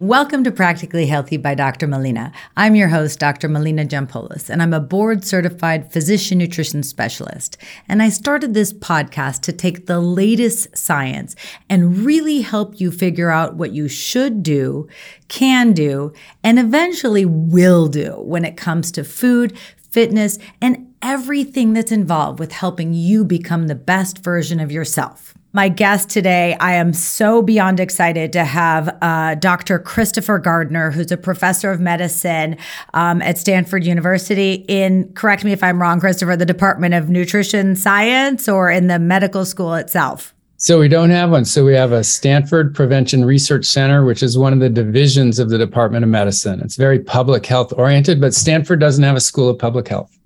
Welcome 0.00 0.44
to 0.44 0.52
Practically 0.52 1.06
Healthy 1.06 1.38
by 1.38 1.56
Dr. 1.56 1.88
Melina. 1.88 2.30
I'm 2.56 2.76
your 2.76 2.86
host, 2.86 3.18
Dr. 3.18 3.48
Melina 3.48 3.84
Jampolis, 3.84 4.48
and 4.48 4.62
I'm 4.62 4.72
a 4.72 4.78
board 4.78 5.24
certified 5.24 5.90
physician 5.92 6.38
nutrition 6.38 6.84
specialist. 6.84 7.56
And 7.88 8.00
I 8.00 8.08
started 8.08 8.54
this 8.54 8.72
podcast 8.72 9.40
to 9.40 9.52
take 9.52 9.86
the 9.86 9.98
latest 9.98 10.78
science 10.78 11.34
and 11.68 11.98
really 11.98 12.42
help 12.42 12.78
you 12.80 12.92
figure 12.92 13.30
out 13.30 13.56
what 13.56 13.72
you 13.72 13.88
should 13.88 14.44
do, 14.44 14.86
can 15.26 15.72
do, 15.72 16.12
and 16.44 16.60
eventually 16.60 17.24
will 17.24 17.88
do 17.88 18.12
when 18.20 18.44
it 18.44 18.56
comes 18.56 18.92
to 18.92 19.02
food, 19.02 19.58
fitness, 19.90 20.38
and 20.62 20.94
everything 21.02 21.72
that's 21.72 21.90
involved 21.90 22.38
with 22.38 22.52
helping 22.52 22.94
you 22.94 23.24
become 23.24 23.66
the 23.66 23.74
best 23.74 24.18
version 24.18 24.60
of 24.60 24.70
yourself. 24.70 25.34
My 25.54 25.70
guest 25.70 26.10
today, 26.10 26.58
I 26.60 26.74
am 26.74 26.92
so 26.92 27.40
beyond 27.40 27.80
excited 27.80 28.34
to 28.34 28.44
have 28.44 28.94
uh, 29.00 29.34
Dr. 29.36 29.78
Christopher 29.78 30.38
Gardner, 30.38 30.90
who's 30.90 31.10
a 31.10 31.16
professor 31.16 31.70
of 31.70 31.80
medicine 31.80 32.58
um, 32.92 33.22
at 33.22 33.38
Stanford 33.38 33.82
University 33.82 34.66
in, 34.68 35.10
correct 35.14 35.44
me 35.44 35.52
if 35.52 35.62
I'm 35.62 35.80
wrong, 35.80 36.00
Christopher, 36.00 36.36
the 36.36 36.44
Department 36.44 36.92
of 36.92 37.08
Nutrition 37.08 37.76
Science 37.76 38.46
or 38.46 38.70
in 38.70 38.88
the 38.88 38.98
medical 38.98 39.46
school 39.46 39.72
itself? 39.72 40.34
So 40.58 40.78
we 40.78 40.88
don't 40.88 41.10
have 41.10 41.30
one. 41.30 41.46
So 41.46 41.64
we 41.64 41.72
have 41.74 41.92
a 41.92 42.04
Stanford 42.04 42.74
Prevention 42.74 43.24
Research 43.24 43.64
Center, 43.64 44.04
which 44.04 44.22
is 44.22 44.36
one 44.36 44.52
of 44.52 44.58
the 44.60 44.68
divisions 44.68 45.38
of 45.38 45.48
the 45.48 45.56
Department 45.56 46.04
of 46.04 46.10
Medicine. 46.10 46.60
It's 46.60 46.76
very 46.76 46.98
public 46.98 47.46
health 47.46 47.72
oriented, 47.74 48.20
but 48.20 48.34
Stanford 48.34 48.80
doesn't 48.80 49.04
have 49.04 49.16
a 49.16 49.20
school 49.20 49.48
of 49.48 49.58
public 49.58 49.88
health. 49.88 50.17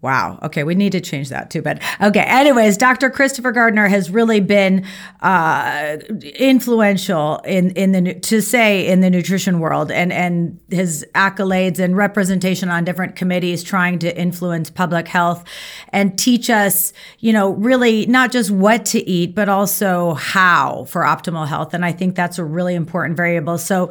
Wow. 0.00 0.38
Okay, 0.44 0.62
we 0.62 0.76
need 0.76 0.92
to 0.92 1.00
change 1.00 1.28
that 1.30 1.50
too. 1.50 1.60
But 1.60 1.82
okay. 2.00 2.20
Anyways, 2.20 2.76
Dr. 2.76 3.10
Christopher 3.10 3.50
Gardner 3.50 3.88
has 3.88 4.10
really 4.10 4.38
been 4.38 4.86
uh, 5.22 5.96
influential 6.36 7.38
in 7.38 7.70
in 7.72 7.90
the 7.90 8.14
to 8.14 8.40
say 8.40 8.86
in 8.86 9.00
the 9.00 9.10
nutrition 9.10 9.58
world, 9.58 9.90
and 9.90 10.12
and 10.12 10.60
his 10.70 11.04
accolades 11.16 11.80
and 11.80 11.96
representation 11.96 12.68
on 12.68 12.84
different 12.84 13.16
committees 13.16 13.64
trying 13.64 13.98
to 13.98 14.16
influence 14.16 14.70
public 14.70 15.08
health 15.08 15.44
and 15.88 16.16
teach 16.16 16.48
us, 16.48 16.92
you 17.18 17.32
know, 17.32 17.50
really 17.50 18.06
not 18.06 18.30
just 18.30 18.52
what 18.52 18.84
to 18.86 19.04
eat, 19.08 19.34
but 19.34 19.48
also 19.48 20.14
how 20.14 20.84
for 20.84 21.02
optimal 21.02 21.48
health. 21.48 21.74
And 21.74 21.84
I 21.84 21.90
think 21.90 22.14
that's 22.14 22.38
a 22.38 22.44
really 22.44 22.76
important 22.76 23.16
variable. 23.16 23.58
So 23.58 23.90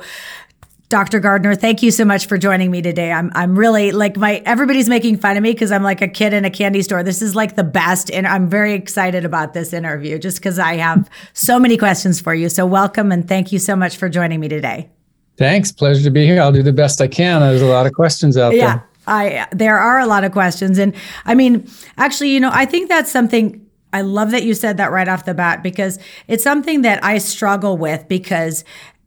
Dr. 0.89 1.19
Gardner, 1.19 1.53
thank 1.53 1.83
you 1.83 1.91
so 1.91 2.05
much 2.05 2.27
for 2.27 2.37
joining 2.37 2.71
me 2.71 2.81
today. 2.81 3.11
I'm 3.11 3.29
I'm 3.35 3.59
really 3.59 3.91
like 3.91 4.15
my 4.15 4.41
everybody's 4.45 4.87
making 4.87 5.17
fun 5.17 5.35
of 5.35 5.43
me 5.43 5.51
because 5.51 5.69
I'm 5.69 5.83
like 5.83 6.01
a 6.01 6.07
kid 6.07 6.31
in 6.31 6.45
a 6.45 6.49
candy 6.49 6.81
store. 6.81 7.03
This 7.03 7.21
is 7.21 7.35
like 7.35 7.57
the 7.57 7.63
best 7.65 8.09
and 8.09 8.25
I'm 8.25 8.49
very 8.49 8.73
excited 8.73 9.25
about 9.25 9.53
this 9.53 9.73
interview 9.73 10.17
just 10.17 10.37
because 10.37 10.57
I 10.59 10.75
have 10.75 11.09
so 11.33 11.59
many 11.59 11.75
questions 11.75 12.21
for 12.21 12.33
you. 12.33 12.47
So 12.47 12.65
welcome 12.65 13.11
and 13.11 13.27
thank 13.27 13.51
you 13.51 13.59
so 13.59 13.75
much 13.75 13.97
for 13.97 14.07
joining 14.07 14.39
me 14.39 14.47
today. 14.47 14.89
Thanks. 15.37 15.73
Pleasure 15.73 16.03
to 16.03 16.09
be 16.09 16.25
here. 16.25 16.41
I'll 16.41 16.53
do 16.53 16.63
the 16.63 16.71
best 16.71 17.01
I 17.01 17.07
can. 17.07 17.41
There's 17.41 17.61
a 17.61 17.65
lot 17.65 17.85
of 17.85 17.91
questions 17.91 18.37
out 18.37 18.55
yeah, 18.55 18.77
there. 18.77 18.89
I 19.07 19.47
there 19.51 19.77
are 19.77 19.99
a 19.99 20.05
lot 20.05 20.23
of 20.23 20.31
questions 20.31 20.77
and 20.77 20.95
I 21.25 21.35
mean, 21.35 21.69
actually, 21.97 22.29
you 22.29 22.39
know, 22.39 22.51
I 22.53 22.63
think 22.63 22.87
that's 22.87 23.11
something 23.11 23.61
I 23.91 24.01
love 24.01 24.31
that 24.31 24.43
you 24.43 24.53
said 24.53 24.77
that 24.77 24.91
right 24.91 25.07
off 25.07 25.25
the 25.25 25.33
bat 25.33 25.63
because 25.63 25.99
it's 26.29 26.43
something 26.43 26.81
that 26.83 27.03
I 27.03 27.17
struggle 27.17 27.77
with 27.77 28.07
because 28.07 28.63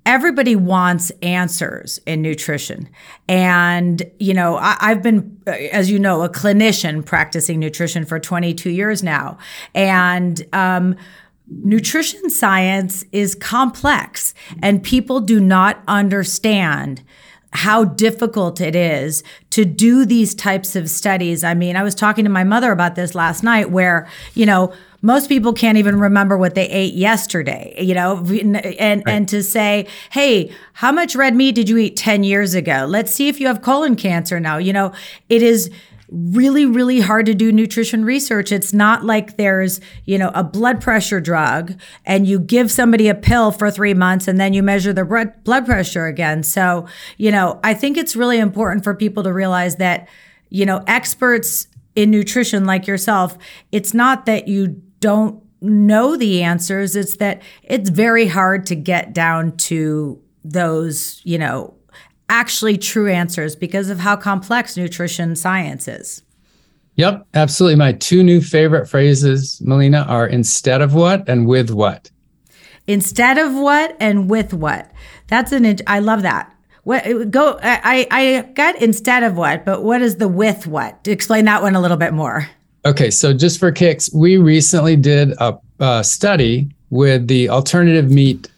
everybody 0.07 0.57
wants 0.57 1.11
answers 1.23 2.01
in 2.07 2.23
nutrition. 2.23 2.89
And, 3.29 4.03
you 4.19 4.35
know, 4.35 4.57
I, 4.57 4.77
have 4.81 5.03
been, 5.03 5.41
as 5.47 5.91
you 5.91 5.99
know, 5.99 6.23
a 6.23 6.29
clinician 6.29 7.05
practicing 7.05 7.59
nutrition 7.61 8.05
for 8.05 8.19
22 8.19 8.71
years 8.71 9.03
now. 9.03 9.39
And, 9.75 10.45
um, 10.53 10.97
nutrition 11.51 12.31
science 12.31 13.05
is 13.13 13.35
complex 13.35 14.35
and 14.63 14.83
people 14.83 15.21
do 15.21 15.41
not 15.41 15.83
understand 15.89 17.03
how 17.53 17.85
difficult 17.85 18.61
it 18.61 18.77
is 18.77 19.25
to 19.51 19.65
do 19.65 20.07
these 20.07 20.35
types 20.35 20.77
of 20.77 20.89
studies. 20.89 21.43
I 21.43 21.55
mean, 21.55 21.75
I 21.75 21.83
was 21.83 21.97
talking 21.97 22.25
to 22.25 22.31
my 22.31 22.45
mother 22.45 22.71
about 22.71 22.95
this 22.95 23.15
last 23.15 23.43
night 23.43 23.71
where, 23.71 24.09
you 24.35 24.47
know, 24.47 24.73
most 25.03 25.29
people 25.29 25.53
can't 25.53 25.79
even 25.79 25.99
remember 25.99 26.37
what 26.37 26.55
they 26.55 26.69
ate 26.69 26.95
yesterday, 26.95 27.75
you 27.81 27.95
know, 27.95 28.19
and 28.19 28.55
right. 28.55 29.05
and 29.07 29.29
to 29.29 29.43
say, 29.43 29.87
"Hey, 30.11 30.51
how 30.75 30.93
much 30.93 31.17
red 31.17 31.35
meat 31.35 31.55
did 31.55 31.69
you 31.69 31.79
eat 31.79 31.97
10 31.97 32.25
years 32.25 32.55
ago? 32.55 32.87
Let's 32.89 33.13
see 33.13 33.29
if 33.29 33.41
you 33.41 33.47
have 33.47 33.63
colon 33.63 33.97
cancer 33.97 34.41
now." 34.41 34.59
You 34.59 34.73
know, 34.73 34.93
it 35.29 35.43
is 35.43 35.71
really 36.11 36.67
really 36.67 37.01
hard 37.01 37.25
to 37.25 37.35
do 37.35 37.53
nutrition 37.53 38.05
research 38.05 38.51
it's 38.51 38.73
not 38.73 39.05
like 39.05 39.37
there's 39.37 39.81
you 40.07 40.19
know 40.19 40.33
a 40.35 40.43
blood 40.43 40.81
pressure 40.81 41.21
drug 41.21 41.73
and 42.05 42.27
you 42.27 42.39
give 42.41 42.69
somebody 42.69 43.07
a 43.09 43.15
pill 43.15 43.53
for 43.53 43.71
3 43.71 43.95
months 43.95 44.27
and 44.27 44.41
then 44.41 44.53
you 44.53 44.61
measure 44.61 44.93
their 44.93 45.05
blood 45.05 45.65
pressure 45.65 46.07
again 46.07 46.43
so 46.43 46.85
you 47.17 47.31
know 47.31 47.61
i 47.63 47.73
think 47.73 47.97
it's 47.97 48.17
really 48.17 48.41
important 48.41 48.83
for 48.83 48.93
people 48.93 49.23
to 49.23 49.33
realize 49.33 49.77
that 49.77 50.09
you 50.49 50.67
know 50.67 50.83
experts 50.89 51.69
in 51.95 52.11
nutrition 52.11 52.65
like 52.65 52.89
yourself 52.89 53.39
it's 53.71 53.95
not 53.95 54.27
that 54.27 54.49
you 54.49 54.83
don't 55.01 55.43
know 55.61 56.17
the 56.17 56.43
answers. 56.43 56.97
It's 56.97 57.17
that 57.17 57.43
it's 57.63 57.91
very 57.91 58.27
hard 58.27 58.67
to 58.67 58.75
get 58.75 59.13
down 59.13 59.57
to 59.59 60.21
those, 60.45 61.21
you 61.25 61.39
know, 61.39 61.75
actually 62.29 62.79
true 62.79 63.09
answers 63.09 63.57
because 63.57 63.91
of 63.91 63.99
how 63.99 64.17
complex 64.17 64.77
nutrition 64.77 65.37
science 65.37 65.89
is. 65.89 66.23
Yep, 66.97 67.27
absolutely. 67.35 67.77
My 67.77 67.93
two 67.93 68.23
new 68.23 68.41
favorite 68.41 68.87
phrases, 68.87 69.61
Melina, 69.63 70.05
are 70.09 70.27
instead 70.27 70.83
of 70.83 70.95
what 70.95 71.29
and 71.29 71.47
with 71.47 71.71
what. 71.71 72.11
Instead 72.87 73.39
of 73.39 73.55
what 73.55 73.97
and 74.01 74.29
with 74.29 74.53
what. 74.53 74.91
That's 75.29 75.53
an 75.53 75.77
I 75.87 76.01
love 76.01 76.23
that. 76.23 76.55
What 76.85 77.31
go 77.31 77.59
I 77.63 78.07
I 78.11 78.53
got 78.55 78.77
instead 78.83 79.23
of 79.23 79.37
what, 79.37 79.65
but 79.65 79.83
what 79.83 80.03
is 80.03 80.17
the 80.17 80.29
with 80.29 80.67
what? 80.67 81.07
Explain 81.07 81.45
that 81.45 81.63
one 81.63 81.77
a 81.77 81.81
little 81.81 81.97
bit 81.97 82.13
more. 82.13 82.49
Okay, 82.87 83.11
so 83.11 83.35
just 83.35 83.59
for 83.59 83.71
kicks, 83.71 84.11
we 84.15 84.39
recently 84.39 84.97
did 84.97 85.33
a, 85.33 85.59
a 85.81 86.03
study 86.03 86.69
with 86.89 87.29
the 87.29 87.49
alternative 87.51 88.11
meat 88.11 88.51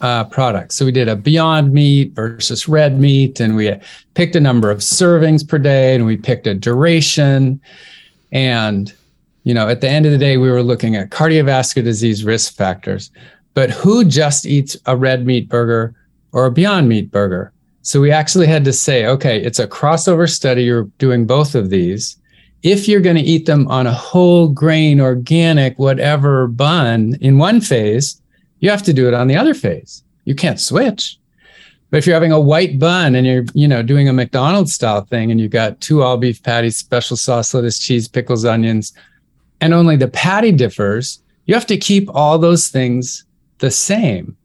uh, 0.00 0.24
products. 0.24 0.76
So 0.76 0.84
we 0.84 0.90
did 0.90 1.08
a 1.08 1.14
Beyond 1.14 1.72
Meat 1.72 2.12
versus 2.12 2.68
red 2.68 2.98
meat, 2.98 3.38
and 3.38 3.54
we 3.54 3.72
picked 4.14 4.34
a 4.34 4.40
number 4.40 4.70
of 4.70 4.78
servings 4.78 5.46
per 5.46 5.58
day, 5.58 5.94
and 5.94 6.06
we 6.06 6.16
picked 6.16 6.48
a 6.48 6.54
duration. 6.54 7.60
And 8.32 8.92
you 9.44 9.54
know, 9.54 9.68
at 9.68 9.80
the 9.80 9.88
end 9.88 10.06
of 10.06 10.12
the 10.12 10.18
day, 10.18 10.36
we 10.36 10.50
were 10.50 10.62
looking 10.62 10.96
at 10.96 11.10
cardiovascular 11.10 11.84
disease 11.84 12.24
risk 12.24 12.54
factors. 12.56 13.12
But 13.54 13.70
who 13.70 14.04
just 14.04 14.44
eats 14.44 14.76
a 14.86 14.96
red 14.96 15.24
meat 15.24 15.48
burger 15.48 15.94
or 16.32 16.46
a 16.46 16.50
Beyond 16.50 16.88
Meat 16.88 17.12
burger? 17.12 17.52
So 17.82 18.00
we 18.00 18.10
actually 18.10 18.48
had 18.48 18.64
to 18.64 18.72
say, 18.72 19.06
okay, 19.06 19.40
it's 19.40 19.60
a 19.60 19.68
crossover 19.68 20.28
study. 20.28 20.64
You're 20.64 20.90
doing 20.98 21.26
both 21.26 21.54
of 21.54 21.70
these 21.70 22.18
if 22.62 22.88
you're 22.88 23.00
going 23.00 23.16
to 23.16 23.22
eat 23.22 23.46
them 23.46 23.68
on 23.68 23.86
a 23.86 23.92
whole 23.92 24.48
grain, 24.48 25.00
organic, 25.00 25.78
whatever 25.78 26.48
bun 26.48 27.16
in 27.20 27.38
one 27.38 27.60
phase, 27.60 28.20
you 28.60 28.70
have 28.70 28.82
to 28.82 28.92
do 28.92 29.06
it 29.06 29.14
on 29.14 29.28
the 29.28 29.36
other 29.36 29.54
phase. 29.54 30.02
You 30.24 30.34
can't 30.34 30.60
switch. 30.60 31.18
But 31.90 31.98
if 31.98 32.06
you're 32.06 32.14
having 32.14 32.32
a 32.32 32.40
white 32.40 32.78
bun 32.78 33.14
and 33.14 33.26
you're, 33.26 33.44
you 33.54 33.66
know, 33.66 33.82
doing 33.82 34.08
a 34.08 34.12
McDonald's 34.12 34.74
style 34.74 35.02
thing 35.02 35.30
and 35.30 35.40
you've 35.40 35.52
got 35.52 35.80
two 35.80 36.02
all 36.02 36.18
beef 36.18 36.42
patties, 36.42 36.76
special 36.76 37.16
sauce, 37.16 37.54
lettuce, 37.54 37.78
cheese, 37.78 38.08
pickles, 38.08 38.44
onions, 38.44 38.92
and 39.60 39.72
only 39.72 39.96
the 39.96 40.08
patty 40.08 40.52
differs, 40.52 41.22
you 41.46 41.54
have 41.54 41.66
to 41.66 41.78
keep 41.78 42.14
all 42.14 42.38
those 42.38 42.68
things 42.68 43.24
the 43.58 43.70
same. 43.70 44.36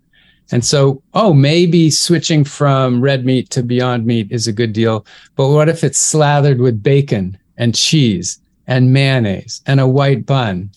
And 0.52 0.64
so, 0.64 1.02
oh, 1.14 1.34
maybe 1.34 1.90
switching 1.90 2.44
from 2.44 3.02
red 3.02 3.26
meat 3.26 3.50
to 3.52 3.64
beyond 3.64 4.06
meat 4.06 4.32
is 4.32 4.48
a 4.48 4.54
good 4.54 4.72
deal. 4.72 5.06
But 5.36 5.50
what 5.50 5.68
if 5.68 5.84
it's 5.84 6.00
slathered 6.00 6.60
with 6.60 6.84
bacon 6.84 7.38
and 7.58 7.76
cheese 7.76 8.40
and 8.68 8.94
mayonnaise 8.94 9.62
and 9.66 9.80
a 9.80 9.88
white 9.88 10.26
bun, 10.26 10.70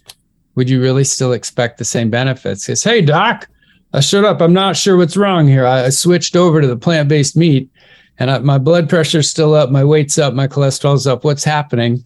would 0.55 0.69
you 0.69 0.81
really 0.81 1.05
still 1.05 1.32
expect 1.32 1.78
the 1.78 1.84
same 1.84 2.11
benefits? 2.11 2.67
Because, 2.67 2.82
hey, 2.82 3.00
doc, 3.00 3.49
I 3.93 4.00
shut 4.00 4.25
up. 4.25 4.40
I'm 4.40 4.52
not 4.52 4.76
sure 4.76 4.96
what's 4.96 5.17
wrong 5.17 5.46
here. 5.46 5.67
I, 5.67 5.84
I 5.84 5.88
switched 5.90 6.37
over 6.37 6.61
to 6.61 6.67
the 6.67 6.76
plant 6.76 7.08
based 7.08 7.37
meat 7.37 7.70
and 8.19 8.31
I, 8.31 8.38
my 8.38 8.58
blood 8.58 8.88
pressure's 8.88 9.31
still 9.31 9.55
up, 9.55 9.70
my 9.70 9.84
weight's 9.84 10.19
up, 10.19 10.34
my 10.34 10.49
cholesterol's 10.49 11.06
up. 11.06 11.25
What's 11.25 11.44
happening? 11.44 12.05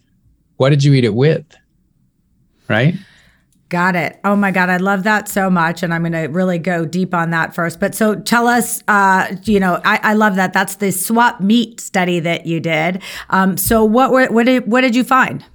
What 0.57 0.69
did 0.69 0.83
you 0.83 0.93
eat 0.93 1.05
it 1.05 1.13
with? 1.13 1.45
Right? 2.67 2.95
Got 3.71 3.95
it. 3.95 4.19
Oh 4.25 4.35
my 4.35 4.51
God, 4.51 4.69
I 4.69 4.75
love 4.75 5.03
that 5.03 5.29
so 5.29 5.49
much, 5.49 5.81
and 5.81 5.93
I'm 5.93 6.01
going 6.01 6.11
to 6.11 6.27
really 6.27 6.59
go 6.59 6.83
deep 6.83 7.13
on 7.13 7.29
that 7.29 7.55
first. 7.55 7.79
But 7.79 7.95
so 7.95 8.15
tell 8.15 8.45
us, 8.45 8.83
uh, 8.89 9.33
you 9.45 9.61
know, 9.61 9.79
I, 9.85 9.97
I, 10.03 10.13
love 10.13 10.35
that. 10.35 10.51
That's 10.51 10.75
the 10.75 10.91
swap 10.91 11.39
meat 11.39 11.79
study 11.79 12.19
that 12.19 12.45
you 12.45 12.59
did. 12.59 13.01
Um, 13.29 13.55
so 13.55 13.85
what 13.85 14.11
were, 14.11 14.27
what 14.27 14.45
did 14.45 14.67
what 14.67 14.81
did 14.81 14.93
you 14.93 15.05
find? 15.05 15.45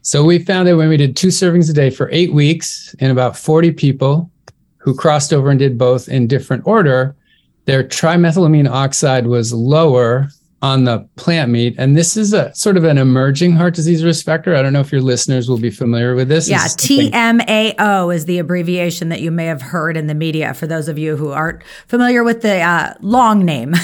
So 0.00 0.24
we 0.24 0.40
found 0.40 0.66
that 0.66 0.76
when 0.76 0.88
we 0.88 0.96
did 0.96 1.16
two 1.16 1.28
servings 1.28 1.70
a 1.70 1.72
day 1.72 1.90
for 1.90 2.10
eight 2.10 2.32
weeks 2.32 2.92
in 2.98 3.12
about 3.12 3.36
40 3.36 3.70
people 3.70 4.28
who 4.78 4.92
crossed 4.92 5.32
over 5.32 5.48
and 5.48 5.60
did 5.60 5.78
both 5.78 6.08
in 6.08 6.26
different 6.26 6.66
order, 6.66 7.14
their 7.66 7.84
trimethylamine 7.84 8.68
oxide 8.68 9.28
was 9.28 9.52
lower 9.52 10.28
on 10.62 10.84
the 10.84 11.00
plant 11.16 11.50
meat. 11.50 11.74
And 11.76 11.96
this 11.96 12.16
is 12.16 12.32
a 12.32 12.54
sort 12.54 12.76
of 12.76 12.84
an 12.84 12.96
emerging 12.96 13.52
heart 13.52 13.74
disease 13.74 14.04
risk 14.04 14.24
factor. 14.24 14.54
I 14.54 14.62
don't 14.62 14.72
know 14.72 14.80
if 14.80 14.92
your 14.92 15.00
listeners 15.00 15.48
will 15.48 15.58
be 15.58 15.70
familiar 15.70 16.14
with 16.14 16.28
this. 16.28 16.48
Yeah, 16.48 16.66
TMAO 16.66 18.14
is 18.14 18.26
the 18.26 18.38
abbreviation 18.38 19.08
that 19.08 19.20
you 19.20 19.32
may 19.32 19.46
have 19.46 19.60
heard 19.60 19.96
in 19.96 20.06
the 20.06 20.14
media 20.14 20.54
for 20.54 20.68
those 20.68 20.88
of 20.88 20.98
you 20.98 21.16
who 21.16 21.30
aren't 21.32 21.64
familiar 21.88 22.22
with 22.22 22.42
the 22.42 22.60
uh, 22.60 22.94
long 23.00 23.44
name. 23.44 23.74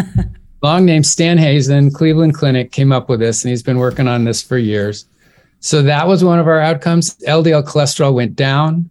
long 0.62 0.86
name 0.86 1.04
Stan 1.04 1.36
Hazen, 1.36 1.90
Cleveland 1.90 2.34
Clinic 2.34 2.72
came 2.72 2.92
up 2.92 3.10
with 3.10 3.20
this, 3.20 3.44
and 3.44 3.50
he's 3.50 3.62
been 3.62 3.78
working 3.78 4.08
on 4.08 4.24
this 4.24 4.42
for 4.42 4.56
years. 4.56 5.04
So 5.60 5.82
that 5.82 6.08
was 6.08 6.24
one 6.24 6.38
of 6.38 6.48
our 6.48 6.60
outcomes. 6.60 7.14
LDL 7.18 7.64
cholesterol 7.64 8.14
went 8.14 8.34
down. 8.34 8.88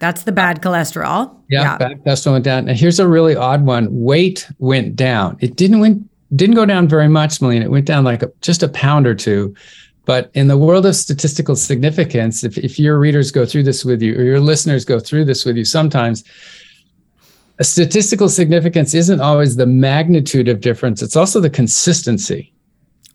That's 0.00 0.24
the 0.24 0.32
bad 0.32 0.60
cholesterol. 0.60 1.34
Yeah, 1.48 1.62
yeah. 1.62 1.78
bad 1.78 2.04
cholesterol 2.04 2.32
went 2.32 2.44
down. 2.44 2.68
And 2.68 2.78
here's 2.78 3.00
a 3.00 3.08
really 3.08 3.34
odd 3.34 3.64
one: 3.64 3.88
weight 3.90 4.46
went 4.58 4.96
down. 4.96 5.38
It 5.40 5.56
didn't 5.56 5.80
went 5.80 6.08
didn't 6.34 6.56
go 6.56 6.66
down 6.66 6.88
very 6.88 7.08
much, 7.08 7.40
Melina. 7.40 7.66
It 7.66 7.70
went 7.70 7.86
down 7.86 8.04
like 8.04 8.22
a, 8.22 8.32
just 8.40 8.62
a 8.62 8.68
pound 8.68 9.06
or 9.06 9.14
two. 9.14 9.54
But 10.06 10.30
in 10.34 10.48
the 10.48 10.58
world 10.58 10.84
of 10.84 10.94
statistical 10.96 11.56
significance, 11.56 12.44
if, 12.44 12.58
if 12.58 12.78
your 12.78 12.98
readers 12.98 13.30
go 13.30 13.46
through 13.46 13.62
this 13.62 13.84
with 13.84 14.02
you 14.02 14.14
or 14.14 14.22
your 14.22 14.40
listeners 14.40 14.84
go 14.84 15.00
through 15.00 15.24
this 15.24 15.44
with 15.44 15.56
you, 15.56 15.64
sometimes 15.64 16.24
a 17.58 17.64
statistical 17.64 18.28
significance 18.28 18.94
isn't 18.94 19.20
always 19.20 19.56
the 19.56 19.66
magnitude 19.66 20.48
of 20.48 20.60
difference, 20.60 21.00
it's 21.00 21.16
also 21.16 21.40
the 21.40 21.50
consistency. 21.50 22.52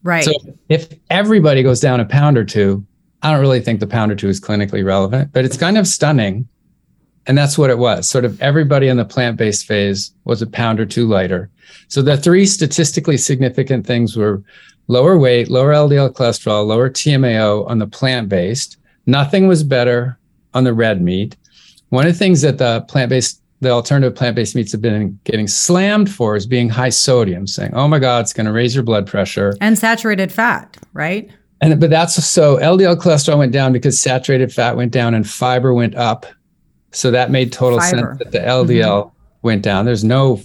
Right. 0.02 0.24
So 0.24 0.32
if 0.70 0.88
everybody 1.10 1.62
goes 1.62 1.80
down 1.80 2.00
a 2.00 2.06
pound 2.06 2.38
or 2.38 2.46
two, 2.46 2.86
I 3.22 3.32
don't 3.32 3.42
really 3.42 3.60
think 3.60 3.82
the 3.82 3.88
pound 3.88 4.12
or 4.12 4.16
two 4.16 4.30
is 4.30 4.40
clinically 4.40 4.84
relevant, 4.84 5.34
but 5.34 5.44
it's 5.44 5.58
kind 5.58 5.78
of 5.78 5.88
stunning. 5.88 6.48
And 7.30 7.38
that's 7.38 7.60
what 7.60 7.70
it 7.70 7.78
was. 7.78 8.10
Sort 8.10 8.26
of 8.26 8.42
everybody 8.42 8.88
in 8.88 8.98
the 8.98 9.06
plant 9.06 9.38
based 9.38 9.68
phase 9.68 10.12
was 10.24 10.42
a 10.42 10.48
pound 10.48 10.80
or 10.80 10.86
two 10.88 11.08
lighter. 11.08 11.52
So 11.88 12.02
the 12.02 12.18
three 12.18 12.48
statistically 12.48 13.18
significant 13.18 13.86
things 13.86 14.18
were 14.18 14.42
lower 14.88 15.16
weight, 15.16 15.48
lower 15.48 15.72
LDL 15.72 16.12
cholesterol, 16.14 16.66
lower 16.66 16.90
TMAO 16.90 17.70
on 17.70 17.78
the 17.78 17.86
plant 17.86 18.30
based. 18.30 18.78
Nothing 19.06 19.48
was 19.48 19.64
better 19.64 20.18
on 20.56 20.64
the 20.64 20.74
red 20.74 21.04
meat. 21.04 21.38
One 21.90 22.08
of 22.08 22.14
the 22.14 22.18
things 22.18 22.42
that 22.42 22.58
the 22.58 22.82
plant 22.88 23.12
based, 23.12 23.44
the 23.62 23.70
alternative 23.70 24.16
plant 24.16 24.36
based 24.36 24.56
meats 24.56 24.72
have 24.72 24.82
been 24.82 25.20
getting 25.24 25.48
slammed 25.48 26.12
for 26.12 26.36
is 26.36 26.48
being 26.48 26.68
high 26.68 26.90
sodium, 26.90 27.46
saying, 27.46 27.76
oh 27.76 27.88
my 27.88 28.00
God, 28.00 28.22
it's 28.22 28.34
going 28.34 28.48
to 28.48 28.54
raise 28.54 28.74
your 28.74 28.84
blood 28.84 29.06
pressure. 29.06 29.56
And 29.62 29.78
saturated 29.78 30.32
fat, 30.32 30.78
right? 30.94 31.30
And 31.62 31.80
but 31.80 31.92
that's 31.92 32.16
so 32.26 32.58
LDL 32.58 32.96
cholesterol 32.96 33.38
went 33.38 33.52
down 33.52 33.72
because 33.72 34.00
saturated 34.00 34.52
fat 34.52 34.76
went 34.76 34.92
down 34.92 35.14
and 35.14 35.30
fiber 35.30 35.76
went 35.76 35.94
up. 35.94 36.26
So 36.92 37.12
that 37.12 37.32
made 37.32 37.52
total 37.52 37.80
fiber. 37.80 37.98
sense 37.98 38.18
that 38.20 38.32
the 38.32 38.40
LDL 38.40 39.06
mm-hmm. 39.06 39.18
went 39.42 39.62
down. 39.62 39.86
There's 39.86 40.04
no 40.04 40.42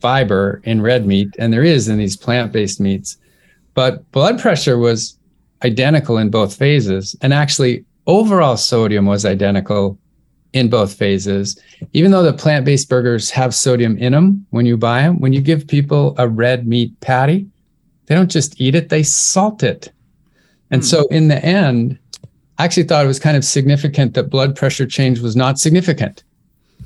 fiber 0.00 0.60
in 0.64 0.80
red 0.80 1.06
meat, 1.06 1.34
and 1.38 1.52
there 1.52 1.64
is 1.64 1.88
in 1.88 1.98
these 1.98 2.16
plant 2.16 2.52
based 2.52 2.80
meats. 2.80 3.16
But 3.74 4.10
blood 4.12 4.40
pressure 4.40 4.78
was 4.78 5.18
identical 5.64 6.18
in 6.18 6.30
both 6.30 6.56
phases. 6.56 7.16
And 7.20 7.32
actually, 7.32 7.84
overall 8.06 8.56
sodium 8.56 9.06
was 9.06 9.24
identical 9.24 9.98
in 10.52 10.70
both 10.70 10.94
phases. 10.94 11.60
Even 11.92 12.10
though 12.10 12.22
the 12.22 12.32
plant 12.32 12.64
based 12.64 12.88
burgers 12.88 13.30
have 13.30 13.54
sodium 13.54 13.96
in 13.98 14.12
them 14.12 14.46
when 14.50 14.66
you 14.66 14.76
buy 14.76 15.02
them, 15.02 15.20
when 15.20 15.32
you 15.32 15.40
give 15.40 15.66
people 15.66 16.14
a 16.18 16.28
red 16.28 16.66
meat 16.66 16.98
patty, 17.00 17.46
they 18.06 18.14
don't 18.14 18.30
just 18.30 18.60
eat 18.60 18.74
it, 18.74 18.88
they 18.88 19.02
salt 19.02 19.62
it. 19.62 19.92
And 20.70 20.82
mm. 20.82 20.84
so 20.84 21.06
in 21.08 21.28
the 21.28 21.44
end, 21.44 21.98
I 22.58 22.64
actually 22.64 22.84
thought 22.84 23.04
it 23.04 23.08
was 23.08 23.20
kind 23.20 23.36
of 23.36 23.44
significant 23.44 24.14
that 24.14 24.24
blood 24.24 24.56
pressure 24.56 24.86
change 24.86 25.20
was 25.20 25.36
not 25.36 25.58
significant 25.58 26.24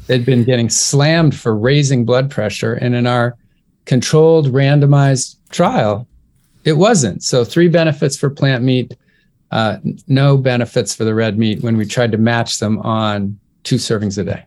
they'd 0.07 0.25
been 0.25 0.45
getting 0.45 0.69
slammed 0.69 1.35
for 1.35 1.57
raising 1.57 2.05
blood 2.05 2.31
pressure. 2.31 2.75
And 2.75 2.95
in 2.95 3.07
our 3.07 3.37
controlled 3.85 4.49
randomized 4.49 5.37
trial, 5.51 6.07
it 6.65 6.75
wasn't. 6.75 7.23
So, 7.23 7.45
three 7.45 7.69
benefits 7.69 8.17
for 8.17 8.31
plant 8.31 8.63
meat, 8.63 8.97
uh, 9.51 9.79
no 10.07 10.37
benefits 10.37 10.95
for 10.95 11.05
the 11.05 11.15
red 11.15 11.39
meat 11.39 11.63
when 11.63 11.77
we 11.77 11.85
tried 11.85 12.13
to 12.13 12.19
match 12.19 12.59
them 12.59 12.79
on 12.81 13.39
two 13.65 13.77
servings 13.77 14.17
a 14.19 14.25
day. 14.25 14.45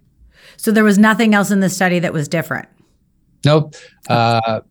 So, 0.58 0.72
there 0.72 0.84
was 0.84 0.98
nothing 0.98 1.36
else 1.36 1.52
in 1.52 1.60
the 1.60 1.70
study 1.70 2.00
that 2.00 2.14
was 2.14 2.28
different? 2.28 2.70
Nope. 3.44 3.76
Uh, 4.10 4.62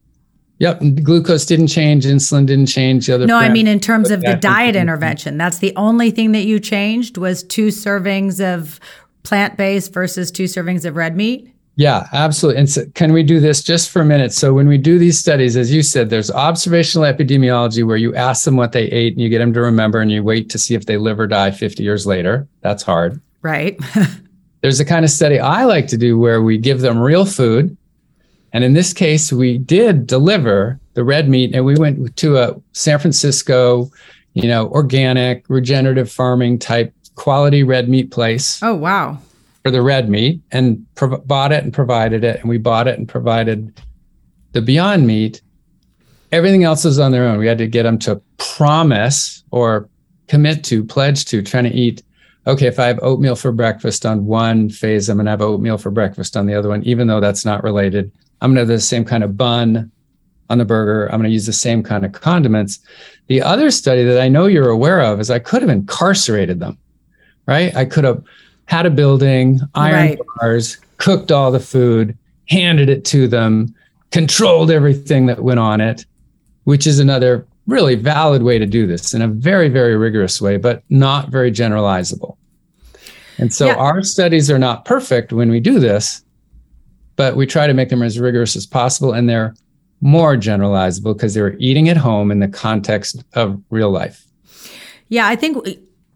Yep, 0.58 0.82
glucose 1.02 1.44
didn't 1.46 1.66
change, 1.66 2.04
insulin 2.04 2.46
didn't 2.46 2.66
change. 2.66 3.06
The 3.06 3.14
other 3.16 3.26
no, 3.26 3.36
I 3.36 3.48
mean 3.48 3.66
in 3.66 3.80
terms 3.80 4.10
of 4.10 4.20
the 4.22 4.36
diet 4.36 4.76
intervention, 4.76 5.36
that's 5.36 5.58
the 5.58 5.74
only 5.76 6.10
thing 6.10 6.32
that 6.32 6.44
you 6.44 6.60
changed 6.60 7.18
was 7.18 7.42
two 7.42 7.68
servings 7.68 8.40
of 8.40 8.78
plant 9.24 9.56
based 9.56 9.92
versus 9.92 10.30
two 10.30 10.44
servings 10.44 10.84
of 10.84 10.94
red 10.94 11.16
meat? 11.16 11.50
Yeah, 11.76 12.06
absolutely. 12.12 12.60
And 12.60 12.70
so 12.70 12.84
can 12.94 13.12
we 13.12 13.24
do 13.24 13.40
this 13.40 13.60
just 13.60 13.90
for 13.90 14.00
a 14.00 14.04
minute? 14.04 14.32
So 14.32 14.54
when 14.54 14.68
we 14.68 14.78
do 14.78 14.96
these 14.96 15.18
studies, 15.18 15.56
as 15.56 15.72
you 15.72 15.82
said, 15.82 16.08
there's 16.08 16.30
observational 16.30 17.12
epidemiology 17.12 17.84
where 17.84 17.96
you 17.96 18.14
ask 18.14 18.44
them 18.44 18.56
what 18.56 18.70
they 18.70 18.84
ate 18.84 19.14
and 19.14 19.20
you 19.20 19.28
get 19.28 19.40
them 19.40 19.52
to 19.54 19.60
remember 19.60 19.98
and 20.00 20.12
you 20.12 20.22
wait 20.22 20.50
to 20.50 20.58
see 20.58 20.76
if 20.76 20.86
they 20.86 20.98
live 20.98 21.18
or 21.18 21.26
die 21.26 21.50
50 21.50 21.82
years 21.82 22.06
later. 22.06 22.46
That's 22.60 22.84
hard. 22.84 23.20
Right. 23.42 23.76
there's 24.60 24.78
a 24.78 24.84
kind 24.84 25.04
of 25.04 25.10
study 25.10 25.40
I 25.40 25.64
like 25.64 25.88
to 25.88 25.96
do 25.96 26.16
where 26.16 26.42
we 26.42 26.58
give 26.58 26.80
them 26.80 26.98
real 26.98 27.26
food. 27.26 27.76
And 28.54 28.62
in 28.62 28.72
this 28.72 28.92
case, 28.92 29.32
we 29.32 29.58
did 29.58 30.06
deliver 30.06 30.78
the 30.94 31.02
red 31.02 31.28
meat 31.28 31.52
and 31.54 31.64
we 31.64 31.74
went 31.74 32.16
to 32.16 32.38
a 32.38 32.54
San 32.72 33.00
Francisco, 33.00 33.90
you 34.34 34.48
know, 34.48 34.68
organic, 34.68 35.44
regenerative 35.50 36.10
farming 36.10 36.60
type 36.60 36.94
quality 37.16 37.64
red 37.64 37.88
meat 37.88 38.12
place. 38.12 38.62
Oh, 38.62 38.74
wow. 38.76 39.18
For 39.64 39.72
the 39.72 39.82
red 39.82 40.08
meat 40.08 40.40
and 40.52 40.86
pro- 40.94 41.18
bought 41.18 41.50
it 41.50 41.64
and 41.64 41.72
provided 41.72 42.22
it. 42.22 42.40
And 42.40 42.48
we 42.48 42.58
bought 42.58 42.86
it 42.86 42.96
and 42.96 43.08
provided 43.08 43.80
the 44.52 44.62
Beyond 44.62 45.04
Meat. 45.04 45.42
Everything 46.30 46.62
else 46.62 46.84
is 46.84 47.00
on 47.00 47.10
their 47.10 47.26
own. 47.26 47.38
We 47.38 47.48
had 47.48 47.58
to 47.58 47.66
get 47.66 47.82
them 47.82 47.98
to 48.00 48.22
promise 48.38 49.42
or 49.50 49.88
commit 50.28 50.62
to, 50.64 50.84
pledge 50.84 51.24
to, 51.26 51.42
trying 51.42 51.64
to 51.64 51.72
eat. 51.72 52.02
Okay, 52.46 52.66
if 52.66 52.78
I 52.78 52.86
have 52.86 53.00
oatmeal 53.02 53.34
for 53.34 53.50
breakfast 53.50 54.06
on 54.06 54.26
one 54.26 54.68
phase, 54.68 55.08
I'm 55.08 55.16
going 55.16 55.24
to 55.24 55.30
have 55.30 55.42
oatmeal 55.42 55.78
for 55.78 55.90
breakfast 55.90 56.36
on 56.36 56.46
the 56.46 56.54
other 56.54 56.68
one, 56.68 56.84
even 56.84 57.08
though 57.08 57.20
that's 57.20 57.44
not 57.44 57.64
related. 57.64 58.12
I'm 58.44 58.54
going 58.54 58.66
to 58.66 58.72
have 58.72 58.78
the 58.78 58.80
same 58.80 59.04
kind 59.04 59.24
of 59.24 59.36
bun 59.36 59.90
on 60.50 60.58
the 60.58 60.64
burger. 60.64 61.06
I'm 61.06 61.18
going 61.18 61.30
to 61.30 61.32
use 61.32 61.46
the 61.46 61.52
same 61.52 61.82
kind 61.82 62.04
of 62.04 62.12
condiments. 62.12 62.78
The 63.26 63.42
other 63.42 63.70
study 63.70 64.04
that 64.04 64.20
I 64.20 64.28
know 64.28 64.46
you're 64.46 64.68
aware 64.68 65.00
of 65.00 65.18
is 65.18 65.30
I 65.30 65.38
could 65.38 65.62
have 65.62 65.70
incarcerated 65.70 66.60
them 66.60 66.78
right? 67.46 67.74
I 67.74 67.84
could 67.84 68.04
have 68.04 68.22
had 68.66 68.86
a 68.86 68.90
building, 68.90 69.60
iron 69.74 69.94
right. 69.94 70.18
bars, 70.36 70.78
cooked 70.96 71.30
all 71.30 71.50
the 71.50 71.60
food, 71.60 72.16
handed 72.48 72.88
it 72.88 73.04
to 73.06 73.28
them, 73.28 73.74
controlled 74.10 74.70
everything 74.70 75.26
that 75.26 75.42
went 75.42 75.60
on 75.60 75.80
it, 75.80 76.06
which 76.64 76.86
is 76.86 76.98
another 76.98 77.46
really 77.66 77.94
valid 77.94 78.42
way 78.42 78.58
to 78.58 78.66
do 78.66 78.86
this 78.86 79.14
in 79.14 79.22
a 79.22 79.28
very, 79.28 79.68
very 79.68 79.96
rigorous 79.96 80.40
way, 80.40 80.56
but 80.56 80.82
not 80.90 81.30
very 81.30 81.50
generalizable. 81.50 82.36
And 83.38 83.52
so 83.52 83.66
yeah. 83.66 83.74
our 83.74 84.02
studies 84.02 84.50
are 84.50 84.58
not 84.58 84.84
perfect 84.84 85.32
when 85.32 85.50
we 85.50 85.60
do 85.60 85.78
this, 85.78 86.22
but 87.16 87.36
we 87.36 87.46
try 87.46 87.66
to 87.66 87.74
make 87.74 87.88
them 87.88 88.02
as 88.02 88.18
rigorous 88.18 88.56
as 88.56 88.66
possible. 88.66 89.12
And 89.12 89.28
they're 89.28 89.54
more 90.00 90.36
generalizable 90.36 91.14
because 91.14 91.34
they're 91.34 91.56
eating 91.58 91.88
at 91.88 91.96
home 91.96 92.30
in 92.30 92.40
the 92.40 92.48
context 92.48 93.24
of 93.34 93.60
real 93.70 93.90
life. 93.90 94.24
Yeah, 95.08 95.26
I 95.26 95.36
think 95.36 95.66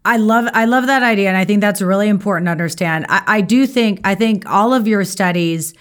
I 0.05 0.17
love 0.17 0.49
I 0.53 0.65
love 0.65 0.87
that 0.87 1.03
idea, 1.03 1.27
and 1.27 1.37
I 1.37 1.45
think 1.45 1.61
that's 1.61 1.81
really 1.81 2.07
important 2.07 2.47
to 2.47 2.51
understand. 2.51 3.05
I, 3.09 3.23
I 3.27 3.41
do 3.41 3.65
think 3.67 4.01
I 4.03 4.15
think 4.15 4.45
all 4.45 4.73
of 4.73 4.87
your 4.87 5.03
studies 5.03 5.73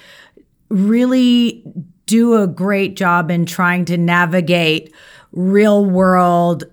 really 0.68 1.62
do 2.06 2.42
a 2.42 2.46
great 2.46 2.96
job 2.96 3.30
in 3.30 3.46
trying 3.46 3.84
to 3.86 3.96
navigate 3.96 4.92
real 5.32 5.84
world 5.84 6.64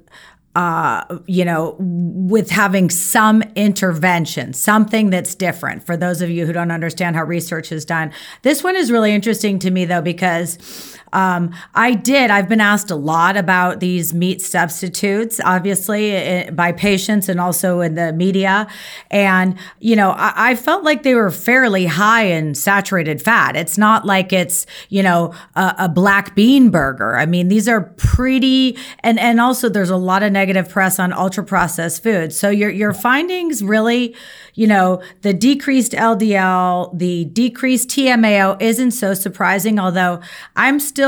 uh, 0.56 1.04
you 1.28 1.44
know, 1.44 1.76
with 1.80 2.50
having 2.50 2.90
some 2.90 3.44
intervention, 3.56 4.54
something 4.54 5.10
that's 5.10 5.36
different 5.36 5.86
for 5.86 5.98
those 5.98 6.22
of 6.22 6.30
you 6.30 6.46
who 6.46 6.54
don't 6.54 6.72
understand 6.72 7.16
how 7.16 7.24
research 7.24 7.72
is 7.72 7.84
done. 7.84 8.12
This 8.42 8.64
one 8.64 8.76
is 8.78 8.90
really 8.90 9.14
interesting 9.14 9.60
to 9.60 9.72
me, 9.72 9.84
though, 9.84 10.02
because 10.02 10.98
um, 11.16 11.56
I 11.74 11.94
did. 11.94 12.30
I've 12.30 12.50
been 12.50 12.60
asked 12.60 12.92
a 12.92 12.96
lot 12.96 13.38
about 13.38 13.80
these 13.80 14.14
meat 14.14 14.42
substitutes, 14.42 15.40
obviously, 15.46 16.10
it, 16.10 16.58
by 16.58 16.74
patients 16.74 17.30
and 17.30 17.40
also 17.40 17.80
in 17.80 17.96
the 17.96 18.12
media. 18.12 18.68
And, 19.10 19.58
you 19.80 19.96
know, 19.96 20.12
I, 20.12 20.52
I, 20.52 20.56
felt 20.56 20.84
like 20.84 21.04
they 21.04 21.16
were 21.16 21.32
fairly 21.32 21.86
high 21.86 22.24
in 22.24 22.54
saturated 22.54 23.22
fat. 23.22 23.56
It's 23.56 23.78
not 23.78 24.06
like 24.06 24.34
it's, 24.34 24.66
you 24.90 25.02
know, 25.02 25.34
a, 25.56 25.76
a 25.80 25.90
black 25.90 26.36
bean 26.36 26.70
burger. 26.70 27.16
I 27.16 27.26
mean, 27.26 27.48
these 27.48 27.70
are 27.70 27.82
pretty, 27.96 28.78
and, 29.00 29.18
and 29.18 29.40
also 29.40 29.70
there's 29.70 29.90
a 29.90 29.96
lot 29.96 30.22
of 30.22 30.34
negative 30.34 30.68
press 30.68 31.00
on 31.00 31.14
ultra 31.14 31.46
processed 31.46 32.04
foods. 32.04 32.38
So 32.38 32.50
your, 32.50 32.70
your 32.70 32.92
findings 32.92 33.64
really, 33.64 34.14
you 34.54 34.68
know, 34.68 35.02
the 35.22 35.34
decreased 35.34 35.94
LDL, 35.94 36.98
the 36.98 37.24
decreased 37.24 37.88
TMAO 37.90 38.62
isn't 38.62 38.92
so 38.92 39.14
surprising, 39.14 39.80
although 39.80 40.20
I'm 40.58 40.82
still 40.82 41.05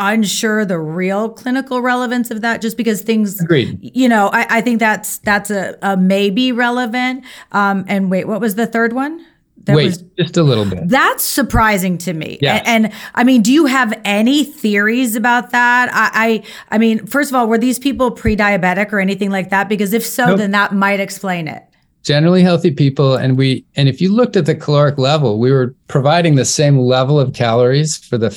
unsure 0.00 0.64
the 0.64 0.78
real 0.78 1.28
clinical 1.28 1.82
relevance 1.82 2.30
of 2.30 2.40
that 2.40 2.60
just 2.60 2.76
because 2.76 3.02
things 3.02 3.40
Agreed. 3.40 3.78
you 3.82 4.08
know 4.08 4.28
I, 4.32 4.58
I 4.58 4.60
think 4.60 4.78
that's 4.78 5.18
that's 5.18 5.50
a, 5.50 5.76
a 5.82 5.96
maybe 5.96 6.52
relevant 6.52 7.24
um 7.50 7.84
and 7.88 8.08
wait 8.10 8.28
what 8.28 8.40
was 8.40 8.54
the 8.54 8.66
third 8.66 8.92
one 8.92 9.24
That 9.64 9.74
Wait, 9.76 9.86
was- 9.86 10.04
just 10.16 10.36
a 10.36 10.42
little 10.44 10.64
bit. 10.64 10.88
That's 10.88 11.24
surprising 11.24 11.98
to 12.06 12.12
me. 12.14 12.38
Yes. 12.40 12.62
And, 12.64 12.86
and, 12.86 12.94
I 13.14 13.22
mean, 13.24 13.42
do 13.42 13.52
you 13.52 13.66
have 13.66 13.92
any 14.04 14.44
theories 14.44 15.16
about 15.16 15.50
that? 15.50 15.90
I, 15.92 16.08
I 16.24 16.28
I 16.74 16.78
mean, 16.78 17.04
first 17.06 17.30
of 17.30 17.34
all, 17.36 17.46
were 17.48 17.58
these 17.58 17.78
people 17.78 18.10
pre-diabetic 18.12 18.92
or 18.92 19.00
anything 19.00 19.30
like 19.30 19.50
that? 19.50 19.68
Because 19.68 19.92
if 19.92 20.04
so, 20.06 20.24
Nope. 20.26 20.38
then 20.38 20.52
that 20.52 20.72
might 20.72 21.00
explain 21.00 21.48
it. 21.48 21.62
Generally 22.02 22.42
healthy 22.44 22.70
people, 22.70 23.16
and 23.16 23.36
we 23.36 23.64
and 23.76 23.88
if 23.88 24.00
you 24.00 24.08
looked 24.14 24.36
at 24.36 24.46
the 24.46 24.54
caloric 24.54 24.96
level, 24.96 25.38
we 25.38 25.50
were 25.52 25.74
providing 25.88 26.36
the 26.36 26.44
same 26.46 26.78
level 26.78 27.18
of 27.20 27.32
calories 27.34 27.98
for 27.98 28.16
the 28.16 28.30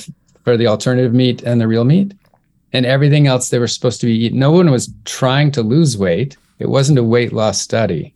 for 0.44 0.56
the 0.56 0.66
alternative 0.66 1.14
meat 1.14 1.42
and 1.42 1.60
the 1.60 1.68
real 1.68 1.84
meat, 1.84 2.14
and 2.72 2.86
everything 2.86 3.26
else 3.26 3.48
they 3.48 3.58
were 3.58 3.68
supposed 3.68 4.00
to 4.00 4.06
be 4.06 4.24
eating. 4.24 4.38
No 4.38 4.50
one 4.50 4.70
was 4.70 4.92
trying 5.04 5.50
to 5.52 5.62
lose 5.62 5.96
weight. 5.96 6.36
It 6.58 6.68
wasn't 6.68 6.98
a 6.98 7.04
weight 7.04 7.32
loss 7.32 7.60
study. 7.60 8.14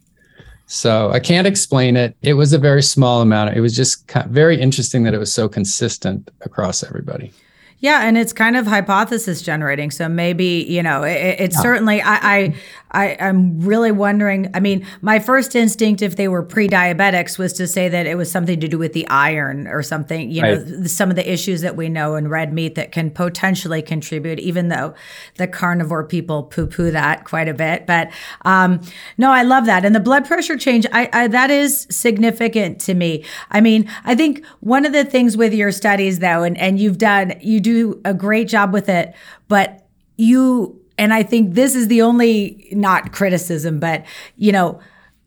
So 0.67 1.11
I 1.11 1.21
can't 1.21 1.47
explain 1.47 1.97
it. 1.97 2.17
It 2.23 2.35
was 2.35 2.53
a 2.53 2.59
very 2.59 2.83
small 2.83 3.23
amount. 3.23 3.57
It 3.57 3.61
was 3.61 3.77
just 3.77 4.11
very 4.29 4.61
interesting 4.61 5.05
that 5.05 5.15
it 5.15 5.19
was 5.19 5.33
so 5.33 5.49
consistent 5.49 6.31
across 6.41 6.83
everybody. 6.83 7.33
Yeah, 7.79 8.07
and 8.07 8.17
it's 8.17 8.33
kind 8.33 8.57
of 8.57 8.67
hypothesis 8.67 9.43
generating. 9.43 9.91
So 9.91 10.09
maybe 10.09 10.65
you 10.69 10.83
know, 10.83 11.03
it, 11.03 11.37
it's 11.41 11.61
certainly. 11.61 12.01
I, 12.01 12.15
I, 12.37 12.55
I, 12.91 13.17
I'm 13.21 13.61
really 13.61 13.93
wondering. 13.93 14.51
I 14.55 14.61
mean, 14.61 14.87
my 15.03 15.19
first 15.19 15.55
instinct, 15.55 16.01
if 16.01 16.17
they 16.17 16.29
were 16.29 16.43
pre-diabetics, 16.43 17.39
was 17.39 17.53
to 17.55 17.67
say 17.67 17.89
that 17.91 18.07
it 18.07 18.17
was 18.17 18.31
something 18.31 18.61
to 18.61 18.69
do 18.69 18.79
with 18.79 18.95
the 18.95 19.07
iron 19.09 19.67
or 19.67 19.83
something. 19.83 20.31
You 20.31 20.43
know, 20.43 20.57
Right. 20.57 20.67
th- 20.67 20.89
some 20.89 21.11
of 21.11 21.17
the 21.17 21.31
issues 21.31 21.61
that 21.61 21.77
we 21.77 21.89
know 21.91 22.15
in 22.17 22.29
red 22.29 22.53
meat 22.55 22.77
that 22.77 22.93
can 22.93 23.11
potentially 23.11 23.83
contribute. 23.83 24.39
Even 24.39 24.69
though 24.69 24.95
the 25.37 25.47
carnivore 25.47 26.05
people 26.05 26.45
poo-poo 26.45 26.91
that 26.93 27.25
quite 27.25 27.49
a 27.49 27.55
bit, 27.55 27.87
but 27.87 28.11
um, 28.47 28.81
no, 29.19 29.31
I 29.31 29.43
love 29.43 29.67
that. 29.67 29.85
And 29.85 29.95
the 29.95 30.01
blood 30.01 30.25
pressure 30.27 30.57
change, 30.57 30.87
I, 30.93 31.11
I 31.13 31.29
that 31.29 31.51
is 31.51 31.87
significant 31.91 32.81
to 32.83 32.95
me. 32.95 33.25
I 33.51 33.61
mean, 33.61 33.91
I 34.05 34.15
think 34.15 34.45
one 34.61 34.87
of 34.87 34.93
the 34.93 35.05
things 35.05 35.37
with 35.37 35.53
your 35.53 35.73
studies, 35.73 36.21
though, 36.21 36.43
and 36.43 36.57
and 36.57 36.81
you've 36.81 36.99
done, 36.99 37.35
you 37.43 37.61
do 37.67 38.01
a 38.05 38.15
great 38.15 38.49
job 38.49 38.73
with 38.73 38.89
it, 38.89 39.15
but 39.49 39.87
you 40.17 40.81
and 40.99 41.13
I 41.13 41.23
think 41.23 41.55
this 41.55 41.75
is 41.75 41.89
the 41.89 42.03
only 42.03 42.69
not 42.73 43.13
criticism, 43.13 43.79
but 43.79 44.05
you 44.37 44.53
know, 44.53 44.81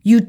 you 0.03 0.25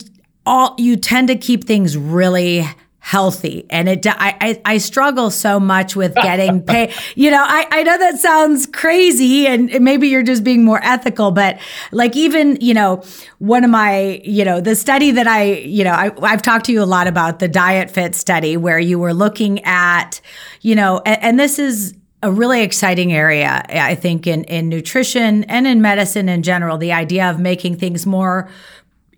all 0.46 0.74
you 0.78 0.96
tend 0.96 1.28
to 1.28 1.36
keep 1.36 1.64
things 1.64 1.96
really 1.96 2.66
healthy. 3.00 3.64
And 3.70 3.88
it 3.88 4.06
I, 4.06 4.36
I 4.40 4.60
i 4.64 4.78
struggle 4.78 5.30
so 5.30 5.58
much 5.58 5.96
with 5.96 6.14
getting 6.14 6.60
paid 6.70 6.92
you 7.16 7.30
know 7.30 7.42
i 7.42 7.66
i 7.70 7.82
know 7.82 7.96
that 7.98 8.18
sounds 8.18 8.66
crazy 8.66 9.46
and 9.46 9.80
maybe 9.80 10.08
you're 10.08 10.22
just 10.22 10.44
being 10.44 10.64
more 10.64 10.80
ethical 10.84 11.30
but 11.30 11.58
like 11.92 12.14
even 12.14 12.58
you 12.60 12.74
know 12.74 13.02
one 13.38 13.64
of 13.64 13.70
my 13.70 14.20
you 14.22 14.44
know 14.44 14.60
the 14.60 14.76
study 14.76 15.10
that 15.12 15.26
i 15.26 15.44
you 15.44 15.82
know 15.82 15.92
I, 15.92 16.12
i've 16.22 16.42
talked 16.42 16.66
to 16.66 16.72
you 16.72 16.82
a 16.82 16.84
lot 16.84 17.06
about 17.06 17.38
the 17.38 17.48
diet 17.48 17.90
fit 17.90 18.14
study 18.14 18.58
where 18.58 18.78
you 18.78 18.98
were 18.98 19.14
looking 19.14 19.64
at 19.64 20.20
you 20.60 20.74
know 20.74 21.00
and, 21.06 21.22
and 21.22 21.40
this 21.40 21.58
is 21.58 21.94
a 22.22 22.30
really 22.30 22.62
exciting 22.62 23.12
area, 23.12 23.64
I 23.68 23.94
think, 23.94 24.26
in, 24.26 24.44
in 24.44 24.68
nutrition 24.68 25.44
and 25.44 25.66
in 25.66 25.80
medicine 25.80 26.28
in 26.28 26.42
general. 26.42 26.76
The 26.76 26.92
idea 26.92 27.30
of 27.30 27.40
making 27.40 27.76
things 27.76 28.06
more 28.06 28.50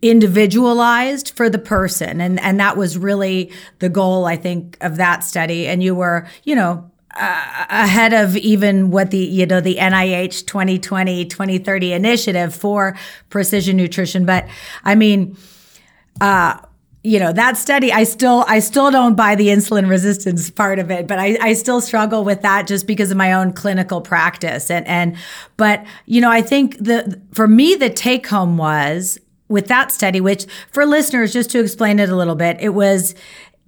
individualized 0.03 1.31
for 1.31 1.49
the 1.49 1.59
person. 1.59 2.21
And, 2.21 2.39
and 2.41 2.59
that 2.61 2.77
was 2.77 2.99
really 2.99 3.53
the 3.79 3.89
goal, 3.89 4.27
I 4.27 4.37
think, 4.37 4.77
of 4.81 4.97
that 4.97 5.25
study. 5.25 5.67
And 5.67 5.83
you 5.83 5.95
were, 5.95 6.29
you 6.45 6.55
know, 6.55 6.91
uh, 7.15 7.67
ahead 7.69 8.15
of 8.15 8.37
even 8.39 8.91
what 8.91 9.11
the 9.11 9.19
you 9.19 9.45
know 9.45 9.61
the 9.61 9.77
NIH 9.77 10.47
2020 10.47 11.27
2030 11.27 11.93
initiative 11.93 12.55
for 12.55 12.97
precision 13.29 13.77
nutrition 13.77 14.25
but 14.25 14.49
i 14.83 14.95
mean 14.95 15.37
uh 16.23 16.57
you 17.05 17.19
know 17.19 17.33
that 17.33 17.57
study 17.57 17.93
i 17.93 18.05
still 18.05 18.45
i 18.47 18.59
still 18.59 18.91
don't 18.91 19.17
buy 19.17 19.35
the 19.35 19.49
insulin 19.49 19.89
resistance 19.89 20.51
part 20.51 20.79
of 20.79 20.91
it 20.91 21.07
but 21.07 21.19
i, 21.19 21.37
I 21.41 21.53
still 21.55 21.81
struggle 21.81 22.25
with 22.25 22.43
that 22.43 22.67
just 22.67 22.87
because 22.87 23.11
of 23.11 23.17
my 23.17 23.33
own 23.33 23.53
clinical 23.53 24.01
practice. 24.01 24.71
And 24.71 24.87
and 24.87 25.17
but 25.57 25.85
you 26.07 26.21
know 26.21 26.31
i 26.31 26.43
think 26.43 26.79
the 26.79 27.21
for 27.33 27.49
me 27.49 27.75
the 27.75 27.91
take 27.91 28.27
home 28.27 28.57
was 28.57 29.19
with 29.49 29.67
that 29.67 29.91
study 29.91 30.21
which 30.21 30.47
for 30.71 30.87
listeners 30.87 31.33
just 31.33 31.51
to 31.51 31.61
explain 31.61 31.99
it 31.99 32.09
a 32.09 32.17
little 32.17 32.37
bit 32.37 32.57
it 32.61 32.71
was 32.71 33.15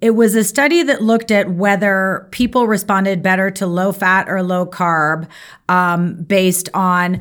it 0.01 0.11
was 0.11 0.35
a 0.35 0.43
study 0.43 0.83
that 0.83 1.01
looked 1.01 1.31
at 1.31 1.49
whether 1.51 2.27
people 2.31 2.67
responded 2.67 3.23
better 3.23 3.49
to 3.49 3.65
low 3.65 3.91
fat 3.91 4.29
or 4.29 4.43
low 4.43 4.65
carb 4.65 5.27
um, 5.67 6.15
based 6.23 6.69
on 6.73 7.19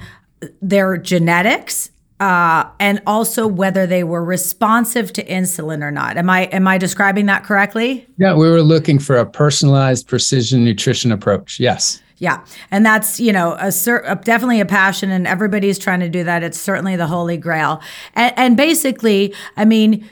their 0.60 0.96
genetics 0.96 1.90
uh, 2.20 2.64
and 2.78 3.02
also 3.06 3.46
whether 3.46 3.86
they 3.86 4.04
were 4.04 4.24
responsive 4.24 5.12
to 5.12 5.24
insulin 5.24 5.82
or 5.82 5.90
not. 5.90 6.16
Am 6.16 6.30
I 6.30 6.42
am 6.46 6.68
I 6.68 6.78
describing 6.78 7.26
that 7.26 7.44
correctly? 7.44 8.06
Yeah, 8.18 8.34
we 8.34 8.48
were 8.48 8.62
looking 8.62 8.98
for 8.98 9.16
a 9.16 9.26
personalized 9.26 10.06
precision 10.06 10.64
nutrition 10.64 11.10
approach. 11.10 11.58
Yes. 11.58 12.00
Yeah, 12.18 12.44
and 12.70 12.86
that's 12.86 13.18
you 13.18 13.32
know 13.32 13.56
a, 13.58 13.72
a 14.06 14.16
definitely 14.16 14.60
a 14.60 14.66
passion, 14.66 15.10
and 15.10 15.26
everybody's 15.26 15.78
trying 15.78 16.00
to 16.00 16.08
do 16.08 16.22
that. 16.24 16.42
It's 16.42 16.60
certainly 16.60 16.94
the 16.94 17.08
holy 17.08 17.36
grail, 17.36 17.82
and, 18.14 18.32
and 18.36 18.56
basically, 18.56 19.34
I 19.56 19.64
mean. 19.64 20.08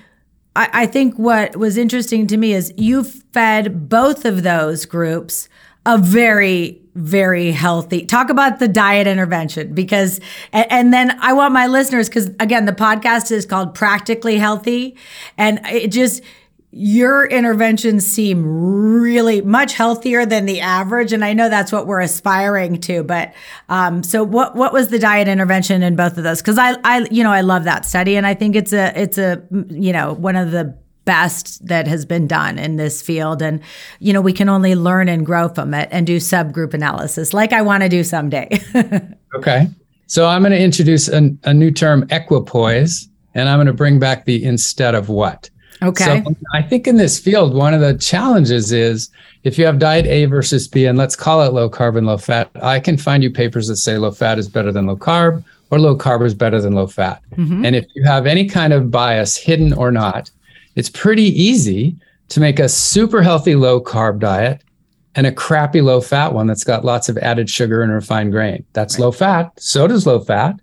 I, 0.55 0.69
I 0.75 0.87
think 0.87 1.19
what 1.19 1.57
was 1.57 1.79
interesting 1.79 2.27
to 2.27 2.37
me 2.37 2.53
is 2.53 2.75
you 2.77 3.05
fed 3.05 3.89
both 3.89 4.27
of 4.27 4.43
those 4.43 4.85
groups 4.85 5.49
a 5.87 5.99
very 5.99 6.79
very 6.95 7.53
healthy 7.53 8.05
talk 8.05 8.29
about 8.29 8.59
the 8.59 8.69
diet 8.69 9.07
intervention 9.07 9.73
because 9.73 10.21
and, 10.53 10.71
and 10.71 10.93
then 10.93 11.19
i 11.21 11.33
want 11.33 11.55
my 11.55 11.67
listeners 11.67 12.09
because 12.09 12.27
again 12.39 12.67
the 12.67 12.73
podcast 12.73 13.33
is 13.33 13.47
called 13.47 13.75
practically 13.75 14.37
healthy 14.37 14.95
and 15.39 15.59
it 15.67 15.89
just 15.89 16.23
your 16.75 17.27
interventions 17.27 18.07
seem 18.11 18.43
really 18.47 19.43
much 19.43 19.75
healthier 19.75 20.25
than 20.25 20.47
the 20.47 20.61
average. 20.61 21.13
And 21.13 21.23
i 21.23 21.35
know 21.35 21.51
that's 21.51 21.71
what 21.71 21.87
we're 21.87 22.01
aspiring 22.01 22.81
to 22.81 23.05
but 23.05 23.35
um, 23.69 24.03
so 24.03 24.25
what 24.25 24.57
what 24.57 24.73
was 24.73 24.89
the 24.89 24.99
diet 24.99 25.29
intervention 25.29 25.83
in 25.83 25.97
both 25.97 26.17
of 26.17 26.25
those? 26.25 26.41
Because 26.41 26.59
i 26.59 26.75
i 26.83 27.07
you 27.11 27.23
know 27.23 27.31
i 27.31 27.43
love 27.43 27.65
that 27.65 27.85
study 27.85 28.17
and 28.17 28.27
i 28.27 28.33
think 28.33 28.57
it's 28.57 28.73
a 28.73 28.99
it's 28.99 29.19
a 29.19 29.43
you 29.69 29.93
know 29.93 30.15
one 30.15 30.35
of 30.35 30.51
the 30.51 30.75
best 31.05 31.67
that 31.67 31.87
has 31.87 32.05
been 32.05 32.27
done 32.27 32.59
in 32.59 32.77
this 32.77 33.03
field 33.03 33.43
and 33.43 33.61
you 33.99 34.13
know 34.13 34.21
we 34.21 34.33
can 34.33 34.49
only 34.49 34.75
learn 34.75 35.09
and 35.09 35.27
grow 35.27 35.49
from 35.49 35.75
it 35.75 35.89
and 35.91 36.07
do 36.07 36.19
subgroup 36.19 36.75
analysis 36.75 37.35
like 37.35 37.53
i 37.53 37.61
want 37.61 37.83
to 37.83 37.89
do 37.89 38.05
someday 38.05 38.49
Okay. 39.35 39.69
So 40.07 40.29
I'm 40.29 40.43
going 40.43 40.53
to 40.53 40.61
introduce 40.61 41.09
a, 41.09 41.35
a 41.45 41.55
new 41.55 41.71
term, 41.71 42.07
equipoise, 42.11 43.09
and 43.35 43.49
I'm 43.49 43.57
going 43.57 43.67
to 43.67 43.73
bring 43.73 43.99
back 43.99 44.25
the 44.25 44.45
instead 44.45 44.95
of 44.95 45.09
what. 45.09 45.49
okay 45.83 46.23
So 46.23 46.35
I 46.55 46.63
think 46.63 46.87
in 46.87 46.97
this 46.97 47.19
field, 47.19 47.55
one 47.55 47.73
of 47.73 47.81
the 47.81 47.95
challenges 47.95 48.73
is 48.73 49.11
if 49.45 49.59
you 49.59 49.65
have 49.65 49.79
diet 49.79 50.07
A 50.07 50.27
versus 50.27 50.69
B, 50.69 50.85
and 50.85 50.99
let's 50.99 51.17
call 51.17 51.43
it 51.43 51.53
low 51.53 51.71
carb 51.71 51.97
and 51.97 52.07
low 52.07 52.19
fat, 52.19 52.51
I 52.57 52.79
can 52.79 52.97
find 52.97 53.23
you 53.23 53.31
papers 53.31 53.69
that 53.69 53.77
say 53.77 53.97
low 53.97 54.11
fat 54.11 54.39
is 54.39 54.49
better 54.49 54.71
than 54.71 54.87
low 54.87 54.97
carb 54.97 55.43
or 55.71 55.81
low 55.81 55.97
carb 55.97 56.25
is 56.27 56.35
better 56.35 56.61
than 56.61 56.75
low 56.75 56.87
fat. 56.87 57.23
Mm-hmm. 57.37 57.65
And 57.65 57.75
if 57.75 57.87
you 57.95 58.05
have 58.05 58.27
any 58.27 58.47
kind 58.47 58.75
of 58.75 58.91
bias, 58.91 59.37
hidden 59.37 59.73
or 59.73 59.91
not, 59.91 60.31
it's 60.75 60.91
pretty 60.91 61.25
easy 61.25 61.97
to 62.29 62.41
make 62.41 62.59
a 62.59 62.69
super 62.69 63.23
healthy 63.23 63.55
low 63.55 63.81
carb 63.81 64.19
diet 64.19 64.63
and 65.15 65.27
a 65.27 65.33
crappy 65.33 65.81
low 65.81 66.01
fat 66.01 66.33
one 66.33 66.47
that's 66.47 66.65
got 66.65 66.85
lots 66.85 67.09
of 67.09 67.19
added 67.19 67.51
sugar 67.51 67.83
and 67.83 67.93
refined 67.93 68.33
grain. 68.33 68.65
That's 68.73 68.99
low 68.99 69.13
fat. 69.13 69.53
So 69.59 69.87
does 69.87 70.07
low 70.07 70.21
fat. 70.21 70.57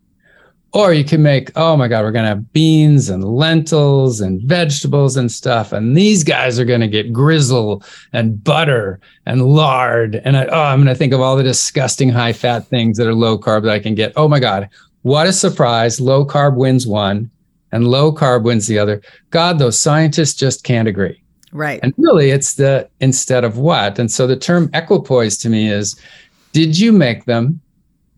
Or 0.72 0.94
you 0.94 1.04
can 1.04 1.24
make, 1.24 1.52
oh 1.56 1.76
my 1.76 1.88
God, 1.88 2.04
we're 2.04 2.12
going 2.12 2.26
to 2.26 2.30
have 2.30 2.54
beans 2.54 3.10
and 3.10 3.24
lentils 3.24 4.22
and 4.22 4.40
vegetables 4.44 5.18
and 5.18 5.32
stuff. 5.32 5.72
And 5.72 5.98
these 5.98 6.24
guys 6.24 6.60
are 6.60 6.66
going 6.66 6.82
to 6.82 6.88
get 6.88 7.12
grizzle 7.12 7.84
and 8.14 8.44
butter 8.44 9.00
and 9.26 9.42
lard. 9.42 10.22
And 10.24 10.38
I, 10.38 10.46
oh, 10.46 10.62
I'm 10.62 10.80
going 10.80 10.88
to 10.88 10.96
think 10.96 11.12
of 11.12 11.22
all 11.22 11.36
the 11.36 11.44
disgusting 11.44 12.10
high 12.10 12.34
fat 12.34 12.68
things 12.68 12.98
that 12.98 13.08
are 13.08 13.16
low 13.16 13.38
carb 13.40 13.64
that 13.64 13.72
I 13.72 13.80
can 13.80 13.96
get. 13.96 14.14
Oh 14.16 14.28
my 14.28 14.40
God, 14.40 14.70
what 15.02 15.26
a 15.26 15.34
surprise. 15.34 16.00
Low 16.00 16.24
carb 16.24 16.56
wins 16.56 16.86
one 16.86 17.32
and 17.72 17.88
low 17.88 18.14
carb 18.14 18.44
wins 18.44 18.68
the 18.68 18.80
other. 18.80 19.02
God, 19.30 19.60
those 19.60 19.80
scientists 19.80 20.34
just 20.34 20.64
can't 20.64 20.88
agree. 20.88 21.22
right 21.52 21.80
And 21.84 21.94
really, 21.98 22.32
it's 22.32 22.56
the 22.56 22.90
instead 23.00 23.44
of 23.44 23.58
what. 23.58 24.00
And 24.00 24.12
so 24.12 24.28
the 24.28 24.36
term 24.36 24.70
equipoise 24.74 25.38
to 25.40 25.50
me 25.50 25.70
is 25.70 26.00
did 26.52 26.78
you 26.80 26.92
make 26.92 27.26
them 27.26 27.62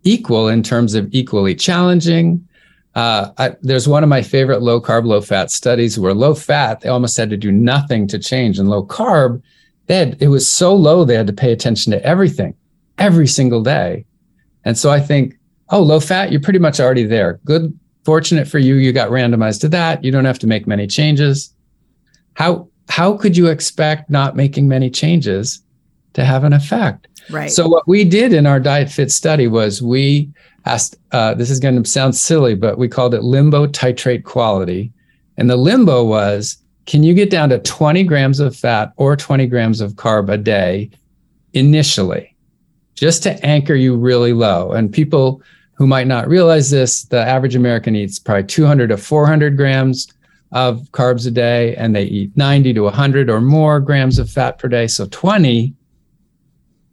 equal 0.04 0.48
in 0.48 0.64
terms 0.64 0.94
of 0.94 1.08
equally 1.12 1.56
challenging? 1.56 2.48
Uh, 2.96 3.32
I, 3.38 3.56
there's 3.62 3.88
one 3.88 4.04
of 4.04 4.10
my 4.10 4.22
favorite 4.22 4.62
low 4.62 4.82
carb, 4.82 5.06
low 5.06 5.22
fat 5.22 5.52
studies 5.52 5.98
where 5.98 6.14
low 6.14 6.34
fat, 6.34 6.82
they 6.82 6.90
almost 6.90 7.16
had 7.16 7.30
to 7.30 7.38
do 7.38 7.52
nothing 7.52 8.08
to 8.08 8.20
change. 8.20 8.60
And 8.60 8.70
low 8.70 8.86
carb, 8.86 9.42
they 9.88 9.98
had, 9.98 10.22
it 10.22 10.28
was 10.28 10.50
so 10.50 10.74
low, 10.76 11.06
they 11.06 11.16
had 11.16 11.28
to 11.28 11.34
pay 11.34 11.52
attention 11.52 11.92
to 11.92 12.04
everything 12.06 12.54
every 12.98 13.28
single 13.28 13.62
day. 13.62 14.06
And 14.66 14.78
so 14.78 14.92
I 14.92 15.00
think, 15.00 15.38
oh, 15.70 15.82
low 15.82 16.00
fat, 16.00 16.32
you're 16.32 16.42
pretty 16.42 16.60
much 16.60 16.80
already 16.80 17.06
there. 17.06 17.40
Good, 17.46 17.78
fortunate 18.04 18.48
for 18.48 18.60
you, 18.60 18.76
you 18.76 18.92
got 18.92 19.10
randomized 19.10 19.62
to 19.62 19.70
that. 19.70 20.04
You 20.04 20.12
don't 20.12 20.26
have 20.26 20.40
to 20.40 20.48
make 20.48 20.68
many 20.68 20.88
changes. 20.88 21.54
How 22.34 22.68
how 22.90 23.18
could 23.18 23.38
you 23.38 23.48
expect 23.48 24.10
not 24.10 24.36
making 24.36 24.68
many 24.68 24.90
changes 24.90 25.62
to 26.14 26.26
have 26.26 26.44
an 26.44 26.54
effect? 26.54 27.08
right 27.30 27.52
So 27.52 27.68
what 27.68 27.88
we 27.88 28.04
did 28.04 28.34
in 28.34 28.46
our 28.46 28.60
diet 28.60 28.90
fit 28.90 29.12
study 29.12 29.48
was 29.48 29.82
we 29.82 30.30
asked. 30.66 30.98
Uh, 31.12 31.34
this 31.34 31.50
is 31.50 31.60
going 31.60 31.82
to 31.82 31.90
sound 31.90 32.16
silly, 32.16 32.56
but 32.56 32.78
we 32.78 32.88
called 32.88 33.14
it 33.14 33.24
limbo 33.24 33.68
titrate 33.68 34.24
quality, 34.24 34.92
and 35.38 35.50
the 35.50 35.58
limbo 35.58 36.04
was 36.04 36.58
can 36.86 37.04
you 37.04 37.14
get 37.14 37.30
down 37.30 37.50
to 37.50 37.60
20 37.60 38.04
grams 38.04 38.40
of 38.40 38.56
fat 38.56 38.92
or 38.98 39.16
20 39.16 39.46
grams 39.48 39.82
of 39.82 39.94
carb 39.94 40.30
a 40.30 40.38
day 40.38 40.90
initially, 41.54 42.36
just 42.96 43.24
to 43.24 43.46
anchor 43.46 43.76
you 43.76 43.96
really 43.96 44.34
low? 44.34 44.72
And 44.72 44.92
people 44.92 45.42
who 45.82 45.88
might 45.88 46.06
not 46.06 46.28
realize 46.28 46.70
this, 46.70 47.06
the 47.06 47.18
average 47.20 47.56
American 47.56 47.96
eats 47.96 48.20
probably 48.20 48.44
200 48.44 48.90
to 48.90 48.98
400 48.98 49.58
grams 49.58 50.14
of 50.52 50.78
carbs 50.92 51.26
a 51.26 51.32
day, 51.32 51.76
and 51.76 51.96
they 51.96 52.04
eat 52.04 52.30
90 52.38 52.76
to 52.76 52.82
100 52.82 53.32
or 53.32 53.42
more 53.42 53.80
grams 53.80 54.20
of 54.20 54.30
fat 54.30 54.60
per 54.60 54.68
day. 54.68 54.86
So 54.86 55.08
20 55.08 55.74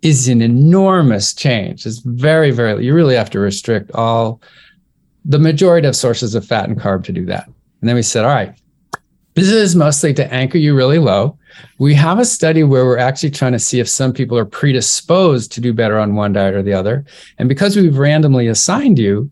is 0.00 0.26
an 0.28 0.40
enormous 0.40 1.34
change. 1.34 1.84
It's 1.84 1.98
very, 1.98 2.50
very, 2.50 2.82
you 2.82 2.94
really 2.94 3.14
have 3.14 3.28
to 3.32 3.38
restrict 3.38 3.90
all 3.92 4.40
the 5.22 5.38
majority 5.38 5.86
of 5.86 5.94
sources 5.94 6.34
of 6.34 6.46
fat 6.46 6.70
and 6.70 6.80
carb 6.80 7.04
to 7.04 7.12
do 7.12 7.26
that. 7.26 7.44
And 7.44 7.90
then 7.90 7.94
we 7.94 8.00
said, 8.00 8.24
all 8.24 8.34
right, 8.34 8.58
this 9.38 9.50
is 9.50 9.76
mostly 9.76 10.14
to 10.14 10.32
anchor 10.32 10.58
you 10.58 10.74
really 10.74 10.98
low. 10.98 11.38
We 11.78 11.94
have 11.94 12.18
a 12.18 12.24
study 12.24 12.62
where 12.62 12.84
we're 12.84 12.98
actually 12.98 13.30
trying 13.30 13.52
to 13.52 13.58
see 13.58 13.80
if 13.80 13.88
some 13.88 14.12
people 14.12 14.38
are 14.38 14.44
predisposed 14.44 15.52
to 15.52 15.60
do 15.60 15.72
better 15.72 15.98
on 15.98 16.14
one 16.14 16.32
diet 16.32 16.54
or 16.54 16.62
the 16.62 16.72
other. 16.72 17.04
And 17.38 17.48
because 17.48 17.76
we've 17.76 17.98
randomly 17.98 18.46
assigned 18.46 18.98
you, 18.98 19.30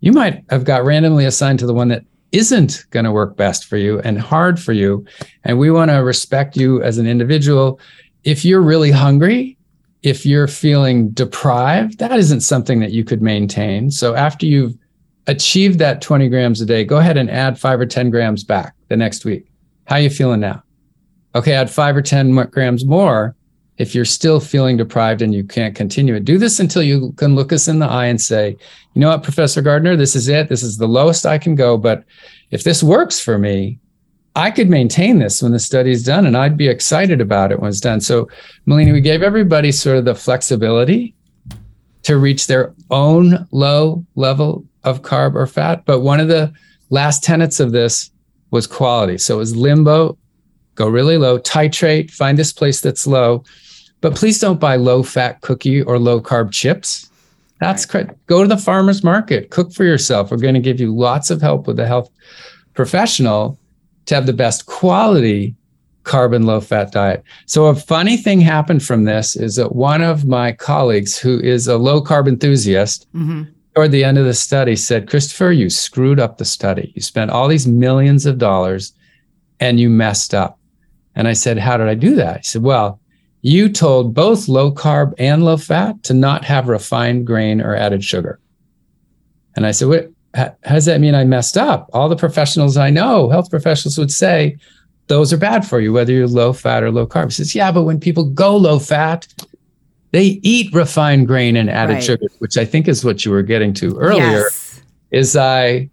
you 0.00 0.12
might 0.12 0.44
have 0.50 0.64
got 0.64 0.84
randomly 0.84 1.24
assigned 1.24 1.58
to 1.60 1.66
the 1.66 1.74
one 1.74 1.88
that 1.88 2.04
isn't 2.32 2.84
going 2.90 3.04
to 3.04 3.12
work 3.12 3.36
best 3.36 3.64
for 3.64 3.76
you 3.76 4.00
and 4.00 4.20
hard 4.20 4.60
for 4.60 4.72
you. 4.72 5.04
And 5.44 5.58
we 5.58 5.70
want 5.70 5.90
to 5.90 5.96
respect 5.96 6.56
you 6.56 6.82
as 6.82 6.98
an 6.98 7.06
individual. 7.06 7.80
If 8.24 8.44
you're 8.44 8.60
really 8.60 8.90
hungry, 8.90 9.56
if 10.02 10.24
you're 10.24 10.46
feeling 10.46 11.10
deprived, 11.10 11.98
that 11.98 12.18
isn't 12.18 12.40
something 12.42 12.80
that 12.80 12.92
you 12.92 13.04
could 13.04 13.22
maintain. 13.22 13.90
So 13.90 14.14
after 14.14 14.46
you've 14.46 14.76
achieved 15.28 15.78
that 15.78 16.00
20 16.00 16.28
grams 16.28 16.60
a 16.60 16.66
day, 16.66 16.84
go 16.84 16.96
ahead 16.96 17.16
and 17.16 17.30
add 17.30 17.60
five 17.60 17.78
or 17.78 17.86
10 17.86 18.10
grams 18.10 18.42
back 18.42 18.74
the 18.88 18.96
next 18.96 19.24
week. 19.24 19.46
How 19.84 19.96
are 19.96 20.00
you 20.00 20.10
feeling 20.10 20.40
now? 20.40 20.62
Okay, 21.34 21.52
add 21.52 21.70
five 21.70 21.96
or 21.96 22.02
10 22.02 22.34
grams 22.50 22.84
more 22.84 23.36
if 23.76 23.94
you're 23.94 24.04
still 24.04 24.40
feeling 24.40 24.76
deprived 24.76 25.22
and 25.22 25.32
you 25.32 25.44
can't 25.44 25.76
continue 25.76 26.14
it. 26.14 26.24
Do 26.24 26.38
this 26.38 26.58
until 26.58 26.82
you 26.82 27.12
can 27.12 27.36
look 27.36 27.52
us 27.52 27.68
in 27.68 27.78
the 27.78 27.86
eye 27.86 28.06
and 28.06 28.20
say, 28.20 28.56
you 28.94 29.00
know 29.00 29.10
what, 29.10 29.22
Professor 29.22 29.62
Gardner, 29.62 29.94
this 29.94 30.16
is 30.16 30.28
it. 30.28 30.48
This 30.48 30.64
is 30.64 30.78
the 30.78 30.88
lowest 30.88 31.26
I 31.26 31.38
can 31.38 31.54
go. 31.54 31.76
But 31.76 32.04
if 32.50 32.64
this 32.64 32.82
works 32.82 33.20
for 33.20 33.38
me, 33.38 33.78
I 34.34 34.50
could 34.50 34.68
maintain 34.68 35.18
this 35.18 35.42
when 35.42 35.52
the 35.52 35.58
study's 35.58 36.02
done 36.02 36.26
and 36.26 36.36
I'd 36.36 36.56
be 36.56 36.68
excited 36.68 37.20
about 37.20 37.52
it 37.52 37.60
when 37.60 37.68
it's 37.68 37.80
done. 37.80 38.00
So, 38.00 38.28
Melina, 38.66 38.92
we 38.92 39.00
gave 39.00 39.22
everybody 39.22 39.70
sort 39.72 39.98
of 39.98 40.04
the 40.04 40.14
flexibility 40.14 41.14
to 42.02 42.18
reach 42.18 42.46
their 42.46 42.74
own 42.90 43.46
low 43.52 44.04
level 44.14 44.64
of 44.84 45.02
carb 45.02 45.34
or 45.34 45.46
fat. 45.46 45.84
But 45.84 46.00
one 46.00 46.20
of 46.20 46.28
the 46.28 46.52
last 46.90 47.22
tenets 47.22 47.60
of 47.60 47.72
this 47.72 48.10
was 48.50 48.66
quality. 48.66 49.18
So 49.18 49.34
it 49.34 49.38
was 49.38 49.56
limbo, 49.56 50.16
go 50.74 50.88
really 50.88 51.18
low, 51.18 51.38
titrate, 51.38 52.10
find 52.10 52.38
this 52.38 52.52
place 52.52 52.80
that's 52.80 53.06
low. 53.06 53.44
But 54.00 54.14
please 54.14 54.38
don't 54.38 54.60
buy 54.60 54.76
low 54.76 55.02
fat 55.02 55.40
cookie 55.40 55.82
or 55.82 55.98
low 55.98 56.20
carb 56.20 56.52
chips. 56.52 57.10
That's 57.60 57.84
correct. 57.84 58.14
Go 58.26 58.42
to 58.42 58.48
the 58.48 58.56
farmer's 58.56 59.02
market, 59.02 59.50
cook 59.50 59.72
for 59.72 59.84
yourself. 59.84 60.30
We're 60.30 60.36
going 60.36 60.54
to 60.54 60.60
give 60.60 60.78
you 60.78 60.94
lots 60.94 61.30
of 61.30 61.42
help 61.42 61.66
with 61.66 61.80
a 61.80 61.86
health 61.86 62.10
professional 62.74 63.58
to 64.06 64.14
have 64.14 64.26
the 64.26 64.32
best 64.32 64.66
quality 64.66 65.56
carbon 66.04 66.46
low 66.46 66.60
fat 66.60 66.92
diet. 66.92 67.24
So 67.46 67.66
a 67.66 67.74
funny 67.74 68.16
thing 68.16 68.40
happened 68.40 68.82
from 68.82 69.04
this 69.04 69.36
is 69.36 69.56
that 69.56 69.74
one 69.74 70.00
of 70.00 70.24
my 70.24 70.52
colleagues 70.52 71.18
who 71.18 71.40
is 71.40 71.66
a 71.66 71.76
low 71.76 72.00
carb 72.00 72.28
enthusiast 72.28 73.06
mm-hmm 73.12 73.50
toward 73.78 73.92
the 73.92 74.02
end 74.02 74.18
of 74.18 74.24
the 74.24 74.34
study 74.34 74.74
said, 74.74 75.08
Christopher, 75.08 75.52
you 75.52 75.70
screwed 75.70 76.18
up 76.18 76.36
the 76.36 76.44
study. 76.44 76.90
You 76.96 77.00
spent 77.00 77.30
all 77.30 77.46
these 77.46 77.68
millions 77.68 78.26
of 78.26 78.36
dollars 78.36 78.92
and 79.60 79.78
you 79.78 79.88
messed 79.88 80.34
up. 80.34 80.58
And 81.14 81.28
I 81.28 81.32
said, 81.32 81.58
How 81.58 81.76
did 81.76 81.86
I 81.86 81.94
do 81.94 82.16
that? 82.16 82.38
He 82.38 82.42
said, 82.42 82.64
Well, 82.64 83.00
you 83.42 83.68
told 83.68 84.14
both 84.14 84.48
low 84.48 84.72
carb 84.72 85.14
and 85.16 85.44
low 85.44 85.56
fat 85.56 86.02
to 86.02 86.12
not 86.12 86.44
have 86.44 86.66
refined 86.66 87.24
grain 87.24 87.60
or 87.60 87.76
added 87.76 88.02
sugar. 88.02 88.40
And 89.54 89.64
I 89.64 89.70
said, 89.70 89.86
What? 89.86 90.10
How 90.34 90.56
does 90.64 90.86
that 90.86 91.00
mean 91.00 91.14
I 91.14 91.22
messed 91.22 91.56
up? 91.56 91.88
All 91.92 92.08
the 92.08 92.16
professionals 92.16 92.76
I 92.76 92.90
know, 92.90 93.30
health 93.30 93.48
professionals 93.48 93.96
would 93.96 94.10
say, 94.10 94.58
those 95.06 95.32
are 95.32 95.38
bad 95.38 95.66
for 95.66 95.80
you, 95.80 95.92
whether 95.92 96.12
you're 96.12 96.26
low 96.26 96.52
fat 96.52 96.82
or 96.82 96.90
low 96.90 97.06
carb. 97.06 97.26
He 97.26 97.30
says, 97.30 97.54
yeah, 97.54 97.72
but 97.72 97.84
when 97.84 97.98
people 97.98 98.24
go 98.24 98.56
low 98.56 98.78
fat, 98.78 99.26
they 100.10 100.40
eat 100.42 100.72
refined 100.74 101.26
grain 101.26 101.56
and 101.56 101.68
added 101.68 101.94
right. 101.94 102.04
sugar, 102.04 102.26
which 102.38 102.56
I 102.56 102.64
think 102.64 102.88
is 102.88 103.04
what 103.04 103.24
you 103.24 103.30
were 103.30 103.42
getting 103.42 103.74
to 103.74 103.96
earlier. 103.98 104.42
Yes. 104.42 104.82
Is 105.10 105.36
I 105.36 105.90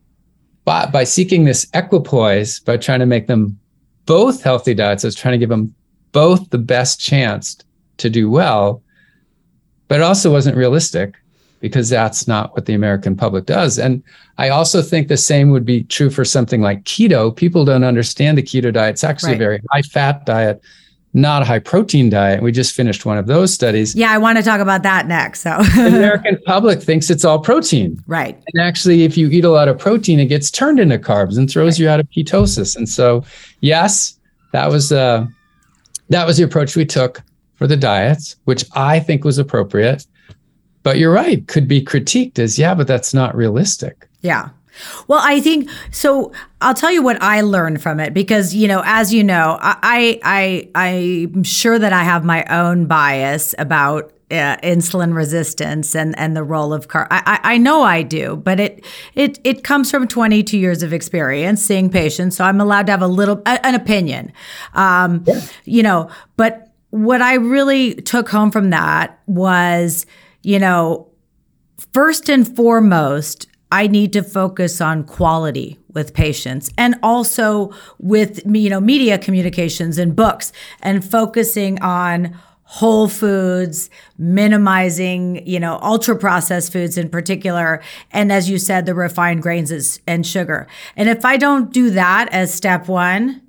by, 0.65 0.87
by 0.87 1.03
seeking 1.03 1.45
this 1.45 1.67
equipoise, 1.73 2.59
by 2.59 2.77
trying 2.77 2.99
to 2.99 3.05
make 3.05 3.27
them 3.27 3.57
both 4.05 4.43
healthy 4.43 4.73
diets, 4.73 5.05
I 5.05 5.07
was 5.07 5.15
trying 5.15 5.33
to 5.33 5.37
give 5.37 5.49
them 5.49 5.73
both 6.11 6.49
the 6.49 6.57
best 6.57 6.99
chance 6.99 7.57
to 7.97 8.09
do 8.09 8.29
well, 8.29 8.81
but 9.87 9.99
it 9.99 10.03
also 10.03 10.31
wasn't 10.31 10.57
realistic 10.57 11.15
because 11.61 11.89
that's 11.89 12.27
not 12.27 12.53
what 12.53 12.65
the 12.65 12.73
American 12.73 13.15
public 13.15 13.45
does. 13.45 13.79
And 13.79 14.03
I 14.37 14.49
also 14.49 14.81
think 14.81 15.07
the 15.07 15.17
same 15.17 15.51
would 15.51 15.65
be 15.65 15.83
true 15.83 16.09
for 16.09 16.25
something 16.25 16.61
like 16.61 16.83
keto. 16.83 17.35
People 17.35 17.65
don't 17.65 17.83
understand 17.83 18.37
the 18.37 18.43
keto 18.43 18.73
diet. 18.73 18.91
It's 18.91 19.03
actually 19.03 19.31
right. 19.31 19.41
a 19.41 19.45
very 19.45 19.61
high 19.71 19.81
fat 19.81 20.25
diet 20.25 20.61
not 21.15 21.41
a 21.41 21.45
high 21.45 21.59
protein 21.59 22.09
diet. 22.09 22.43
We 22.43 22.51
just 22.51 22.75
finished 22.75 23.05
one 23.05 23.17
of 23.17 23.25
those 23.25 23.53
studies. 23.53 23.95
Yeah, 23.95 24.11
I 24.11 24.17
want 24.17 24.37
to 24.37 24.43
talk 24.43 24.59
about 24.59 24.83
that 24.83 25.07
next. 25.07 25.41
So 25.41 25.57
the 25.75 25.87
American 25.87 26.37
public 26.45 26.83
thinks 26.83 27.09
it's 27.09 27.23
all 27.23 27.39
protein. 27.39 28.03
Right. 28.05 28.37
And 28.53 28.61
actually, 28.61 29.03
if 29.03 29.17
you 29.17 29.29
eat 29.29 29.45
a 29.45 29.49
lot 29.49 29.69
of 29.69 29.79
protein, 29.79 30.19
it 30.19 30.25
gets 30.25 30.51
turned 30.51 30.77
into 30.77 30.97
carbs 30.97 31.37
and 31.37 31.49
throws 31.49 31.79
right. 31.79 31.85
you 31.85 31.89
out 31.89 31.99
of 32.01 32.09
ketosis. 32.11 32.75
And 32.75 32.87
so, 32.87 33.23
yes, 33.61 34.19
that 34.51 34.69
was 34.69 34.91
uh, 34.91 35.25
that 36.09 36.27
was 36.27 36.35
the 36.35 36.43
approach 36.43 36.75
we 36.75 36.85
took 36.85 37.23
for 37.55 37.65
the 37.65 37.77
diets, 37.77 38.35
which 38.43 38.65
I 38.73 38.99
think 38.99 39.23
was 39.23 39.37
appropriate. 39.37 40.05
But 40.83 40.97
you're 40.97 41.13
right, 41.13 41.47
could 41.47 41.67
be 41.67 41.81
critiqued 41.81 42.39
as, 42.39 42.59
yeah, 42.59 42.75
but 42.75 42.87
that's 42.87 43.13
not 43.13 43.35
realistic. 43.35 44.07
Yeah. 44.21 44.49
Well, 45.07 45.21
I 45.21 45.39
think 45.39 45.69
so. 45.91 46.31
I'll 46.61 46.73
tell 46.73 46.91
you 46.91 47.01
what 47.01 47.21
I 47.21 47.41
learned 47.41 47.81
from 47.81 47.99
it 47.99 48.13
because 48.13 48.53
you 48.53 48.67
know, 48.67 48.81
as 48.85 49.13
you 49.13 49.23
know, 49.23 49.57
I 49.61 50.19
I, 50.23 50.69
I 50.75 50.87
am 51.33 51.43
sure 51.43 51.79
that 51.79 51.93
I 51.93 52.03
have 52.03 52.23
my 52.23 52.43
own 52.45 52.85
bias 52.85 53.55
about 53.57 54.11
uh, 54.31 54.57
insulin 54.63 55.15
resistance 55.15 55.95
and 55.95 56.17
and 56.17 56.35
the 56.35 56.43
role 56.43 56.73
of 56.73 56.87
car. 56.87 57.07
I, 57.11 57.39
I 57.43 57.57
know 57.57 57.83
I 57.83 58.01
do, 58.01 58.35
but 58.35 58.59
it 58.59 58.85
it 59.13 59.39
it 59.43 59.63
comes 59.63 59.91
from 59.91 60.07
22 60.07 60.57
years 60.57 60.83
of 60.83 60.93
experience 60.93 61.61
seeing 61.61 61.89
patients, 61.89 62.37
so 62.37 62.43
I'm 62.43 62.59
allowed 62.59 62.87
to 62.87 62.91
have 62.91 63.01
a 63.01 63.07
little 63.07 63.41
an 63.45 63.75
opinion. 63.75 64.31
Um, 64.73 65.23
yeah. 65.27 65.41
You 65.65 65.83
know, 65.83 66.09
but 66.37 66.71
what 66.89 67.21
I 67.21 67.35
really 67.35 67.95
took 67.95 68.29
home 68.29 68.51
from 68.51 68.69
that 68.69 69.19
was, 69.27 70.05
you 70.43 70.59
know, 70.59 71.09
first 71.93 72.29
and 72.29 72.55
foremost 72.55 73.47
I 73.75 73.87
need 73.87 74.13
to 74.13 74.23
focus 74.23 74.79
on 74.79 75.03
quality 75.03 75.77
with 75.93 76.13
patients 76.13 76.69
and 76.77 76.95
also 77.03 77.73
with 77.99 78.39
you 78.45 78.69
know 78.69 78.79
media 78.79 79.17
communications 79.17 79.97
and 79.97 80.15
books 80.15 80.53
and 80.81 81.03
focusing 81.03 81.81
on 81.81 82.39
whole 82.63 83.09
foods 83.09 83.89
minimizing 84.17 85.45
you 85.45 85.59
know 85.59 85.77
ultra 85.81 86.15
processed 86.15 86.71
foods 86.71 86.97
in 86.97 87.09
particular 87.09 87.81
and 88.11 88.31
as 88.31 88.49
you 88.49 88.57
said 88.57 88.85
the 88.85 88.95
refined 88.95 89.41
grains 89.41 89.99
and 90.07 90.25
sugar 90.25 90.67
and 90.95 91.09
if 91.09 91.25
i 91.25 91.35
don't 91.35 91.73
do 91.73 91.89
that 91.89 92.29
as 92.31 92.53
step 92.53 92.87
one 92.87 93.41